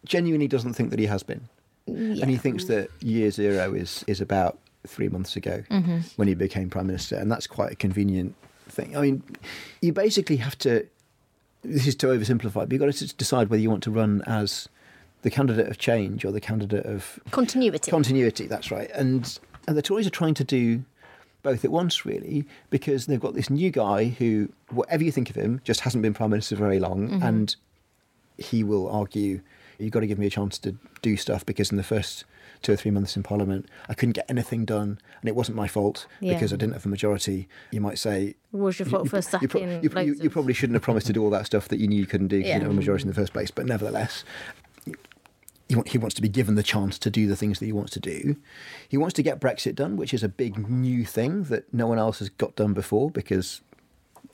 genuinely 0.04 0.48
doesn't 0.48 0.74
think 0.74 0.90
that 0.90 0.98
he 0.98 1.06
has 1.06 1.22
been, 1.22 1.48
and 1.86 2.30
he 2.30 2.36
thinks 2.36 2.64
that 2.64 2.90
year 3.00 3.30
zero 3.30 3.74
is 3.74 4.04
is 4.06 4.20
about 4.20 4.58
three 4.86 5.08
months 5.08 5.36
ago 5.36 5.62
mm-hmm. 5.70 5.98
when 6.16 6.28
he 6.28 6.34
became 6.34 6.70
prime 6.70 6.86
minister, 6.86 7.16
and 7.16 7.30
that's 7.30 7.46
quite 7.46 7.72
a 7.72 7.76
convenient 7.76 8.34
thing. 8.68 8.96
I 8.96 9.02
mean, 9.02 9.22
you 9.80 9.92
basically 9.92 10.36
have 10.36 10.58
to. 10.58 10.86
This 11.62 11.86
is 11.86 11.94
to 11.96 12.08
oversimplify, 12.08 12.54
but 12.54 12.72
you've 12.72 12.80
got 12.80 12.92
to 12.92 13.16
decide 13.16 13.48
whether 13.48 13.62
you 13.62 13.70
want 13.70 13.84
to 13.84 13.90
run 13.90 14.22
as 14.26 14.68
the 15.22 15.30
candidate 15.30 15.68
of 15.68 15.78
change 15.78 16.24
or 16.24 16.32
the 16.32 16.40
candidate 16.40 16.84
of 16.84 17.20
Continuity. 17.30 17.90
Continuity, 17.90 18.46
that's 18.48 18.72
right. 18.72 18.90
And 18.90 19.38
and 19.66 19.76
the 19.76 19.82
Tories 19.82 20.06
are 20.06 20.10
trying 20.10 20.34
to 20.34 20.44
do 20.44 20.84
both 21.42 21.64
at 21.64 21.70
once, 21.70 22.04
really, 22.06 22.46
because 22.70 23.06
they've 23.06 23.20
got 23.20 23.34
this 23.34 23.50
new 23.50 23.70
guy 23.70 24.04
who, 24.06 24.52
whatever 24.70 25.02
you 25.02 25.10
think 25.10 25.28
of 25.28 25.36
him, 25.36 25.60
just 25.64 25.80
hasn't 25.80 26.02
been 26.02 26.14
prime 26.14 26.30
minister 26.30 26.54
very 26.54 26.78
long, 26.78 27.08
mm-hmm. 27.08 27.22
and 27.22 27.56
he 28.38 28.62
will 28.62 28.88
argue, 28.88 29.40
"You've 29.78 29.92
got 29.92 30.00
to 30.00 30.06
give 30.06 30.18
me 30.18 30.26
a 30.26 30.30
chance 30.30 30.58
to 30.58 30.76
do 31.00 31.16
stuff 31.16 31.44
because 31.44 31.70
in 31.70 31.76
the 31.76 31.82
first 31.82 32.24
Two 32.62 32.72
or 32.72 32.76
three 32.76 32.92
months 32.92 33.16
in 33.16 33.24
Parliament, 33.24 33.68
I 33.88 33.94
couldn't 33.94 34.12
get 34.12 34.24
anything 34.28 34.64
done, 34.64 35.00
and 35.20 35.28
it 35.28 35.34
wasn't 35.34 35.56
my 35.56 35.66
fault 35.66 36.06
Yeah. 36.20 36.34
because 36.34 36.52
I 36.52 36.56
didn't 36.56 36.74
have 36.74 36.86
a 36.86 36.88
majority. 36.88 37.48
You 37.72 37.80
might 37.80 37.98
say, 37.98 38.36
Was 38.52 38.78
your 38.78 38.86
fault 38.86 39.08
for 39.08 39.16
you, 39.16 39.22
sacking 39.22 39.48
pro- 39.48 39.60
you, 39.60 39.80
you, 39.82 40.14
you 40.22 40.30
probably 40.30 40.54
shouldn't 40.54 40.76
have 40.76 40.82
promised 40.82 41.08
to 41.08 41.12
do 41.12 41.24
all 41.24 41.30
that 41.30 41.44
stuff 41.46 41.66
that 41.68 41.80
you 41.80 41.88
knew 41.88 41.98
you 41.98 42.06
couldn't 42.06 42.28
do 42.28 42.36
because 42.36 42.48
Yeah. 42.50 42.54
you 42.54 42.60
didn't 42.60 42.70
have 42.70 42.76
a 42.76 42.80
majority 42.80 43.02
in 43.02 43.08
the 43.08 43.14
first 43.14 43.32
place. 43.32 43.50
But 43.50 43.66
nevertheless, 43.66 44.22
he, 45.74 45.90
he 45.92 45.98
wants 45.98 46.14
to 46.14 46.22
be 46.22 46.28
given 46.28 46.54
the 46.54 46.62
chance 46.62 46.98
to 46.98 47.10
do 47.10 47.26
the 47.26 47.36
things 47.36 47.58
that 47.58 47.66
he 47.66 47.72
wants 47.72 47.92
to 47.92 48.00
do. 48.00 48.36
He 48.88 48.96
wants 48.96 49.14
to 49.14 49.22
get 49.22 49.40
Brexit 49.40 49.74
done, 49.74 49.96
which 49.96 50.12
is 50.14 50.22
a 50.22 50.28
big 50.28 50.68
new 50.68 51.04
thing 51.04 51.44
that 51.44 51.72
no 51.72 51.86
one 51.86 51.98
else 51.98 52.18
has 52.20 52.28
got 52.28 52.56
done 52.56 52.72
before 52.72 53.10
because 53.10 53.60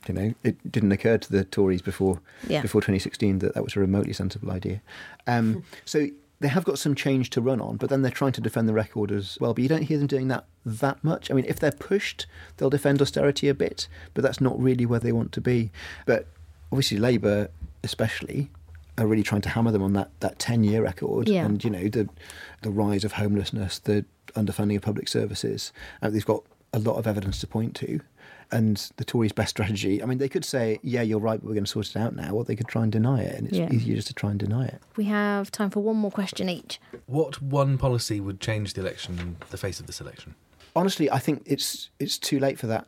you 0.07 0.13
know, 0.13 0.33
it 0.43 0.71
didn't 0.71 0.91
occur 0.93 1.17
to 1.17 1.31
the 1.31 1.43
Tories 1.43 1.81
before 1.81 2.21
Yeah. 2.47 2.61
before 2.61 2.79
2016 2.81 3.39
that 3.39 3.53
that 3.53 3.63
was 3.63 3.75
a 3.75 3.79
remotely 3.79 4.13
sensible 4.13 4.49
idea. 4.51 4.81
Um, 5.27 5.63
so 5.83 6.07
they 6.39 6.47
have 6.47 6.63
got 6.63 6.79
some 6.79 6.95
change 6.95 7.29
to 7.31 7.41
run 7.41 7.59
on, 7.59 7.75
but 7.75 7.89
then 7.89 8.01
they're 8.01 8.09
trying 8.11 8.31
to 8.33 8.41
defend 8.41 8.69
the 8.69 8.73
record 8.73 9.11
as 9.11 9.37
well. 9.41 9.53
But 9.53 9.61
you 9.61 9.67
don't 9.67 9.81
hear 9.81 9.97
them 9.97 10.07
doing 10.07 10.29
that 10.29 10.45
that 10.65 11.03
much. 11.03 11.29
I 11.29 11.33
mean, 11.33 11.43
if 11.49 11.59
they're 11.59 11.71
pushed, 11.73 12.27
they'll 12.57 12.69
defend 12.69 13.01
austerity 13.01 13.49
a 13.49 13.53
bit, 13.53 13.89
but 14.13 14.21
that's 14.23 14.39
not 14.39 14.57
really 14.57 14.85
where 14.85 15.01
they 15.01 15.11
want 15.11 15.33
to 15.33 15.41
be. 15.41 15.69
But 16.05 16.27
obviously, 16.71 16.97
Labour, 16.97 17.49
especially, 17.83 18.49
are 18.99 19.07
really 19.07 19.23
trying 19.23 19.41
to 19.41 19.49
hammer 19.49 19.71
them 19.71 19.81
on 19.83 19.93
that, 19.93 20.09
that 20.19 20.39
10 20.39 20.63
year 20.63 20.83
record 20.83 21.27
Yeah. 21.27 21.45
and 21.45 21.63
you 21.63 21.69
know 21.69 21.87
the 21.87 22.09
the 22.61 22.69
rise 22.71 23.03
of 23.03 23.13
homelessness 23.13 23.79
the 23.79 24.05
underfunding 24.35 24.75
of 24.75 24.81
public 24.81 25.07
services 25.07 25.71
uh, 26.01 26.09
they've 26.09 26.25
got 26.25 26.43
a 26.73 26.79
lot 26.79 26.97
of 26.97 27.07
evidence 27.07 27.39
to 27.39 27.47
point 27.47 27.75
to 27.75 27.99
and 28.51 28.91
the 28.97 29.03
Tories' 29.05 29.31
best 29.31 29.51
strategy 29.51 30.01
I 30.03 30.05
mean 30.05 30.17
they 30.17 30.29
could 30.29 30.45
say 30.45 30.79
yeah 30.83 31.01
you're 31.01 31.19
right 31.19 31.39
but 31.39 31.47
we're 31.47 31.53
going 31.55 31.65
to 31.65 31.71
sort 31.71 31.87
it 31.89 31.95
out 31.97 32.15
now 32.15 32.33
or 32.33 32.43
they 32.43 32.55
could 32.55 32.67
try 32.67 32.83
and 32.83 32.91
deny 32.91 33.21
it 33.21 33.35
and 33.35 33.47
it's 33.47 33.57
Yeah. 33.57 33.71
easier 33.71 33.95
just 33.95 34.07
to 34.09 34.13
try 34.13 34.29
and 34.31 34.39
deny 34.39 34.65
it 34.65 34.81
We 34.95 35.05
have 35.05 35.49
time 35.51 35.69
for 35.69 35.81
one 35.81 35.95
more 35.97 36.11
question 36.11 36.49
each. 36.49 36.79
What 37.05 37.41
one 37.41 37.77
policy 37.77 38.19
would 38.19 38.39
change 38.39 38.73
the 38.73 38.81
election 38.81 39.37
the 39.49 39.57
face 39.57 39.79
of 39.79 39.87
this 39.87 40.01
election? 40.01 40.35
honestly, 40.75 41.09
I 41.09 41.19
think 41.19 41.43
it's 41.45 41.89
it's 41.99 42.17
too 42.17 42.39
late 42.39 42.59
for 42.59 42.67
that. 42.67 42.85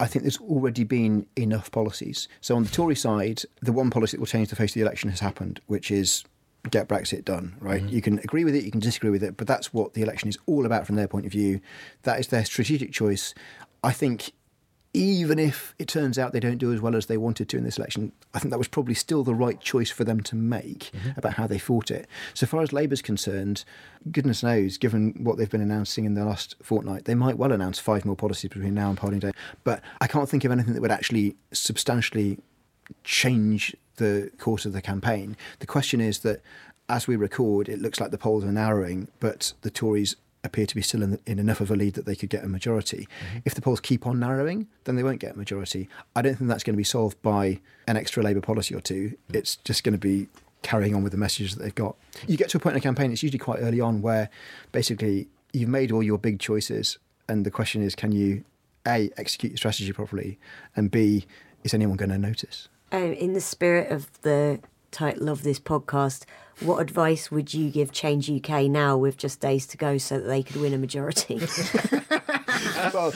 I 0.00 0.06
think 0.06 0.22
there's 0.22 0.38
already 0.38 0.84
been 0.84 1.26
enough 1.36 1.70
policies. 1.70 2.28
So 2.40 2.56
on 2.56 2.64
the 2.64 2.70
Tory 2.70 2.96
side, 2.96 3.42
the 3.62 3.72
one 3.72 3.90
policy 3.90 4.16
that 4.16 4.20
will 4.20 4.26
change 4.26 4.48
the 4.48 4.56
face 4.56 4.70
of 4.70 4.74
the 4.74 4.80
election 4.82 5.10
has 5.10 5.20
happened, 5.20 5.60
which 5.66 5.90
is 5.90 6.24
get 6.70 6.88
Brexit 6.88 7.24
done. 7.24 7.56
Right? 7.60 7.82
Mm-hmm. 7.82 7.94
You 7.94 8.02
can 8.02 8.18
agree 8.18 8.44
with 8.44 8.54
it, 8.54 8.64
you 8.64 8.70
can 8.70 8.80
disagree 8.80 9.10
with 9.10 9.22
it, 9.22 9.36
but 9.36 9.46
that's 9.46 9.72
what 9.72 9.94
the 9.94 10.02
election 10.02 10.28
is 10.28 10.38
all 10.46 10.66
about 10.66 10.86
from 10.86 10.96
their 10.96 11.08
point 11.08 11.26
of 11.26 11.32
view. 11.32 11.60
That 12.02 12.20
is 12.20 12.28
their 12.28 12.44
strategic 12.44 12.92
choice. 12.92 13.34
I 13.82 13.92
think. 13.92 14.32
Even 14.94 15.38
if 15.38 15.74
it 15.78 15.86
turns 15.86 16.18
out 16.18 16.32
they 16.32 16.40
don't 16.40 16.58
do 16.58 16.72
as 16.72 16.80
well 16.80 16.96
as 16.96 17.06
they 17.06 17.18
wanted 17.18 17.48
to 17.50 17.58
in 17.58 17.64
this 17.64 17.78
election, 17.78 18.12
I 18.32 18.38
think 18.38 18.50
that 18.50 18.58
was 18.58 18.68
probably 18.68 18.94
still 18.94 19.22
the 19.22 19.34
right 19.34 19.60
choice 19.60 19.90
for 19.90 20.04
them 20.04 20.22
to 20.22 20.34
make 20.34 20.90
mm-hmm. 20.92 21.10
about 21.16 21.34
how 21.34 21.46
they 21.46 21.58
fought 21.58 21.90
it. 21.90 22.08
So 22.32 22.46
far 22.46 22.62
as 22.62 22.72
Labour's 22.72 23.02
concerned, 23.02 23.64
goodness 24.10 24.42
knows, 24.42 24.78
given 24.78 25.12
what 25.18 25.36
they've 25.36 25.50
been 25.50 25.60
announcing 25.60 26.04
in 26.04 26.14
the 26.14 26.24
last 26.24 26.56
fortnight, 26.62 27.04
they 27.04 27.14
might 27.14 27.36
well 27.36 27.52
announce 27.52 27.78
five 27.78 28.04
more 28.04 28.16
policies 28.16 28.50
between 28.50 28.74
now 28.74 28.88
and 28.88 28.96
polling 28.96 29.18
day. 29.18 29.32
But 29.62 29.82
I 30.00 30.06
can't 30.06 30.28
think 30.28 30.44
of 30.44 30.52
anything 30.52 30.74
that 30.74 30.80
would 30.80 30.90
actually 30.90 31.36
substantially 31.52 32.38
change 33.04 33.76
the 33.96 34.30
course 34.38 34.64
of 34.64 34.72
the 34.72 34.80
campaign. 34.80 35.36
The 35.58 35.66
question 35.66 36.00
is 36.00 36.20
that 36.20 36.40
as 36.88 37.06
we 37.06 37.16
record, 37.16 37.68
it 37.68 37.80
looks 37.80 38.00
like 38.00 38.10
the 38.10 38.18
polls 38.18 38.44
are 38.44 38.52
narrowing, 38.52 39.08
but 39.20 39.52
the 39.60 39.70
Tories 39.70 40.16
appear 40.44 40.66
to 40.66 40.74
be 40.74 40.82
still 40.82 41.02
in, 41.02 41.18
in 41.26 41.38
enough 41.38 41.60
of 41.60 41.70
a 41.70 41.76
lead 41.76 41.94
that 41.94 42.06
they 42.06 42.14
could 42.14 42.30
get 42.30 42.44
a 42.44 42.48
majority. 42.48 43.08
If 43.44 43.54
the 43.54 43.60
polls 43.60 43.80
keep 43.80 44.06
on 44.06 44.20
narrowing, 44.20 44.68
then 44.84 44.96
they 44.96 45.02
won't 45.02 45.20
get 45.20 45.34
a 45.34 45.38
majority. 45.38 45.88
I 46.14 46.22
don't 46.22 46.36
think 46.36 46.48
that's 46.48 46.62
going 46.62 46.74
to 46.74 46.78
be 46.78 46.84
solved 46.84 47.20
by 47.22 47.60
an 47.86 47.96
extra 47.96 48.22
Labour 48.22 48.40
policy 48.40 48.74
or 48.74 48.80
two. 48.80 49.16
It's 49.32 49.56
just 49.56 49.84
going 49.84 49.92
to 49.92 49.98
be 49.98 50.28
carrying 50.62 50.94
on 50.94 51.02
with 51.02 51.12
the 51.12 51.18
messages 51.18 51.54
that 51.54 51.62
they've 51.62 51.74
got. 51.74 51.96
You 52.26 52.36
get 52.36 52.48
to 52.50 52.56
a 52.56 52.60
point 52.60 52.74
in 52.74 52.78
a 52.78 52.82
campaign, 52.82 53.12
it's 53.12 53.22
usually 53.22 53.38
quite 53.38 53.60
early 53.60 53.80
on, 53.80 54.02
where 54.02 54.28
basically 54.72 55.28
you've 55.52 55.68
made 55.68 55.92
all 55.92 56.02
your 56.02 56.18
big 56.18 56.40
choices, 56.40 56.98
and 57.28 57.44
the 57.44 57.50
question 57.50 57.82
is, 57.82 57.94
can 57.94 58.12
you 58.12 58.44
a 58.86 59.10
execute 59.16 59.52
your 59.52 59.58
strategy 59.58 59.92
properly, 59.92 60.38
and 60.76 60.90
b 60.90 61.26
is 61.64 61.74
anyone 61.74 61.96
going 61.96 62.10
to 62.10 62.18
notice? 62.18 62.68
Um, 62.92 63.12
in 63.12 63.34
the 63.34 63.40
spirit 63.40 63.90
of 63.90 64.08
the 64.22 64.60
title 64.90 65.28
of 65.28 65.42
this 65.42 65.60
podcast, 65.60 66.24
what 66.60 66.78
advice 66.78 67.30
would 67.30 67.52
you 67.54 67.70
give 67.70 67.92
Change 67.92 68.30
UK 68.30 68.62
now 68.64 68.96
with 68.96 69.16
just 69.16 69.40
days 69.40 69.66
to 69.68 69.76
go 69.76 69.98
so 69.98 70.18
that 70.18 70.26
they 70.26 70.42
could 70.42 70.56
win 70.56 70.74
a 70.74 70.78
majority? 70.78 71.36
well, 72.94 73.12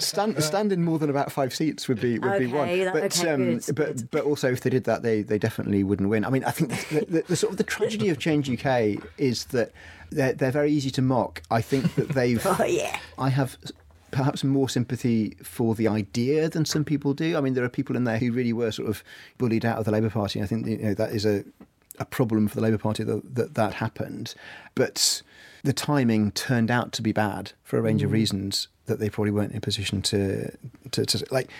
stand, 0.00 0.42
stand 0.42 0.72
in 0.72 0.84
more 0.84 0.98
than 0.98 1.10
about 1.10 1.30
five 1.32 1.54
seats 1.54 1.88
would 1.88 2.00
be 2.00 2.18
would 2.18 2.38
be 2.38 2.46
one. 2.46 2.68
Okay, 2.68 2.84
that- 2.84 2.92
But 2.94 3.02
okay, 3.20 3.30
um, 3.30 3.58
good, 3.58 3.74
but 3.74 3.86
good. 3.96 4.10
but 4.10 4.24
also 4.24 4.50
if 4.52 4.60
they 4.62 4.70
did 4.70 4.84
that, 4.84 5.02
they 5.02 5.22
they 5.22 5.38
definitely 5.38 5.84
wouldn't 5.84 6.08
win. 6.08 6.24
I 6.24 6.30
mean, 6.30 6.44
I 6.44 6.50
think 6.50 6.70
the, 6.88 7.04
the, 7.06 7.22
the 7.28 7.36
sort 7.36 7.52
of 7.52 7.58
the 7.58 7.64
tragedy 7.64 8.08
of 8.08 8.18
Change 8.18 8.48
UK 8.50 9.02
is 9.18 9.46
that 9.46 9.72
they're 10.10 10.32
they're 10.32 10.50
very 10.50 10.72
easy 10.72 10.90
to 10.92 11.02
mock. 11.02 11.42
I 11.50 11.60
think 11.60 11.94
that 11.96 12.10
they've. 12.10 12.44
oh, 12.46 12.64
yeah. 12.64 12.98
I 13.18 13.28
have 13.28 13.56
perhaps 14.10 14.44
more 14.44 14.68
sympathy 14.68 15.36
for 15.42 15.74
the 15.74 15.88
idea 15.88 16.48
than 16.48 16.64
some 16.66 16.84
people 16.84 17.14
do. 17.14 17.36
I 17.36 17.40
mean, 17.40 17.54
there 17.54 17.64
are 17.64 17.68
people 17.70 17.96
in 17.96 18.04
there 18.04 18.18
who 18.18 18.30
really 18.30 18.52
were 18.52 18.70
sort 18.70 18.88
of 18.90 19.02
bullied 19.38 19.64
out 19.64 19.78
of 19.78 19.86
the 19.86 19.90
Labour 19.90 20.10
Party. 20.10 20.42
I 20.42 20.46
think 20.46 20.66
you 20.66 20.76
know, 20.76 20.94
that 20.94 21.12
is 21.12 21.24
a 21.24 21.44
a 21.98 22.04
problem 22.04 22.48
for 22.48 22.54
the 22.56 22.62
Labour 22.62 22.78
Party 22.78 23.04
that 23.04 23.34
that, 23.34 23.54
that 23.54 23.74
happened, 23.74 24.34
but 24.74 25.22
the 25.62 25.72
timing 25.72 26.32
turned 26.32 26.70
out 26.70 26.92
to 26.92 27.02
be 27.02 27.12
bad 27.12 27.52
for 27.62 27.78
a 27.78 27.82
range 27.82 28.02
of 28.02 28.10
mm. 28.10 28.14
reasons 28.14 28.68
that 28.86 28.98
they 28.98 29.08
probably 29.08 29.30
weren't 29.30 29.52
in 29.52 29.58
a 29.58 29.60
position 29.60 30.02
to, 30.02 30.50
to, 30.90 31.06
to 31.06 31.26
like. 31.30 31.50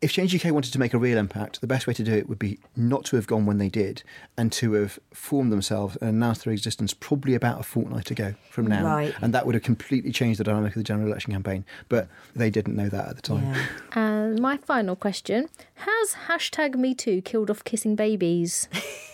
If 0.00 0.10
Change 0.10 0.34
UK 0.34 0.52
wanted 0.52 0.72
to 0.72 0.80
make 0.80 0.94
a 0.94 0.98
real 0.98 1.16
impact, 1.16 1.60
the 1.60 1.68
best 1.68 1.86
way 1.86 1.94
to 1.94 2.02
do 2.02 2.12
it 2.12 2.28
would 2.28 2.38
be 2.38 2.58
not 2.74 3.04
to 3.04 3.16
have 3.16 3.28
gone 3.28 3.46
when 3.46 3.58
they 3.58 3.68
did, 3.68 4.02
and 4.36 4.50
to 4.54 4.72
have 4.72 4.98
formed 5.14 5.52
themselves 5.52 5.94
and 6.00 6.10
announced 6.10 6.42
their 6.44 6.52
existence 6.52 6.92
probably 6.92 7.36
about 7.36 7.60
a 7.60 7.62
fortnight 7.62 8.10
ago 8.10 8.34
from 8.50 8.66
now, 8.66 8.84
Right. 8.84 9.14
and 9.22 9.32
that 9.32 9.46
would 9.46 9.54
have 9.54 9.62
completely 9.62 10.10
changed 10.10 10.40
the 10.40 10.44
dynamic 10.44 10.70
of 10.72 10.80
the 10.80 10.82
general 10.82 11.06
election 11.06 11.32
campaign. 11.32 11.64
But 11.88 12.08
they 12.34 12.50
didn't 12.50 12.74
know 12.74 12.88
that 12.88 13.10
at 13.10 13.16
the 13.16 13.22
time. 13.22 13.54
Yeah. 13.54 13.66
And 13.94 14.40
my 14.40 14.56
final 14.56 14.96
question 14.96 15.48
Has 15.74 16.16
hashtag 16.26 16.74
MeToo 16.74 17.24
killed 17.24 17.48
off 17.48 17.62
kissing 17.62 17.94
babies? 17.94 18.68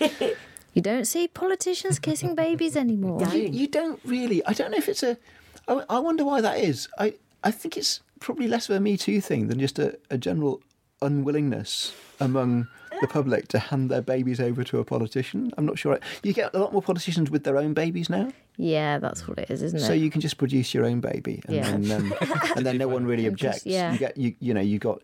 you 0.74 0.82
don't 0.82 1.06
see 1.06 1.28
politicians 1.28 1.98
kissing 1.98 2.34
babies 2.34 2.76
anymore. 2.76 3.22
You, 3.32 3.42
you 3.48 3.66
don't 3.66 4.00
really. 4.04 4.44
I 4.46 4.52
don't 4.52 4.70
know 4.70 4.78
if 4.78 4.88
it's 4.88 5.02
a. 5.02 5.16
I, 5.66 5.82
I 5.90 5.98
wonder 5.98 6.24
why 6.24 6.40
that 6.40 6.58
is. 6.58 6.88
I 6.98 7.14
I 7.44 7.50
think 7.50 7.76
it's 7.76 8.00
probably 8.20 8.48
less 8.48 8.68
of 8.68 8.76
a 8.76 8.80
Me 8.80 8.96
Too 8.96 9.20
thing 9.20 9.48
than 9.48 9.58
just 9.60 9.78
a, 9.78 9.98
a 10.10 10.18
general 10.18 10.60
unwillingness 11.02 11.94
among 12.20 12.66
the 13.00 13.06
public 13.06 13.46
to 13.48 13.58
hand 13.60 13.88
their 13.90 14.02
babies 14.02 14.40
over 14.40 14.64
to 14.64 14.78
a 14.80 14.84
politician. 14.84 15.52
I'm 15.56 15.64
not 15.64 15.78
sure. 15.78 15.98
You 16.24 16.32
get 16.32 16.52
a 16.54 16.58
lot 16.58 16.72
more 16.72 16.82
politicians 16.82 17.30
with 17.30 17.44
their 17.44 17.56
own 17.56 17.72
babies 17.72 18.10
now, 18.10 18.32
Yeah, 18.56 18.98
that's 18.98 19.28
what 19.28 19.38
it 19.38 19.50
is, 19.50 19.62
isn't 19.62 19.78
it? 19.78 19.82
so 19.84 19.92
you 19.92 20.10
can 20.10 20.20
just 20.20 20.36
produce 20.36 20.74
your 20.74 20.84
own 20.84 20.98
baby, 21.00 21.40
and 21.46 21.54
Yeah. 21.56 21.70
then 21.70 21.92
um, 21.92 22.14
and 22.56 22.66
then 22.66 22.76
no 22.78 22.88
one 22.88 23.04
really 23.06 23.26
And 23.26 23.36
just- 23.36 23.58
objects. 23.58 23.66
yeah. 23.66 23.92
You 23.92 23.98
get 23.98 24.16
you 24.16 24.34
you 24.40 24.52
know 24.54 24.60
you 24.60 24.78
got 24.80 25.00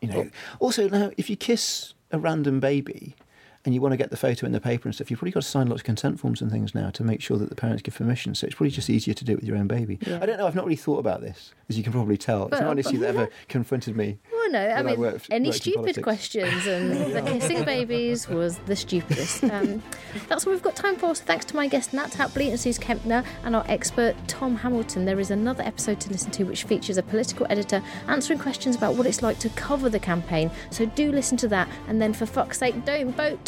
you 0.00 0.08
know. 0.08 0.28
Also 0.58 0.88
now, 0.88 1.12
if 1.16 1.30
you 1.30 1.36
kiss 1.36 1.94
a 2.10 2.18
random 2.18 2.58
baby. 2.60 3.14
And 3.64 3.72
you 3.72 3.80
want 3.80 3.92
to 3.92 3.96
get 3.96 4.10
the 4.10 4.16
photo 4.16 4.44
in 4.44 4.50
the 4.50 4.60
paper 4.60 4.88
and 4.88 4.94
stuff, 4.94 5.08
you've 5.08 5.20
probably 5.20 5.30
got 5.30 5.44
to 5.44 5.48
sign 5.48 5.68
lots 5.68 5.82
of 5.82 5.84
consent 5.84 6.18
forms 6.18 6.42
and 6.42 6.50
things 6.50 6.74
now 6.74 6.90
to 6.90 7.04
make 7.04 7.20
sure 7.20 7.38
that 7.38 7.48
the 7.48 7.54
parents 7.54 7.80
give 7.80 7.94
permission. 7.94 8.34
So 8.34 8.44
it's 8.48 8.56
probably 8.56 8.72
just 8.72 8.90
easier 8.90 9.14
to 9.14 9.24
do 9.24 9.32
it 9.34 9.36
with 9.36 9.44
your 9.44 9.56
own 9.56 9.68
baby. 9.68 10.00
Yeah. 10.04 10.18
I 10.20 10.26
don't 10.26 10.36
know. 10.36 10.48
I've 10.48 10.56
not 10.56 10.64
really 10.64 10.74
thought 10.74 10.98
about 10.98 11.20
this, 11.20 11.52
as 11.68 11.78
you 11.78 11.84
can 11.84 11.92
probably 11.92 12.16
tell. 12.16 12.42
It's 12.48 12.50
But- 12.50 12.62
not 12.62 12.72
an 12.72 12.78
issue 12.80 12.98
that 12.98 13.08
ever 13.10 13.28
confronted 13.48 13.94
me. 13.96 14.18
Well, 14.32 14.50
no, 14.50 14.58
I 14.58 14.74
when 14.78 14.86
I 14.86 14.90
mean, 14.90 14.98
worked- 15.00 15.28
any 15.30 15.48
worked 15.50 15.58
stupid 15.62 16.02
questions, 16.02 16.66
and 16.66 16.90
the 17.14 17.22
kissing 17.26 17.62
babies 17.64 18.28
was 18.28 18.58
the 18.66 18.74
stupidest. 18.74 19.44
Um, 19.44 19.80
that's 20.28 20.44
what 20.44 20.50
we've 20.52 20.62
got 20.62 20.74
time 20.74 20.96
for. 20.96 21.14
So 21.14 21.22
thanks 21.24 21.44
to 21.46 21.56
my 21.56 21.68
guest 21.68 21.92
Nat 21.94 22.10
Tapley 22.10 22.48
and 22.50 22.58
Sooz 22.58 22.80
Kempner, 22.80 23.24
and 23.44 23.54
our 23.54 23.64
expert 23.68 24.16
Tom 24.26 24.56
Hamilton. 24.56 25.04
There 25.04 25.20
is 25.20 25.30
another 25.30 25.62
episode 25.62 26.00
to 26.00 26.10
listen 26.10 26.32
to 26.32 26.42
which 26.44 26.64
features 26.64 26.98
a 26.98 27.02
political 27.04 27.46
editor 27.48 27.80
answering 28.08 28.40
questions 28.40 28.74
about 28.74 28.96
what 28.96 29.06
it's 29.06 29.22
like 29.22 29.38
to 29.38 29.48
cover 29.50 29.88
the 29.88 30.00
campaign. 30.00 30.50
So 30.70 30.84
do 30.84 31.12
listen 31.12 31.36
to 31.38 31.48
that, 31.48 31.68
and 31.86 32.02
then 32.02 32.12
for 32.12 32.26
fuck's 32.26 32.58
sake, 32.58 32.84
don't 32.84 33.12
vote 33.16 33.44